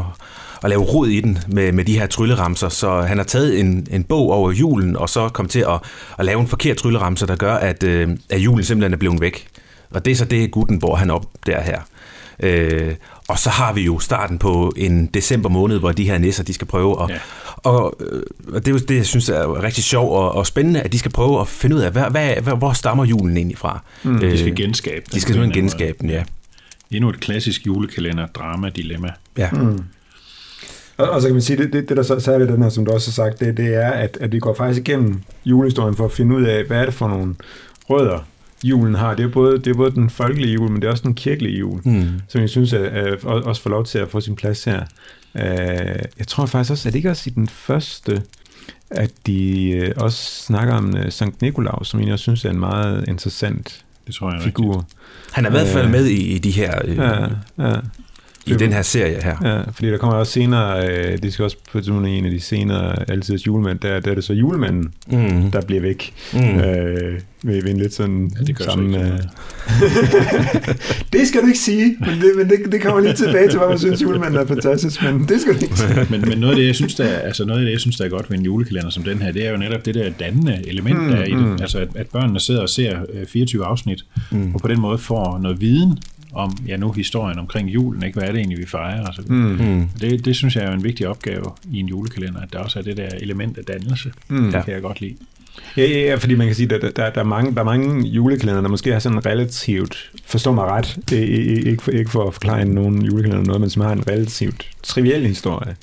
at 0.63 0.69
lave 0.69 0.81
rod 0.81 1.07
i 1.07 1.21
den 1.21 1.39
med, 1.47 1.71
med 1.71 1.85
de 1.85 1.99
her 1.99 2.07
trylleramser. 2.07 2.69
Så 2.69 3.01
han 3.01 3.17
har 3.17 3.25
taget 3.25 3.59
en, 3.59 3.87
en 3.91 4.03
bog 4.03 4.31
over 4.31 4.51
julen, 4.51 4.97
og 4.97 5.09
så 5.09 5.29
kommet 5.29 5.51
til 5.51 5.59
at, 5.59 5.79
at 6.19 6.25
lave 6.25 6.41
en 6.41 6.47
forkert 6.47 6.77
trylleramser, 6.77 7.25
der 7.25 7.35
gør, 7.35 7.53
at, 7.53 7.83
at 7.83 8.37
julen 8.37 8.65
simpelthen 8.65 8.93
er 8.93 8.97
blevet 8.97 9.21
væk. 9.21 9.47
Og 9.91 10.05
det 10.05 10.11
er 10.11 10.15
så 10.15 10.25
det, 10.25 10.51
Gutenborg 10.51 10.99
han 10.99 11.09
opdager 11.09 11.61
her. 11.61 11.81
Øh, 12.41 12.95
og 13.27 13.39
så 13.39 13.49
har 13.49 13.73
vi 13.73 13.81
jo 13.81 13.99
starten 13.99 14.37
på 14.39 14.73
en 14.77 15.05
december 15.05 15.49
måned, 15.49 15.79
hvor 15.79 15.91
de 15.91 16.03
her 16.03 16.17
nisser, 16.17 16.43
de 16.43 16.53
skal 16.53 16.67
prøve 16.67 17.03
at... 17.03 17.09
Ja. 17.09 17.17
Og, 17.57 17.95
øh, 17.99 18.21
og 18.47 18.65
det 18.65 18.67
er 18.67 18.71
jo 18.71 18.77
det, 18.77 18.95
jeg 18.95 19.05
synes 19.05 19.29
er 19.29 19.63
rigtig 19.63 19.83
sjovt 19.83 20.11
og, 20.11 20.31
og 20.35 20.47
spændende, 20.47 20.81
at 20.81 20.91
de 20.93 20.99
skal 20.99 21.11
prøve 21.11 21.41
at 21.41 21.47
finde 21.47 21.75
ud 21.75 21.81
af, 21.81 21.91
hvad, 21.91 22.03
hvad, 22.11 22.35
hvad, 22.35 22.53
hvor 22.57 22.73
stammer 22.73 23.05
julen 23.05 23.37
egentlig 23.37 23.57
fra. 23.57 23.83
Mm, 24.03 24.19
de 24.19 24.37
skal 24.37 24.49
Øh, 24.49 24.55
genskabe 24.55 25.05
den 25.05 25.15
De 25.15 25.21
skal 25.21 25.33
simpelthen 25.33 25.63
genskabe 25.63 25.97
den, 26.01 26.09
ja. 26.09 26.23
Endnu 26.91 27.09
et 27.09 27.19
klassisk 27.19 27.65
julekalender, 27.65 28.27
drama, 28.27 28.69
dilemma. 28.69 29.09
ja. 29.37 29.49
Mm. 29.51 29.79
Og, 30.97 31.09
og 31.09 31.21
så 31.21 31.27
kan 31.27 31.33
man 31.35 31.41
sige, 31.41 31.57
det, 31.57 31.73
det, 31.73 31.89
det 31.89 31.97
der 31.97 32.03
så 32.03 32.19
særligt 32.19 32.49
den 32.49 32.61
her, 32.61 32.69
som 32.69 32.85
du 32.85 32.91
også 32.91 33.07
har 33.07 33.13
sagt, 33.13 33.39
det, 33.39 33.57
det 33.57 33.75
er, 33.75 33.89
at, 33.91 34.17
at 34.21 34.31
vi 34.31 34.39
går 34.39 34.53
faktisk 34.53 34.89
igennem 34.89 35.21
julehistorien 35.45 35.95
for 35.95 36.05
at 36.05 36.11
finde 36.11 36.35
ud 36.35 36.43
af, 36.43 36.63
hvad 36.63 36.77
er 36.77 36.85
det 36.85 36.93
for 36.93 37.07
nogle 37.07 37.35
rødder, 37.89 38.19
julen 38.63 38.95
har. 38.95 39.15
Det 39.15 39.23
er 39.23 39.29
både, 39.29 39.57
det 39.57 39.67
er 39.67 39.73
både 39.73 39.91
den 39.91 40.09
folkelige 40.09 40.53
jul, 40.53 40.71
men 40.71 40.81
det 40.81 40.87
er 40.87 40.91
også 40.91 41.03
den 41.03 41.15
kirkelige 41.15 41.57
jul, 41.57 41.81
Mm. 41.85 42.03
som 42.27 42.41
jeg 42.41 42.49
synes 42.49 42.73
er, 42.73 42.79
er, 42.79 43.15
også 43.25 43.61
får 43.61 43.69
lov 43.69 43.85
til 43.85 43.97
at 43.99 44.09
få 44.09 44.21
sin 44.21 44.35
plads 44.35 44.63
her. 44.63 44.81
Uh, 45.35 45.41
jeg 46.19 46.27
tror 46.27 46.45
faktisk 46.45 46.71
også, 46.71 46.89
at 46.89 46.93
det 46.93 46.97
ikke 46.99 47.09
også 47.09 47.29
i 47.29 47.33
den 47.33 47.47
første, 47.47 48.21
at 48.91 49.11
de 49.27 49.91
uh, 49.97 50.03
også 50.03 50.17
snakker 50.45 50.73
om 50.73 50.89
uh, 50.93 51.09
Sankt 51.09 51.41
Nikolaus, 51.41 51.87
som 51.89 52.01
jeg 52.01 52.13
også 52.13 52.23
synes 52.23 52.45
er 52.45 52.49
en 52.49 52.59
meget 52.59 53.05
interessant 53.07 53.85
Det 54.07 54.15
tror 54.15 54.31
jeg 54.33 54.41
figur. 54.41 54.85
Han 55.31 55.45
er 55.45 55.49
i 55.49 55.51
hvert 55.51 55.67
fald 55.67 55.85
Øh, 55.85 55.91
med 55.91 56.05
i, 56.05 56.35
i 56.35 56.37
de 56.37 56.51
her... 56.51 56.79
Øh, 56.85 56.97
Ja, 56.97 57.13
ja. 57.69 57.75
I 58.45 58.53
den 58.53 58.73
her 58.73 58.81
serie 58.81 59.17
her. 59.23 59.35
Ja, 59.43 59.61
fordi 59.71 59.89
der 59.91 59.97
kommer 59.97 60.17
også 60.17 60.31
senere, 60.33 60.89
øh, 60.89 61.17
det 61.23 61.33
skal 61.33 61.43
også 61.45 61.57
på 61.71 61.77
en 61.79 62.25
af 62.25 62.31
de 62.31 62.39
senere 62.39 63.09
altidens 63.11 63.47
julemænd, 63.47 63.79
der, 63.79 63.99
der 63.99 64.11
er 64.11 64.15
det 64.15 64.23
så 64.23 64.33
julemanden, 64.33 64.93
Mm. 65.07 65.51
der 65.51 65.61
bliver 65.61 65.81
væk. 65.81 66.13
Mm. 66.33 66.39
Øh, 66.39 67.19
ved, 67.43 67.61
ved 67.63 67.71
en 67.71 67.77
lidt 67.77 67.93
sådan 67.93 68.31
Ja, 68.39 68.43
det 68.45 68.55
gør 68.55 68.65
så 68.65 68.71
samme... 68.71 68.97
ikke 68.97 69.11
øh, 69.13 69.19
det 71.13 71.27
skal 71.27 71.41
du 71.41 71.47
ikke 71.47 71.59
sige, 71.59 71.97
men, 71.99 72.09
det, 72.09 72.31
men 72.37 72.49
det, 72.49 72.71
det 72.71 72.81
kommer 72.81 73.01
lige 73.01 73.13
tilbage 73.13 73.49
til, 73.49 73.59
hvad 73.59 73.67
man 73.69 73.79
synes 73.79 74.01
julemanden 74.01 74.39
er 74.41 74.45
fantastisk, 74.45 75.03
men 75.03 75.25
det 75.29 75.41
skal 75.41 75.53
du 75.53 75.59
ikke 75.63 75.77
sige. 75.77 76.05
men, 76.09 76.21
men 76.29 76.37
noget 76.37 76.53
af 76.53 76.59
det, 76.59 76.67
jeg 76.67 76.75
synes, 76.75 76.95
der 76.95 77.03
er, 77.03 77.19
altså 77.19 77.45
noget 77.45 77.59
af 77.59 77.65
det, 77.65 77.71
jeg 77.71 77.79
synes, 77.79 77.97
der 77.97 78.05
er 78.05 78.09
godt 78.09 78.29
ved 78.31 78.37
en 78.37 78.45
julekalender 78.45 78.89
som 78.89 79.03
den 79.03 79.21
her, 79.21 79.31
det 79.31 79.45
er 79.47 79.51
jo 79.51 79.57
netop 79.57 79.85
det 79.85 79.95
der 79.95 80.09
dannende 80.19 80.61
element, 80.67 80.99
Mm, 81.01 81.07
der 81.09 81.15
er 81.17 81.23
i 81.25 81.31
det. 81.31 81.37
mm. 81.39 81.57
Altså, 81.61 81.77
at, 81.79 81.87
at 81.95 82.07
børnene 82.07 82.39
sidder 82.39 82.61
og 82.61 82.69
ser 82.69 82.99
øh, 83.13 83.25
24 83.27 83.65
afsnit, 83.65 84.05
mm. 84.31 84.55
og 84.55 84.61
på 84.61 84.67
den 84.67 84.79
måde 84.79 84.97
får 84.97 85.39
noget 85.41 85.61
viden 85.61 85.97
om, 86.33 86.57
ja 86.67 86.77
nu 86.77 86.91
historien 86.91 87.39
omkring 87.39 87.69
julen, 87.69 88.03
ikke? 88.03 88.19
Hvad 88.19 88.27
er 88.27 88.31
det 88.31 88.39
egentlig, 88.39 88.59
vi 88.59 88.65
fejrer? 88.65 89.05
Altså, 89.05 89.21
Mm. 89.27 89.35
Mm. 89.35 89.89
det, 90.01 90.25
det 90.25 90.35
synes 90.35 90.55
jeg 90.55 90.63
er 90.63 90.71
en 90.71 90.83
vigtig 90.83 91.07
opgave 91.07 91.43
i 91.71 91.79
en 91.79 91.85
julekalender, 91.87 92.41
at 92.41 92.53
der 92.53 92.59
også 92.59 92.79
er 92.79 92.83
det 92.83 92.97
der 92.97 93.07
element 93.21 93.57
af 93.57 93.63
dannelse. 93.65 94.11
Mm. 94.27 94.51
Det 94.51 94.65
kan 94.65 94.73
jeg 94.73 94.81
godt 94.81 95.01
lide. 95.01 95.15
Ja, 95.77 95.81
ja, 95.85 95.99
ja, 95.99 96.15
fordi 96.15 96.35
man 96.35 96.47
kan 96.47 96.55
sige, 96.55 96.75
at 96.75 96.81
der, 96.81 96.89
der, 96.91 97.09
der, 97.09 97.19
er 97.21 97.25
mange, 97.25 97.53
der 97.53 97.59
er 97.59 97.63
mange 97.65 98.07
julekalender, 98.07 98.61
der 98.61 98.69
måske 98.69 98.91
har 98.91 98.99
sådan 98.99 99.25
relativt, 99.25 100.11
forstå 100.25 100.51
mig 100.51 100.63
ret, 100.65 100.97
ikke 101.11 101.83
for, 101.83 101.91
ikke 101.91 102.11
for 102.11 102.27
at 102.27 102.33
forklare 102.33 102.65
nogen 102.65 103.05
julekalender 103.05 103.45
noget, 103.45 103.61
men 103.61 103.69
som 103.69 103.81
har 103.81 103.91
en 103.91 104.07
relativt 104.07 104.67
triviel 104.83 105.27
historie. 105.27 105.75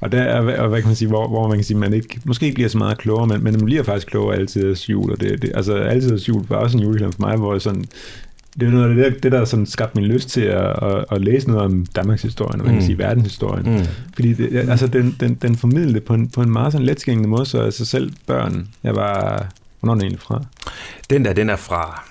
Og 0.00 0.12
der 0.12 0.20
er, 0.22 0.60
og 0.60 0.68
hvad 0.68 0.80
kan 0.80 0.88
man 0.88 0.96
sige, 0.96 1.08
hvor, 1.08 1.28
hvor 1.28 1.48
man 1.48 1.56
kan 1.56 1.64
sige, 1.64 1.76
man 1.76 1.92
ikke, 1.94 2.20
måske 2.24 2.46
ikke 2.46 2.54
bliver 2.54 2.68
så 2.68 2.78
meget 2.78 2.98
klogere, 2.98 3.26
men, 3.26 3.44
men 3.44 3.52
man 3.52 3.64
bliver 3.64 3.82
faktisk 3.82 4.06
klogere 4.06 4.36
altid 4.36 4.74
jul, 4.88 5.10
og 5.12 5.20
det, 5.20 5.42
det, 5.42 5.52
altså 5.54 5.74
altid 5.74 6.18
jul 6.18 6.44
var 6.48 6.56
også 6.56 6.76
en 6.76 6.82
julekalender 6.82 7.16
for 7.16 7.26
mig, 7.26 7.36
hvor 7.36 7.54
jeg 7.54 7.60
sådan, 7.62 7.84
det 8.60 8.66
er 8.68 8.70
noget 8.70 8.88
af 8.90 8.94
det, 8.94 9.04
der, 9.04 9.20
det 9.20 9.32
der 9.32 9.44
sådan 9.44 9.66
skabte 9.66 10.00
min 10.00 10.10
lyst 10.10 10.28
til 10.28 10.40
at, 10.40 10.82
at, 10.82 11.04
at 11.10 11.20
læse 11.20 11.48
noget 11.48 11.62
om 11.62 11.86
Danmarks 11.96 12.22
historie, 12.22 12.52
og 12.52 12.58
man 12.58 12.66
kan 12.66 12.74
Mm. 12.74 12.80
sige 12.80 12.98
verdenshistorien. 12.98 13.72
Mm. 13.78 13.86
Fordi 14.14 14.32
det, 14.32 14.56
altså, 14.70 14.86
den, 14.86 15.16
den, 15.20 15.34
den 15.34 15.56
formidlede 15.56 15.94
det 15.94 16.04
på 16.04 16.14
en, 16.14 16.28
på 16.28 16.42
en 16.42 16.50
meget 16.50 16.72
sådan 16.72 16.86
letskængende 16.86 17.28
måde, 17.28 17.46
så 17.46 17.60
altså 17.60 17.84
selv 17.84 18.12
børn, 18.26 18.68
jeg 18.84 18.96
var, 18.96 19.46
hvornår 19.80 19.92
er 19.92 19.94
den 19.94 20.02
egentlig 20.02 20.20
fra? 20.20 20.44
Den 21.10 21.24
der, 21.24 21.32
den 21.32 21.50
er 21.50 21.56
fra... 21.56 22.07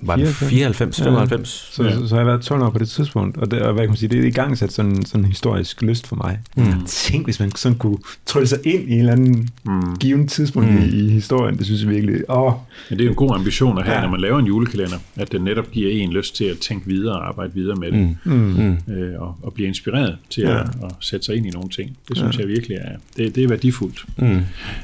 Var 0.00 0.16
den 0.16 0.26
94? 0.26 0.50
94, 0.50 0.96
95? 1.02 1.68
Så, 1.72 1.84
ja. 1.84 1.92
så, 1.92 2.08
så 2.08 2.14
har 2.14 2.20
jeg 2.20 2.26
været 2.26 2.40
12 2.42 2.62
år 2.62 2.70
på 2.70 2.78
det 2.78 2.88
tidspunkt, 2.88 3.36
og, 3.36 3.50
det, 3.50 3.62
og 3.62 3.72
hvad 3.72 3.82
kan 3.82 3.90
man 3.90 3.96
sige, 3.96 4.08
det 4.08 4.20
er 4.20 4.24
i 4.24 4.30
gang 4.30 4.58
sat 4.58 4.72
sådan 4.72 5.04
sådan 5.06 5.20
en 5.24 5.28
historisk 5.30 5.82
lyst 5.82 6.06
for 6.06 6.16
mig. 6.16 6.38
Mm. 6.56 6.64
Tænk, 6.86 7.24
hvis 7.26 7.40
man 7.40 7.50
sådan 7.56 7.78
kunne 7.78 7.98
trylle 8.26 8.46
sig 8.48 8.58
ind 8.64 8.88
i 8.88 8.92
en 8.92 8.98
eller 8.98 9.12
anden 9.12 9.48
Mm. 9.64 9.96
given 10.00 10.28
tidspunkt 10.28 10.70
Mm. 10.72 10.78
i, 10.78 11.06
i 11.06 11.08
historien, 11.10 11.58
det 11.58 11.66
synes 11.66 11.82
jeg 11.82 11.90
virkelig, 11.90 12.20
åh, 12.30 12.52
Men 12.90 12.98
det 12.98 13.00
er 13.00 13.04
jo 13.04 13.10
en 13.10 13.16
god 13.16 13.34
ambition 13.34 13.78
at 13.78 13.84
have, 13.84 13.92
ja. 13.94 13.98
Ja. 14.00 14.04
når 14.06 14.10
man 14.10 14.20
laver 14.20 14.38
en 14.38 14.46
julekalender, 14.46 14.96
at 15.16 15.32
den 15.32 15.42
netop 15.42 15.70
giver 15.70 15.90
en 16.02 16.12
lyst 16.12 16.36
til 16.36 16.44
at 16.44 16.58
tænke 16.58 16.86
videre 16.86 17.14
og 17.16 17.28
arbejde 17.28 17.54
videre 17.54 17.76
med 17.76 17.92
det, 17.92 18.16
Mm. 18.24 18.32
mm. 18.32 18.76
Mm. 18.88 18.94
øh, 18.94 19.20
og, 19.22 19.36
og 19.42 19.52
blive 19.52 19.68
inspireret 19.68 20.16
til 20.30 20.42
Ja. 20.42 20.60
at, 20.60 20.66
at 20.84 20.90
sætte 21.00 21.26
sig 21.26 21.36
ind 21.36 21.46
i 21.46 21.50
nogle 21.50 21.68
ting. 21.68 21.96
Det 22.08 22.16
synes 22.16 22.36
Ja. 22.36 22.40
jeg 22.40 22.48
virkelig 22.48 22.76
er, 22.80 22.96
det, 23.16 23.34
det 23.34 23.44
er 23.44 23.48
værdifuldt. 23.48 24.04
Mm. 24.16 24.40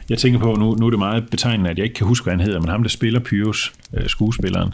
Jeg 0.09 0.19
tænker 0.19 0.41
på, 0.41 0.55
nu, 0.55 0.75
nu 0.75 0.87
er 0.87 0.91
det 0.91 0.99
meget 0.99 1.29
betegnende, 1.31 1.71
at 1.71 1.77
jeg 1.79 1.85
ikke 1.85 1.95
kan 1.95 2.07
huske, 2.07 2.25
hvad 2.25 2.35
han 2.35 2.41
hedder, 2.47 2.61
men 2.61 2.69
ham, 2.69 2.83
der 2.83 2.91
spiller 2.91 3.21
Pyrus, 3.21 3.73
øh, 3.95 4.09
skuespilleren, 4.09 4.73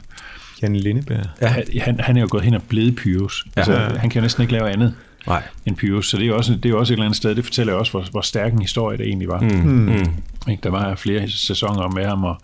Jan 0.63 0.77
Lindeberg. 0.77 1.25
Ja. 1.43 1.55
han, 1.81 2.01
han 2.01 2.17
er 2.17 2.21
jo 2.21 2.27
gået 2.31 2.45
hen 2.45 2.55
og 2.55 2.63
blevet 2.63 2.97
Pyrus. 2.97 3.45
Ja. 3.57 3.61
Altså, 3.61 3.99
han 3.99 4.11
kan 4.11 4.21
jo 4.21 4.23
næsten 4.23 4.43
ikke 4.43 4.53
lave 4.53 4.71
andet 4.71 4.95
Nej. 5.27 5.43
end 5.67 5.77
Pyrus, 5.77 6.11
så 6.11 6.17
det 6.17 6.23
er 6.23 6.27
jo 6.29 6.37
også, 6.37 6.53
det 6.53 6.65
er 6.65 6.69
jo 6.71 6.79
også 6.79 6.93
et 6.93 6.95
eller 6.95 7.05
andet 7.05 7.17
sted, 7.17 7.35
det 7.35 7.45
fortæller 7.45 7.73
jo 7.73 7.79
også, 7.79 7.91
hvor, 7.93 8.05
hvor 8.11 8.21
stærk 8.21 8.53
en 8.53 8.61
historie 8.63 8.99
det 8.99 9.07
egentlig 9.07 9.29
var. 9.29 9.41
Mm. 9.41 9.49
Mm. 9.49 10.07
Ikke? 10.51 10.61
Der 10.63 10.71
var 10.71 10.95
flere 10.95 11.29
sæsoner 11.31 11.89
med 11.89 12.05
ham, 12.07 12.25
og, 12.25 12.37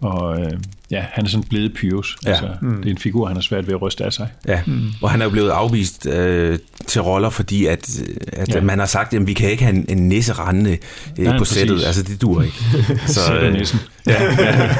og 0.00 0.40
øh, 0.40 0.52
ja, 0.90 1.04
han 1.12 1.24
er 1.24 1.28
sådan 1.28 1.44
blevet 1.48 1.74
Pyrus. 1.74 2.16
Ja. 2.24 2.30
Altså, 2.30 2.46
Det 2.62 2.86
er 2.86 2.90
en 2.90 2.98
figur, 2.98 3.26
han 3.26 3.36
har 3.36 3.42
svært 3.42 3.66
ved 3.66 3.74
at 3.74 3.82
ryste 3.82 4.04
af 4.04 4.12
sig. 4.12 4.28
Ja, 4.48 4.60
mm. 4.66 4.92
og 5.02 5.10
han 5.10 5.20
er 5.20 5.24
jo 5.24 5.30
blevet 5.30 5.50
afvist 5.50 6.06
øh, 6.06 6.58
til 6.86 7.02
roller, 7.02 7.30
fordi 7.30 7.66
at, 7.66 8.02
at 8.32 8.54
Ja. 8.54 8.60
man 8.60 8.78
har 8.78 8.86
sagt, 8.86 9.14
at 9.14 9.26
vi 9.26 9.32
kan 9.32 9.50
ikke 9.50 9.62
have 9.64 9.76
en, 9.76 9.84
en 9.88 10.08
nisse 10.08 10.32
rendende 10.32 10.78
øh, 11.18 11.24
Nej, 11.24 11.32
på 11.32 11.38
præcis. 11.38 11.56
sættet. 11.58 11.84
Altså, 11.84 12.02
det 12.02 12.22
dur 12.22 12.42
ikke. 12.42 12.56
Så, 13.06 13.20
Sætter 13.26 13.42
øh, 13.42 13.52
nissen. 13.52 13.78
ja, 14.06 14.22
ja. 14.22 14.74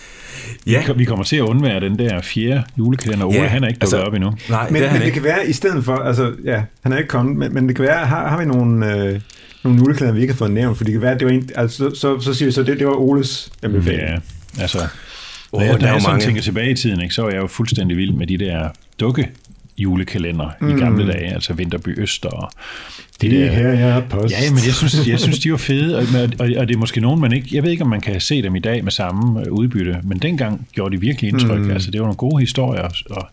Ja. 0.68 0.84
Vi, 0.96 1.04
kommer 1.06 1.26
til 1.26 1.36
at 1.36 1.42
undvære 1.42 1.80
den 1.80 2.00
der 2.00 2.22
fjerde 2.22 2.64
julekalender. 2.78 3.26
Ole, 3.26 3.36
Ja, 3.36 3.48
han 3.48 3.64
er 3.64 3.68
ikke 3.68 3.78
dukket 3.80 3.94
altså- 3.94 4.08
op 4.08 4.14
endnu. 4.14 4.34
Nej, 4.50 4.70
Men, 4.70 4.82
det 4.82 4.90
er 4.90 4.94
men 4.94 5.02
det 5.02 5.14
kan 5.14 5.24
være, 5.24 5.48
i 5.48 5.54
stedet 5.54 5.86
for, 5.86 5.96
altså, 5.96 6.34
ja, 6.46 6.62
han 6.84 6.94
er 6.94 6.98
ikke 6.98 7.08
kommet, 7.08 7.36
men, 7.38 7.54
men 7.54 7.68
det 7.68 7.76
kan 7.76 7.86
være, 7.86 8.06
har, 8.06 8.28
har 8.28 8.40
vi 8.40 8.46
nogle, 8.46 8.96
øh, 8.96 9.20
nogle 9.64 9.80
julekalender, 9.80 10.14
vi 10.16 10.22
ikke 10.22 10.34
har 10.34 10.38
fået 10.38 10.52
nævnt, 10.52 10.78
for 10.78 10.84
det 10.84 10.92
kan 10.94 11.02
være, 11.02 11.18
det 11.18 11.26
var 11.28 11.34
en, 11.34 11.50
altså, 11.56 11.78
så, 11.78 11.96
så, 11.96 12.20
så 12.20 12.34
siger 12.34 12.48
vi 12.48 12.52
så, 12.52 12.64
det, 12.64 12.80
det 12.80 12.88
var 12.88 12.94
Oles 12.94 13.52
anbefaling. 13.64 14.02
Ja, 14.02 14.18
altså, 14.62 14.78
Åh, 15.54 15.60
når 15.60 15.62
jeg, 15.62 15.70
der 15.70 15.76
er 15.76 15.80
når 15.82 15.88
jo 15.88 15.94
jeg 15.94 16.02
sådan 16.02 16.14
mange. 16.14 16.26
tænker 16.26 16.42
tilbage 16.42 16.72
i 16.72 16.76
tiden, 16.76 17.02
ikke, 17.02 17.14
så 17.16 17.22
var 17.22 17.30
jeg 17.30 17.42
jo 17.42 17.48
fuldstændig 17.48 17.98
vild 17.98 18.14
med 18.14 18.28
de 18.28 18.38
der 18.38 18.70
dukke 19.00 19.30
julekalender 19.78 20.50
mm. 20.62 20.70
i 20.70 20.80
gamle 20.80 21.12
dage, 21.12 21.34
altså 21.34 21.54
Vinterby 21.54 22.02
Øster 22.02 22.30
og 22.30 22.52
Det 23.22 23.44
er 23.44 23.52
her, 23.52 23.70
jeg 23.70 23.90
er 23.90 24.02
post. 24.10 24.34
Ja, 24.34 24.52
men 24.52 24.60
jeg 24.66 24.74
synes, 24.74 25.08
jeg 25.08 25.20
synes, 25.20 25.40
de 25.40 25.52
var 25.52 25.58
fede, 25.72 25.98
og, 25.98 26.04
og, 26.40 26.50
og 26.58 26.68
det 26.68 26.76
er 26.76 26.80
måske 26.80 27.02
nogen, 27.02 27.22
man 27.22 27.34
ikke... 27.34 27.48
Jeg 27.52 27.64
ved 27.64 27.72
ikke, 27.72 27.84
om 27.84 27.90
man 27.90 28.02
kan 28.02 28.22
se 28.22 28.42
dem 28.42 28.56
i 28.56 28.60
dag 28.60 28.84
med 28.84 28.92
samme 28.92 29.42
øh, 29.42 29.52
udbytte, 29.52 30.00
men 30.04 30.18
dengang 30.18 30.68
gjorde 30.74 30.96
de 30.96 31.02
virkelig 31.02 31.30
indtryk. 31.30 31.60
Mm. 31.60 31.72
Altså, 31.72 31.92
det 31.92 32.02
var 32.02 32.06
nogle 32.06 32.18
gode 32.18 32.40
historier, 32.40 32.88
og, 33.10 33.28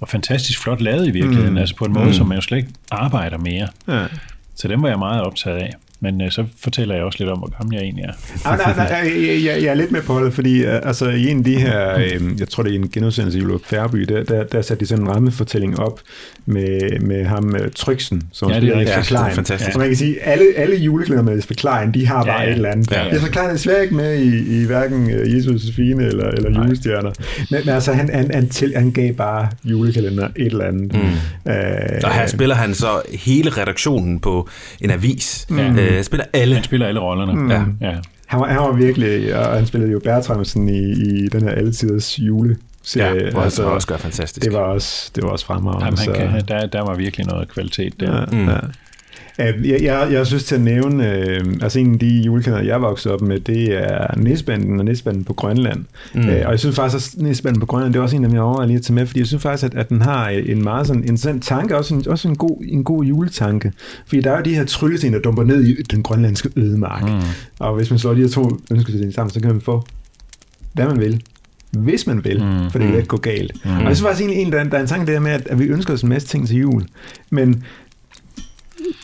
og 0.00 0.08
fantastisk 0.08 0.62
flot 0.62 0.80
lavet 0.80 1.06
i 1.08 1.10
virkeligheden, 1.10 1.52
mm. 1.52 1.58
altså 1.58 1.76
på 1.76 1.84
en 1.84 1.92
måde, 1.92 2.06
mm. 2.06 2.12
som 2.12 2.26
man 2.26 2.36
jo 2.38 2.42
slet 2.42 2.58
ikke 2.58 2.70
arbejder 2.90 3.38
mere. 3.38 3.68
Ja. 3.88 4.04
Så 4.54 4.68
dem 4.68 4.82
var 4.82 4.88
jeg 4.88 4.98
meget 4.98 5.22
optaget 5.22 5.56
af. 5.56 5.74
Men 6.00 6.20
øh, 6.22 6.30
så 6.30 6.44
fortæller 6.62 6.94
jeg 6.94 7.04
også 7.04 7.18
lidt 7.18 7.30
om, 7.30 7.38
hvor 7.38 7.56
gammel 7.58 7.74
jeg 7.74 7.82
egentlig 7.82 8.04
er. 8.04 8.12
Ah, 8.44 8.58
nej, 8.58 8.76
nej, 8.76 8.86
jeg, 9.26 9.44
jeg, 9.44 9.62
jeg 9.62 9.70
er 9.70 9.74
lidt 9.74 9.92
med 9.92 10.02
på 10.02 10.24
det, 10.24 10.32
fordi 10.34 10.64
øh, 10.64 10.80
altså, 10.82 11.08
i 11.10 11.26
en 11.28 11.38
af 11.38 11.44
de 11.44 11.56
her, 11.60 11.96
øh, 11.98 12.20
jeg 12.40 12.48
tror 12.48 12.62
det 12.62 12.72
er 12.72 12.76
en 12.78 12.88
genudsendelse 12.88 13.38
i 13.38 13.42
Ulrik 13.42 13.64
Færby, 13.66 13.98
der, 14.00 14.22
der, 14.24 14.44
der 14.44 14.62
satte 14.62 14.80
de 14.84 14.86
sådan 14.88 15.04
en 15.04 15.10
rammefortælling 15.10 15.80
op 15.80 16.00
med, 16.46 17.00
med 17.00 17.24
ham 17.24 17.56
øh, 17.56 17.70
Tryksen, 17.76 18.22
som 18.32 18.50
Ja, 18.50 18.60
det 18.60 18.68
er. 18.76 18.80
Jesper 18.80 19.02
Klein. 19.02 19.34
fantastisk. 19.34 19.74
Og 19.74 19.78
man 19.80 19.88
kan 19.88 19.96
sige, 19.96 20.22
alle, 20.22 20.44
alle 20.56 20.76
julekalender 20.76 21.24
med 21.24 21.34
Jesper 21.34 21.54
Klein, 21.54 21.94
de 21.94 22.06
har 22.06 22.24
bare 22.24 22.40
Ja, 22.40 22.42
ja. 22.42 22.50
et 22.50 22.54
eller 22.56 22.70
andet. 22.70 22.90
Ja, 22.90 23.04
ja. 23.04 23.14
Jesper 23.14 23.28
Klein 23.28 23.50
er 23.50 23.56
slet 23.56 23.82
ikke 23.82 23.94
med 23.94 24.18
i, 24.18 24.60
i 24.62 24.64
hverken 24.66 25.10
øh, 25.10 25.34
Jesus 25.36 25.62
Fine 25.76 26.04
eller, 26.06 26.28
eller 26.28 26.62
julestjerner. 26.62 27.10
Men, 27.50 27.60
men 27.64 27.74
altså, 27.74 27.92
han, 27.92 28.10
han, 28.14 28.30
han, 28.34 28.48
til, 28.48 28.72
han 28.76 28.90
gav 28.92 29.12
bare 29.12 29.48
julekalender 29.64 30.28
et 30.36 30.46
eller 30.46 30.64
andet. 30.64 30.92
Mm. 30.92 31.52
Øh, 31.52 32.00
Og 32.04 32.14
her 32.14 32.26
spiller 32.26 32.54
han 32.54 32.74
så 32.74 33.02
hele 33.12 33.50
redaktionen 33.50 34.20
på 34.20 34.48
en 34.80 34.90
avis. 34.90 35.46
Ja. 35.50 35.70
Øh, 35.70 35.85
spiller 36.02 36.24
alle. 36.32 36.54
Han 36.54 36.64
spiller 36.64 36.86
alle 36.86 37.00
rollerne. 37.00 37.32
Mm. 37.32 37.50
Ja. 37.50 37.62
ja. 37.80 37.96
han, 38.26 38.40
var, 38.40 38.46
han 38.46 38.56
var 38.56 38.72
virkelig, 38.72 39.36
og 39.38 39.44
han 39.56 39.66
spillede 39.66 39.92
jo 39.92 40.00
Bertramsen 40.04 40.68
i, 40.68 40.92
i 40.92 41.28
den 41.28 41.42
her 41.42 41.50
Altiders 41.50 42.18
jule 42.18 42.56
Ja, 42.96 43.30
hvor 43.30 43.40
altså, 43.40 43.62
han 43.64 43.72
også 43.72 43.88
gør 43.88 43.96
fantastisk. 43.96 44.44
det 44.44 44.52
var 44.52 44.58
også, 44.60 45.10
det 45.14 45.24
var 45.24 45.30
også 45.30 45.46
fremragende. 45.46 45.84
Jamen, 45.84 45.98
han 45.98 46.06
så- 46.06 46.12
kan, 46.12 46.42
der, 46.48 46.66
der 46.66 46.82
var 46.86 46.94
virkelig 46.94 47.26
noget 47.26 47.48
kvalitet 47.48 48.00
der. 48.00 48.20
Ja, 48.20 48.24
mm. 48.32 48.48
ja. 48.48 48.56
Jeg, 49.38 49.54
jeg, 49.82 50.08
jeg 50.12 50.26
synes 50.26 50.44
til 50.44 50.54
at 50.54 50.60
nævne, 50.60 51.12
øh, 51.12 51.40
altså 51.62 51.78
en 51.78 51.92
af 51.92 51.98
de 51.98 52.22
julekalender, 52.26 52.64
jeg 52.64 52.82
voksede 52.82 53.14
op 53.14 53.20
med, 53.20 53.40
det 53.40 53.74
er 53.74 54.18
Nisbanden 54.18 54.78
og 54.78 54.84
Nisbanden 54.84 55.24
på 55.24 55.32
Grønland. 55.32 55.84
Mm. 56.14 56.20
Øh, 56.28 56.42
og 56.44 56.50
jeg 56.50 56.58
synes 56.58 56.76
faktisk, 56.76 57.14
at 57.16 57.22
Nisbanden 57.22 57.60
på 57.60 57.66
Grønland, 57.66 57.92
det 57.92 57.98
er 57.98 58.02
også 58.02 58.16
en 58.16 58.24
af 58.24 58.30
jeg 58.32 58.40
overvejer 58.40 58.66
lige 58.66 58.76
at 58.76 58.82
tage 58.82 58.94
med, 58.94 59.06
fordi 59.06 59.18
jeg 59.20 59.26
synes 59.26 59.42
faktisk, 59.42 59.64
at, 59.64 59.74
at 59.74 59.88
den 59.88 60.02
har 60.02 60.28
en 60.28 60.62
meget 60.62 60.86
sådan 60.86 61.02
interessant 61.02 61.42
tanke, 61.44 61.76
også 61.76 61.94
en, 61.94 62.08
også 62.08 62.28
en, 62.28 62.36
god, 62.36 62.62
en 62.68 62.84
god 62.84 63.04
juletanke. 63.04 63.72
Fordi 64.06 64.20
der 64.20 64.30
er 64.32 64.36
jo 64.36 64.42
de 64.42 64.54
her 64.54 64.64
tryllesten, 64.64 65.12
der 65.12 65.18
dumper 65.18 65.44
ned 65.44 65.64
i 65.64 65.82
den 65.82 66.02
grønlandske 66.02 66.48
ødemark. 66.56 67.02
Mm. 67.02 67.20
Og 67.58 67.74
hvis 67.76 67.90
man 67.90 67.98
slår 67.98 68.14
de 68.14 68.20
her 68.20 68.28
to 68.28 68.50
ønsketing 68.70 69.14
sammen, 69.14 69.30
så 69.30 69.40
kan 69.40 69.50
man 69.50 69.60
få, 69.60 69.84
hvad 70.72 70.86
man 70.86 71.00
vil 71.00 71.22
hvis 71.72 72.06
man 72.06 72.24
vil, 72.24 72.44
mm. 72.44 72.70
for 72.70 72.78
det 72.78 72.88
kan 72.88 72.96
ikke 72.96 73.08
gå 73.08 73.16
galt. 73.16 73.64
Mm. 73.64 73.70
Og 73.70 73.82
jeg 73.84 73.96
synes 73.96 74.08
faktisk 74.08 74.28
egentlig, 74.28 74.52
der, 74.52 74.58
er- 74.60 74.64
der 74.68 74.76
er 74.76 74.80
en 74.80 74.86
tanke 74.86 75.12
der 75.12 75.20
med, 75.20 75.30
at, 75.30 75.46
at 75.46 75.58
vi 75.58 75.64
ønsker 75.64 75.94
os 75.94 76.02
en 76.02 76.08
masse 76.08 76.28
ting 76.28 76.46
til 76.48 76.56
jul, 76.56 76.82
men 77.30 77.64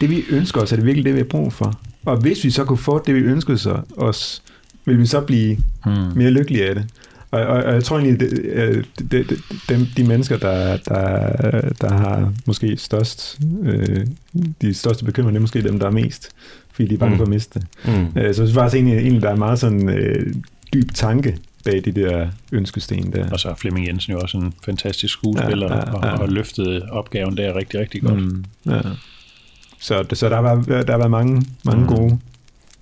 det 0.01 0.11
vi 0.11 0.23
ønsker 0.31 0.61
os, 0.61 0.73
er 0.73 0.77
det 0.77 0.85
virkelig 0.87 1.05
det, 1.05 1.15
vi 1.15 1.19
har 1.19 1.25
brug 1.25 1.53
for. 1.53 1.81
Og 2.05 2.17
hvis 2.17 2.45
vi 2.45 2.51
så 2.51 2.65
kunne 2.65 2.79
få 2.79 3.03
det, 3.07 3.15
vi 3.15 3.21
ønsker 3.21 3.57
sig 3.57 3.81
os, 3.97 4.43
vil 4.85 4.99
vi 4.99 5.07
så 5.07 5.21
blive 5.21 5.57
Mm. 5.87 5.93
mere 6.17 6.31
lykkelige 6.31 6.69
af 6.69 6.75
det. 6.75 6.85
Og, 7.31 7.41
og, 7.41 7.63
og 7.63 7.75
jeg 7.75 7.85
tror 7.85 7.99
egentlig, 7.99 8.21
det, 8.21 8.39
øh, 8.45 8.85
det, 8.99 9.11
det, 9.31 9.39
dem, 9.69 9.87
de 9.97 10.05
mennesker, 10.05 10.37
der, 10.37 10.77
der, 10.77 11.61
der 11.81 11.93
har 11.93 12.33
måske 12.47 12.77
størst, 12.77 13.39
øh, 13.63 14.07
de 14.63 14.75
største 14.75 15.05
bekymringer, 15.05 15.33
det 15.33 15.37
er 15.37 15.41
måske 15.41 15.63
dem, 15.63 15.79
der 15.79 15.87
er 15.87 15.91
mest, 15.91 16.29
fordi 16.73 16.89
de 16.89 16.95
er 16.95 16.99
bange 16.99 17.13
Mm. 17.15 17.17
for 17.19 17.25
at 17.25 17.31
miste 17.31 17.59
det. 17.61 17.67
Mm. 17.85 17.93
Øh, 17.93 18.09
Så 18.15 18.21
jeg 18.23 18.35
synes 18.35 18.53
faktisk 18.55 18.75
egentlig, 18.75 18.99
egentlig 18.99 19.23
der 19.23 19.31
er 19.31 19.37
meget 19.37 19.59
sådan 19.59 19.89
øh, 19.89 20.35
dyb 20.75 20.91
tanke 20.95 21.37
bag 21.65 21.83
de 21.85 21.93
der 21.93 22.29
ønskesten 22.53 23.13
der. 23.13 23.31
Og 23.31 23.41
så 23.41 23.49
er 23.49 23.55
Flemming 23.55 23.87
Jensen 23.87 24.13
jo 24.13 24.19
også 24.21 24.37
en 24.39 24.53
fantastisk 24.65 25.13
skuespiller, 25.13 25.67
Ja, 25.67 25.77
ja, 25.77 26.07
ja. 26.07 26.13
Og, 26.13 26.21
og 26.21 26.29
løftede 26.29 26.83
opgaven 26.91 27.37
der 27.37 27.57
rigtig, 27.57 27.81
rigtig 27.81 28.03
godt. 28.03 28.23
Mm, 28.23 28.45
ja. 28.67 28.81
Så, 29.83 30.05
så 30.13 30.29
der 30.29 30.37
har 30.37 30.43
været, 30.43 30.87
der 30.87 30.93
har 30.93 30.99
været 30.99 31.11
mange, 31.11 31.43
mange 31.65 31.81
Mm. 31.83 31.87
gode. 31.97 32.19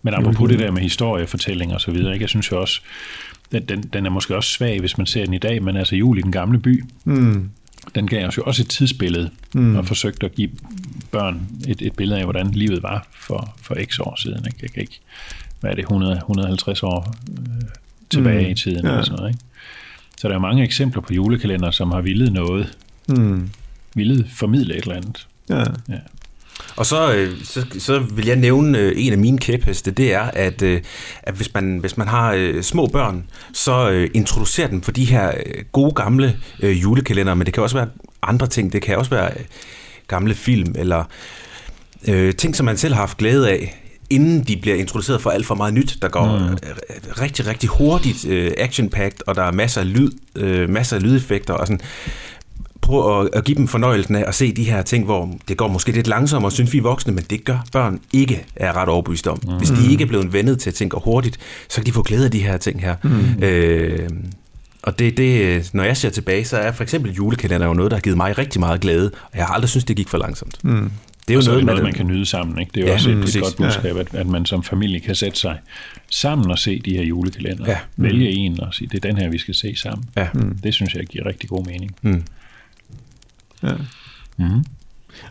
Men 0.02 0.14
apropos 0.14 0.48
det 0.50 0.58
der 0.58 0.70
med 0.70 0.82
historiefortælling 0.82 1.74
og 1.74 1.80
så 1.80 1.90
videre, 1.90 2.12
ikke? 2.12 2.22
jeg 2.22 2.28
synes 2.28 2.50
jo 2.52 2.60
også, 2.60 2.80
den, 3.52 3.64
den, 3.64 3.82
den 3.82 4.06
er 4.06 4.10
måske 4.10 4.36
også 4.36 4.50
svag, 4.50 4.80
hvis 4.80 4.98
man 4.98 5.06
ser 5.06 5.24
den 5.24 5.34
i 5.34 5.38
dag, 5.38 5.62
men 5.62 5.76
altså 5.76 5.96
Jul 5.96 6.18
i 6.18 6.22
den 6.22 6.32
gamle 6.32 6.58
by, 6.58 6.84
Mm, 7.04 7.50
den 7.94 8.06
gav 8.06 8.26
os 8.28 8.36
jo 8.36 8.42
også 8.42 8.62
et 8.62 8.68
tidsbillede, 8.68 9.30
Mm. 9.54 9.76
og 9.76 9.86
forsøgte 9.86 10.26
at 10.26 10.34
give 10.34 10.50
børn 11.12 11.40
et, 11.68 11.82
et 11.82 11.92
billede 11.92 12.18
af, 12.18 12.26
hvordan 12.26 12.50
livet 12.50 12.82
var 12.82 13.06
for, 13.14 13.56
for 13.62 13.76
x 13.84 13.98
år 13.98 14.20
siden. 14.22 14.38
Ikke? 14.46 14.58
Jeg 14.62 14.70
kan 14.70 14.80
ikke, 14.82 15.00
hvad 15.60 15.70
er 15.70 15.74
det, 15.74 15.82
100, 15.82 16.16
150 16.16 16.82
år 16.82 17.14
øh, 17.30 17.46
tilbage 18.10 18.44
Mm. 18.44 18.50
i 18.50 18.54
tiden, 18.54 18.84
Ja. 18.84 18.90
eller 18.90 19.02
sådan 19.04 19.16
noget, 19.18 19.30
ikke? 19.30 19.44
Så 20.18 20.28
der 20.28 20.34
er 20.34 20.38
mange 20.38 20.62
eksempler 20.64 21.02
på 21.02 21.14
julekalender, 21.14 21.70
som 21.70 21.90
har 21.90 22.00
villet 22.00 22.32
noget, 22.32 22.78
mm, 23.08 23.50
villet 23.94 24.26
formidle 24.34 24.76
et 24.76 24.82
eller 24.82 24.96
andet. 24.96 25.26
ja. 25.88 25.98
Og 26.76 26.86
så, 26.86 27.12
øh, 27.12 27.44
så, 27.44 27.66
så 27.78 27.98
vil 27.98 28.26
jeg 28.26 28.36
nævne 28.36 28.78
øh, 28.78 28.92
en 28.96 29.12
af 29.12 29.18
mine 29.18 29.38
kæpheste, 29.38 29.90
det 29.90 30.12
er, 30.12 30.20
at, 30.20 30.62
øh, 30.62 30.80
at 31.22 31.34
hvis, 31.34 31.54
man, 31.54 31.78
hvis 31.78 31.96
man 31.96 32.08
har 32.08 32.58
små 32.62 32.86
børn, 32.86 33.24
så 33.52 34.08
introducer 34.14 34.66
dem 34.66 34.82
for 34.82 34.92
de 34.92 35.04
her 35.04 35.32
gode 35.72 35.92
gamle 35.92 36.36
julekalender, 36.62 37.34
men 37.34 37.46
det 37.46 37.54
kan 37.54 37.62
også 37.62 37.76
være 37.76 37.88
andre 38.22 38.46
ting. 38.46 38.72
Det 38.72 38.82
kan 38.82 38.96
også 38.96 39.10
være 39.10 39.30
gamle 40.08 40.34
film, 40.34 40.74
eller 40.78 41.04
øh, 42.08 42.34
ting, 42.34 42.56
som 42.56 42.66
man 42.66 42.76
selv 42.76 42.94
har 42.94 43.00
haft 43.00 43.16
glæde 43.16 43.50
af, 43.50 43.76
inden 44.10 44.44
de 44.44 44.56
bliver 44.56 44.76
introduceret 44.76 45.22
for 45.22 45.30
alt 45.30 45.46
for 45.46 45.54
meget 45.54 45.74
nyt, 45.74 45.98
der 46.02 46.08
går 46.08 46.38
mm. 46.38 46.56
rigtig, 47.20 47.46
rigtig 47.46 47.68
hurtigt 47.68 48.26
øh, 48.26 48.52
action-packed, 48.58 49.18
og 49.26 49.34
der 49.34 49.42
er 49.42 49.52
masser 49.52 49.80
af 49.80 49.92
lyd, 49.92 50.10
øh, 50.36 50.70
masser 50.70 50.96
af 50.96 51.02
lydeffekter, 51.02 51.54
og 51.54 51.66
sådan 51.66 51.80
prøv 52.80 53.20
at, 53.20 53.28
at 53.32 53.44
give 53.44 53.54
dem 53.54 53.68
fornøjelsen 53.68 54.16
af 54.16 54.24
at 54.26 54.34
se 54.34 54.52
de 54.52 54.64
her 54.64 54.82
ting, 54.82 55.04
hvor 55.04 55.38
det 55.48 55.56
går 55.56 55.68
måske 55.68 55.92
lidt 55.92 56.06
langsommere, 56.06 56.50
synes 56.52 56.72
vi 56.72 56.78
voksne, 56.78 57.12
men 57.12 57.24
det 57.30 57.44
gør 57.44 57.66
børn 57.72 58.00
ikke, 58.12 58.44
er 58.56 58.76
ret 58.76 58.88
overbevist 58.88 59.26
om. 59.26 59.40
Mm. 59.42 59.52
Hvis 59.58 59.70
de 59.70 59.90
ikke 59.92 60.02
er 60.04 60.08
blevet 60.08 60.32
vendet 60.32 60.58
til 60.58 60.70
at 60.70 60.74
tænke 60.74 60.96
hurtigt, 61.04 61.38
så 61.68 61.76
kan 61.76 61.86
de 61.86 61.92
få 61.92 62.02
glæde 62.02 62.24
af 62.24 62.30
de 62.30 62.38
her 62.38 62.56
ting 62.56 62.80
her. 62.80 62.94
Mm. 63.02 63.42
Øh, 63.42 64.08
og 64.82 64.98
det, 64.98 65.16
det, 65.16 65.70
når 65.74 65.84
jeg 65.84 65.96
ser 65.96 66.10
tilbage, 66.10 66.44
så 66.44 66.56
er 66.56 66.72
for 66.72 66.82
eksempel 66.82 67.12
julekalender 67.12 67.66
jo 67.66 67.74
noget, 67.74 67.90
der 67.90 67.96
har 67.96 68.00
givet 68.00 68.16
mig 68.16 68.38
rigtig 68.38 68.60
meget 68.60 68.80
glæde, 68.80 69.10
og 69.32 69.38
jeg 69.38 69.46
har 69.46 69.54
aldrig 69.54 69.68
synes 69.68 69.84
det 69.84 69.96
gik 69.96 70.08
for 70.08 70.18
langsomt. 70.18 70.64
Mm. 70.64 70.70
Det 71.28 71.34
er 71.34 71.34
jo 71.34 71.38
Og 71.38 71.44
så 71.44 71.50
er 71.50 71.54
noget, 71.54 71.60
det 71.60 71.66
noget, 71.66 71.82
man, 71.82 71.92
kan 71.92 72.06
nyde 72.06 72.26
sammen. 72.26 72.58
Ikke? 72.58 72.70
Det 72.74 72.80
er 72.80 72.80
jo 72.80 72.86
Ja, 72.86 72.90
ja, 72.90 72.96
også 72.96 73.10
et, 73.10 73.20
præcis. 73.20 73.36
et 73.36 73.42
godt 73.42 73.56
budskab, 73.56 73.96
at, 73.96 74.14
at 74.14 74.26
man 74.26 74.46
som 74.46 74.62
familie 74.62 75.00
kan 75.00 75.14
sætte 75.14 75.38
sig 75.38 75.58
sammen 76.10 76.50
og 76.50 76.58
se 76.58 76.78
de 76.84 76.96
her 76.96 77.02
julekalender. 77.02 77.64
Ja. 77.66 77.76
Vælge 77.96 78.28
en 78.30 78.60
og 78.60 78.74
sige, 78.74 78.88
det 78.92 79.04
er 79.04 79.08
den 79.08 79.16
her, 79.16 79.28
vi 79.28 79.38
skal 79.38 79.54
se 79.54 79.76
sammen. 79.76 80.08
Ja. 80.16 80.28
Det 80.62 80.74
synes 80.74 80.94
jeg 80.94 81.06
giver 81.06 81.26
rigtig 81.26 81.48
god 81.48 81.64
mening. 81.66 81.96
Mm. 82.02 82.22
Ja. 83.62 83.72
Mm. 84.36 84.64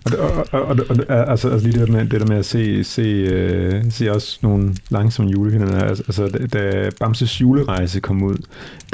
Og, 0.05 0.19
og, 0.19 0.47
og, 0.51 0.61
og, 0.89 0.97
og 1.09 1.29
altså, 1.31 1.49
altså 1.49 1.67
lige 1.67 1.79
det 1.79 1.87
der 1.87 1.93
med, 1.93 2.05
det 2.05 2.21
der 2.21 2.27
med 2.27 2.37
at 2.37 2.45
se, 2.45 2.83
se, 2.83 3.01
øh, 3.01 3.83
se 3.91 4.11
også 4.13 4.39
nogle 4.41 4.75
langsomme 4.89 5.31
julekalender. 5.31 5.83
Altså, 5.83 6.03
altså 6.07 6.47
da, 6.53 6.89
Bamses 6.99 7.41
julerejse 7.41 7.99
kom 7.99 8.23
ud, 8.23 8.35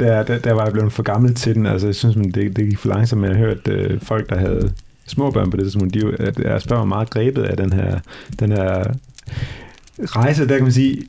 der, 0.00 0.22
der, 0.22 0.38
der 0.38 0.52
var 0.52 0.64
jeg 0.64 0.72
blevet 0.72 0.92
for 0.92 1.02
gammel 1.02 1.34
til 1.34 1.54
den. 1.54 1.66
Altså 1.66 1.86
jeg 1.86 1.94
synes, 1.94 2.16
man, 2.16 2.30
det, 2.30 2.56
det 2.56 2.68
gik 2.68 2.78
for 2.78 2.88
langsomt, 2.88 3.20
men 3.20 3.30
jeg 3.30 3.38
har 3.38 3.44
hørt 3.44 3.68
øh, 3.68 4.00
folk, 4.00 4.30
der 4.30 4.38
havde 4.38 4.72
små 5.06 5.30
børn 5.30 5.50
på 5.50 5.56
det 5.56 5.64
tidspunkt, 5.64 5.94
de, 5.94 6.32
deres 6.36 6.66
børn 6.66 6.78
var 6.78 6.84
meget 6.84 7.10
grebet 7.10 7.42
af 7.42 7.56
den 7.56 7.72
her, 7.72 7.98
den 8.38 8.52
her 8.52 8.84
rejse. 9.98 10.48
Der 10.48 10.54
kan 10.54 10.62
man 10.62 10.72
sige, 10.72 11.02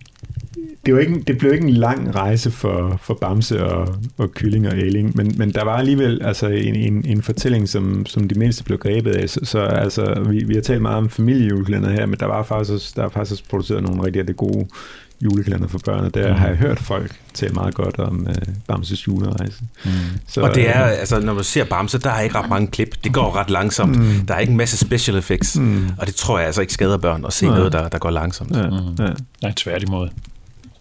det, 0.87 0.95
var 0.95 0.99
ikke, 1.01 1.23
det 1.27 1.37
blev 1.37 1.53
ikke 1.53 1.67
en 1.67 1.73
lang 1.73 2.15
rejse 2.15 2.51
for, 2.51 2.99
for 3.01 3.13
Bamse 3.13 3.65
og, 3.65 3.95
og 4.17 4.31
Kylling 4.31 4.67
og 4.67 4.77
Æling, 4.77 5.17
men, 5.17 5.33
men 5.37 5.51
der 5.53 5.63
var 5.63 5.77
alligevel 5.77 6.21
altså 6.23 6.47
en, 6.47 6.75
en, 6.75 7.05
en 7.05 7.21
fortælling, 7.21 7.69
som, 7.69 8.05
som 8.05 8.27
de 8.27 8.39
mindste 8.39 8.63
blev 8.63 8.77
grebet 8.77 9.11
af. 9.15 9.29
Så, 9.29 9.39
så 9.43 9.59
altså, 9.59 10.23
vi, 10.29 10.43
vi 10.43 10.53
har 10.53 10.61
talt 10.61 10.81
meget 10.81 10.97
om 10.97 11.09
familiejulekalender 11.09 11.89
her, 11.89 12.05
men 12.05 12.19
der 12.19 12.25
var 12.25 12.43
faktisk 12.43 12.73
også, 12.73 12.93
der 12.95 13.03
er 13.03 13.09
faktisk 13.09 13.31
også 13.31 13.43
produceret 13.49 13.83
nogle 13.83 14.05
rigtig, 14.05 14.19
rigtig 14.19 14.35
gode 14.35 14.67
julekalender 15.21 15.67
for 15.67 15.79
børn, 15.85 16.03
og 16.05 16.13
der 16.13 16.33
mm. 16.33 16.39
har 16.39 16.47
jeg 16.47 16.55
hørt 16.57 16.79
folk 16.79 17.11
tale 17.33 17.53
meget 17.53 17.73
godt 17.73 17.99
om 17.99 18.27
uh, 18.29 18.53
Bamses 18.67 19.07
julerejse. 19.07 19.61
Mm. 19.85 19.91
Så, 20.27 20.41
Og 20.41 20.55
det 20.55 20.69
er, 20.75 20.85
øh, 20.85 20.91
altså 20.99 21.19
når 21.19 21.33
man 21.33 21.43
ser 21.43 21.63
Bamse, 21.63 21.97
der 21.97 22.09
er 22.09 22.21
ikke 22.21 22.35
ret 22.35 22.49
mange 22.49 22.67
klip. 22.67 22.95
Det 23.03 23.13
går 23.13 23.35
ret 23.35 23.49
langsomt. 23.49 23.97
Mm. 23.97 24.25
Der 24.27 24.33
er 24.33 24.39
ikke 24.39 24.51
en 24.51 24.57
masse 24.57 24.77
special 24.77 25.17
effects. 25.17 25.57
Mm. 25.59 25.85
Og 25.97 26.07
det 26.07 26.15
tror 26.15 26.37
jeg 26.37 26.45
altså 26.45 26.61
ikke 26.61 26.73
skader 26.73 26.97
børn 26.97 27.25
at 27.25 27.33
se 27.33 27.45
Nej. 27.45 27.57
noget, 27.57 27.71
der, 27.71 27.87
der 27.89 27.97
går 27.97 28.09
langsomt. 28.09 28.55
Ja, 28.55 28.69
Mm. 28.69 28.75
ja. 28.99 29.07
Nej, 29.41 29.53
tværtimod. 29.55 30.09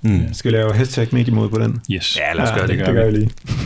Mm. 0.02 0.32
Skal 0.32 0.50
vi 0.50 0.56
lave 0.56 0.74
hashtag 0.74 1.09
mediemod 1.12 1.48
på 1.48 1.59
den? 1.59 1.80
Yes. 1.90 2.16
Ja, 2.16 2.32
lad 2.35 2.44
os 2.44 2.50
gøre 2.50 2.61
ja, 2.61 2.66
det. 2.66 2.78
det, 2.78 2.87
det 2.87 2.94
gør 2.94 3.06
vi 3.06 3.16
lige. 3.16 3.30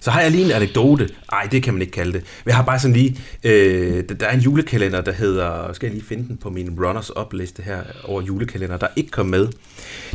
Så 0.00 0.10
har 0.10 0.20
jeg 0.20 0.30
lige 0.30 0.44
en 0.44 0.50
anekdote. 0.50 1.08
Ej, 1.32 1.48
det 1.52 1.62
kan 1.62 1.74
man 1.74 1.80
ikke 1.80 1.92
kalde 1.92 2.12
det. 2.12 2.22
Jeg 2.46 2.56
har 2.56 2.62
bare 2.62 2.78
sådan 2.78 2.96
lige... 2.96 3.16
Øh, 3.44 4.04
der 4.20 4.26
er 4.26 4.32
en 4.32 4.40
julekalender, 4.40 5.00
der 5.00 5.12
hedder... 5.12 5.72
Skal 5.72 5.86
jeg 5.86 5.94
lige 5.94 6.04
finde 6.04 6.28
den 6.28 6.36
på 6.36 6.50
min 6.50 6.78
runners-up-liste 6.84 7.62
her 7.62 7.78
over 8.04 8.22
julekalender, 8.22 8.76
der 8.76 8.86
ikke 8.96 9.10
kom 9.10 9.26
med. 9.26 9.48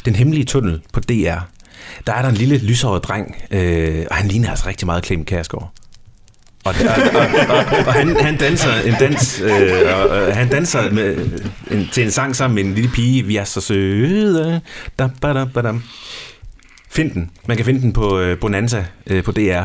Den 0.06 0.16
hemmelige 0.16 0.46
tunnel 0.46 0.82
på 0.94 1.00
DR. 1.00 1.14
der 2.08 2.14
er 2.14 2.22
der 2.22 2.30
en 2.30 2.36
lille 2.36 2.58
lyshåret 2.58 3.04
dreng, 3.04 3.36
øh, 3.52 4.06
og 4.10 4.16
han 4.16 4.28
ligner 4.28 4.50
altså 4.50 4.68
rigtig 4.68 4.86
meget 4.86 5.06
Clemen 5.06 5.26
Kærsgaard. 5.26 5.74
Og, 6.68 6.76
og, 6.80 7.22
og, 7.22 7.58
og, 7.58 7.86
og 7.88 7.94
han, 7.94 8.16
han 8.22 8.38
danser 8.38 8.70
en 8.86 8.94
dans, 9.00 9.42
øh, 9.42 9.72
og, 9.96 10.10
og 10.10 10.36
han 10.36 10.50
danser 10.50 10.92
med, 10.92 11.18
en, 11.72 11.90
til 11.92 12.04
en 12.04 12.12
sang 12.12 12.36
sammen 12.36 12.56
med 12.56 12.64
en 12.64 12.74
lille 12.74 12.90
pige, 12.90 13.24
vi 13.24 13.36
er 13.36 13.44
så 13.44 13.62
søde. 13.62 14.62
Da, 15.00 15.10
ba, 15.22 15.34
da, 15.34 15.46
ba, 15.54 15.62
dam. 15.62 15.84
Find 16.90 17.12
den. 17.12 17.30
Man 17.48 17.58
kan 17.58 17.66
finde 17.66 17.82
den 17.82 17.94
på 17.94 18.20
øh, 18.20 18.40
Bonanza 18.40 18.86
øh, 19.08 19.24
på 19.24 19.32
DR. 19.32 19.64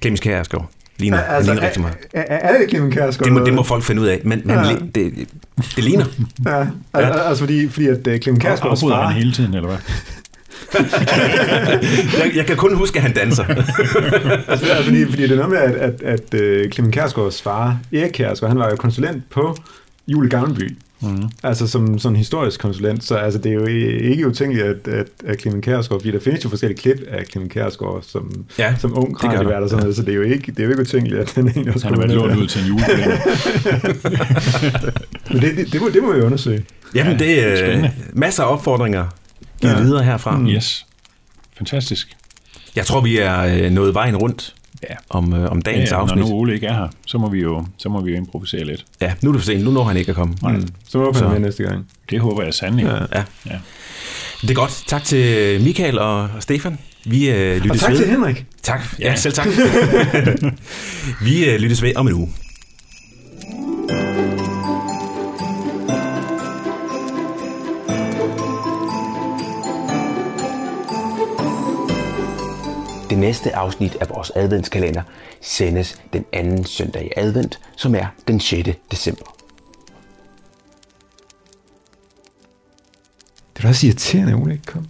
Clemens 0.00 0.20
Kærsgaard. 0.20 0.70
Ligner, 0.98 1.20
altså, 1.20 1.34
han 1.34 1.44
ligner 1.44 1.66
rigtig 1.66 1.82
meget. 1.82 1.96
Er, 2.12 2.22
er, 2.22 2.58
det 2.58 2.70
Clemen 2.70 2.90
Kærsgaard? 2.90 3.24
Det 3.24 3.32
må, 3.32 3.44
det 3.44 3.54
må 3.54 3.62
folk 3.62 3.84
finde 3.84 4.02
ud 4.02 4.06
af, 4.06 4.20
men, 4.24 4.42
men 4.44 4.56
Ja. 4.56 4.68
ja. 4.68 4.76
det, 4.94 5.28
det 5.76 5.84
ligner. 5.84 6.04
Ja, 6.46 6.58
ja. 6.94 7.28
altså 7.28 7.42
fordi, 7.44 7.68
fordi 7.68 7.86
at 7.86 8.06
uh, 8.06 8.16
Clemen 8.18 8.40
Kærsgaards 8.40 8.80
far... 8.80 9.06
han 9.06 9.16
hele 9.16 9.32
tiden, 9.32 9.54
eller 9.54 9.68
hvad? 9.68 9.78
Jeg, 12.20 12.36
jeg 12.36 12.46
kan 12.46 12.56
kun 12.56 12.74
huske, 12.76 12.96
at 12.96 13.02
han 13.02 13.12
danser. 13.14 13.44
altså, 14.48 14.66
altså, 14.66 14.84
fordi, 14.84 15.06
fordi 15.10 15.22
det 15.22 15.30
er 15.30 15.36
noget 15.36 15.50
med, 15.50 15.58
at, 15.58 15.74
at, 15.74 16.02
at 16.02 16.64
uh, 16.64 16.70
Clemen 16.70 16.92
Kærsgaards 16.92 17.42
far, 17.42 17.78
Erik 17.92 18.10
Kærsgaard, 18.12 18.50
han 18.50 18.58
var 18.58 18.70
jo 18.70 18.76
konsulent 18.76 19.30
på 19.30 19.56
Jule 20.06 20.28
Gavnby. 20.28 20.76
Mm. 21.00 21.22
Altså 21.42 21.66
som 21.66 21.98
sådan 21.98 22.12
en 22.12 22.16
historisk 22.16 22.60
konsulent, 22.60 23.04
så 23.04 23.14
altså, 23.14 23.38
det 23.38 23.50
er 23.50 23.54
jo 23.54 23.66
ikke 23.66 24.26
utænkeligt, 24.26 24.66
at, 24.66 24.88
at, 24.88 25.06
at 25.24 25.40
Clemen 25.40 25.62
Kærsgaard, 25.62 26.00
fordi 26.00 26.12
der 26.12 26.20
findes 26.20 26.44
jo 26.44 26.48
forskellige 26.48 26.78
klip 26.78 26.96
af 27.08 27.24
Clemen 27.30 27.48
Kærsgaard 27.48 28.02
som, 28.02 28.44
Ja, 28.58 28.74
som 28.78 28.98
ung 28.98 29.20
det 29.20 29.30
der. 29.30 29.56
og 29.56 29.68
sådan 29.68 29.82
noget, 29.82 29.96
så 29.96 30.02
det 30.02 30.10
er 30.10 30.16
jo 30.16 30.22
ikke, 30.22 30.52
det 30.52 30.58
er 30.58 30.64
jo 30.64 30.70
ikke 30.70 30.82
utænkeligt, 30.82 31.20
at 31.20 31.32
den 31.36 31.48
egentlig 31.48 31.74
også 31.74 31.86
Han 31.86 31.98
været 31.98 32.08
være 32.08 32.18
lånt 32.18 32.40
ud 32.40 32.46
til 32.46 32.60
en 32.60 32.66
julekalender. 32.66 33.16
Men 35.32 35.42
det, 35.42 35.56
det, 35.56 35.72
det, 35.72 35.80
må, 35.80 35.88
det 35.88 36.02
må 36.02 36.12
vi 36.12 36.20
undersøge. 36.20 36.64
Jamen, 36.94 37.18
det 37.18 37.44
er 37.46 37.76
øh, 37.78 37.84
masser 38.12 38.42
af 38.42 38.52
opfordringer 38.52 39.04
Ja. 39.62 39.68
ja. 39.68 39.80
videre 39.80 40.04
herfra. 40.04 40.36
Mm. 40.38 40.46
Yes. 40.48 40.86
Fantastisk. 41.56 42.16
Jeg 42.76 42.86
tror, 42.86 43.00
vi 43.00 43.18
er 43.18 43.40
øh, 43.40 43.70
nået 43.70 43.94
vejen 43.94 44.16
rundt 44.16 44.54
Ja. 44.90 44.94
om, 45.10 45.32
øh, 45.34 45.50
om 45.50 45.62
dagens 45.62 45.90
Ja, 45.90 45.96
ja, 45.96 46.04
når 46.04 46.12
afsnit. 46.12 46.24
nu 46.28 46.34
Ole 46.34 46.54
ikke 46.54 46.66
er 46.66 46.72
her, 46.74 46.88
så 47.06 47.18
må 47.18 47.28
vi 47.30 47.40
jo, 47.40 47.66
så 47.78 47.88
må 47.88 48.00
vi 48.00 48.10
jo 48.10 48.16
improvisere 48.16 48.64
lidt. 48.64 48.84
Ja, 49.00 49.12
nu 49.22 49.28
er 49.30 49.32
det 49.32 49.42
for 49.42 49.46
sent. 49.46 49.64
Nu 49.64 49.70
når 49.70 49.84
han 49.84 49.96
ikke 49.96 50.10
at 50.10 50.16
komme. 50.16 50.34
Mm. 50.42 50.68
Så 50.88 50.98
håber 50.98 51.18
Så. 51.18 51.38
næste 51.38 51.62
gang. 51.62 51.86
Det 52.10 52.20
håber 52.20 52.42
jeg 52.42 52.54
sandelig. 52.54 52.84
Ja. 52.86 53.18
Ja. 53.18 53.24
Ja. 53.46 53.58
Det 54.42 54.50
er 54.50 54.54
godt. 54.54 54.82
Tak 54.86 55.04
til 55.04 55.60
Michael 55.62 55.98
og 55.98 56.20
og 56.22 56.30
Stefan. 56.40 56.78
Vi 57.04 57.30
øh, 57.30 57.56
lyttes 57.56 57.70
Og 57.70 57.78
tak 57.78 57.90
ved. 57.90 57.98
til 57.98 58.08
Henrik. 58.10 58.44
Tak. 58.62 58.80
Ja, 59.00 59.08
Ja. 59.10 59.16
selv 59.16 59.34
tak. 59.34 59.46
vi 61.24 61.44
øh, 61.44 61.60
lyttes 61.60 61.82
ved 61.82 61.92
om 61.96 62.06
en 62.08 62.12
uge. 62.14 62.28
Det 73.14 73.20
næste 73.20 73.56
afsnit 73.56 73.96
af 74.00 74.08
vores 74.10 74.32
adventskalender 74.36 75.02
sendes 75.40 76.02
den 76.12 76.24
anden 76.32 76.64
søndag 76.64 77.04
i 77.04 77.08
advent, 77.16 77.58
som 77.76 77.94
er 77.94 78.06
den 78.28 78.40
6. 78.40 78.68
december. 78.90 79.36
Det 83.56 83.64
er 83.64 83.68
også 83.68 83.86
irriterende, 83.86 84.32
at 84.32 84.38
Ole 84.38 84.52
ikke 84.52 84.64
kom. 84.64 84.86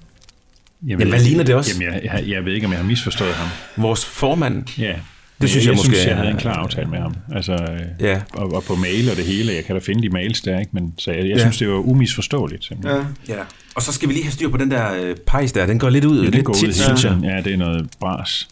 Jamen, 0.86 1.08
hvad 1.08 1.20
ligner 1.20 1.44
det 1.44 1.54
også? 1.54 1.70
Jamen, 1.82 1.94
jeg, 1.94 2.04
jeg, 2.04 2.28
jeg 2.28 2.44
ved 2.44 2.52
ikke, 2.52 2.66
om 2.66 2.72
jeg 2.72 2.80
har 2.80 2.86
misforstået 2.86 3.32
ham. 3.34 3.48
Vores 3.82 4.04
formand. 4.04 4.78
Ja. 4.78 4.94
Det 5.40 5.50
synes 5.50 5.54
jeg, 5.66 5.70
jeg 5.70 5.76
jeg 5.76 5.76
måske 5.76 5.94
synes, 5.94 6.06
jeg 6.06 6.16
havde 6.16 6.30
en 6.30 6.36
klar 6.36 6.54
aftale 6.54 6.86
med 6.90 6.98
ham. 6.98 7.14
Altså, 7.34 7.52
øh, 7.52 7.80
Ja. 8.00 8.22
og, 8.32 8.52
og 8.52 8.62
på 8.62 8.74
mail 8.74 9.10
og 9.10 9.16
det 9.16 9.24
hele. 9.24 9.52
Jeg 9.54 9.64
kan 9.64 9.74
da 9.76 9.80
finde 9.80 10.02
de 10.02 10.08
mails 10.08 10.40
der, 10.40 10.58
ikke? 10.58 10.70
Men 10.72 10.94
så 10.98 11.10
jeg, 11.10 11.20
jeg 11.20 11.36
Ja. 11.36 11.38
synes, 11.38 11.58
det 11.58 11.68
var 11.68 11.74
umisforståeligt. 11.74 12.64
Simpelthen. 12.64 13.06
Ja. 13.28 13.34
Ja. 13.34 13.42
Og 13.74 13.82
så 13.82 13.92
skal 13.92 14.08
vi 14.08 14.12
lige 14.14 14.24
have 14.24 14.32
styr 14.32 14.48
på 14.48 14.56
den 14.56 14.70
der 14.70 14.94
øh, 15.02 15.16
pejs 15.16 15.52
der. 15.52 15.66
Den 15.66 15.78
går 15.78 15.90
lidt 15.90 16.04
ud. 16.04 16.22
Ja, 16.22 16.30
lidt 16.30 16.44
går 16.44 16.52
ud 16.52 16.58
tit, 16.58 16.62
hele 16.68 16.74
synes 16.74 17.04
jeg. 17.04 17.18
Ja, 17.22 17.40
det 17.44 17.52
er 17.52 17.56
noget 17.56 17.88
bras. 18.00 18.48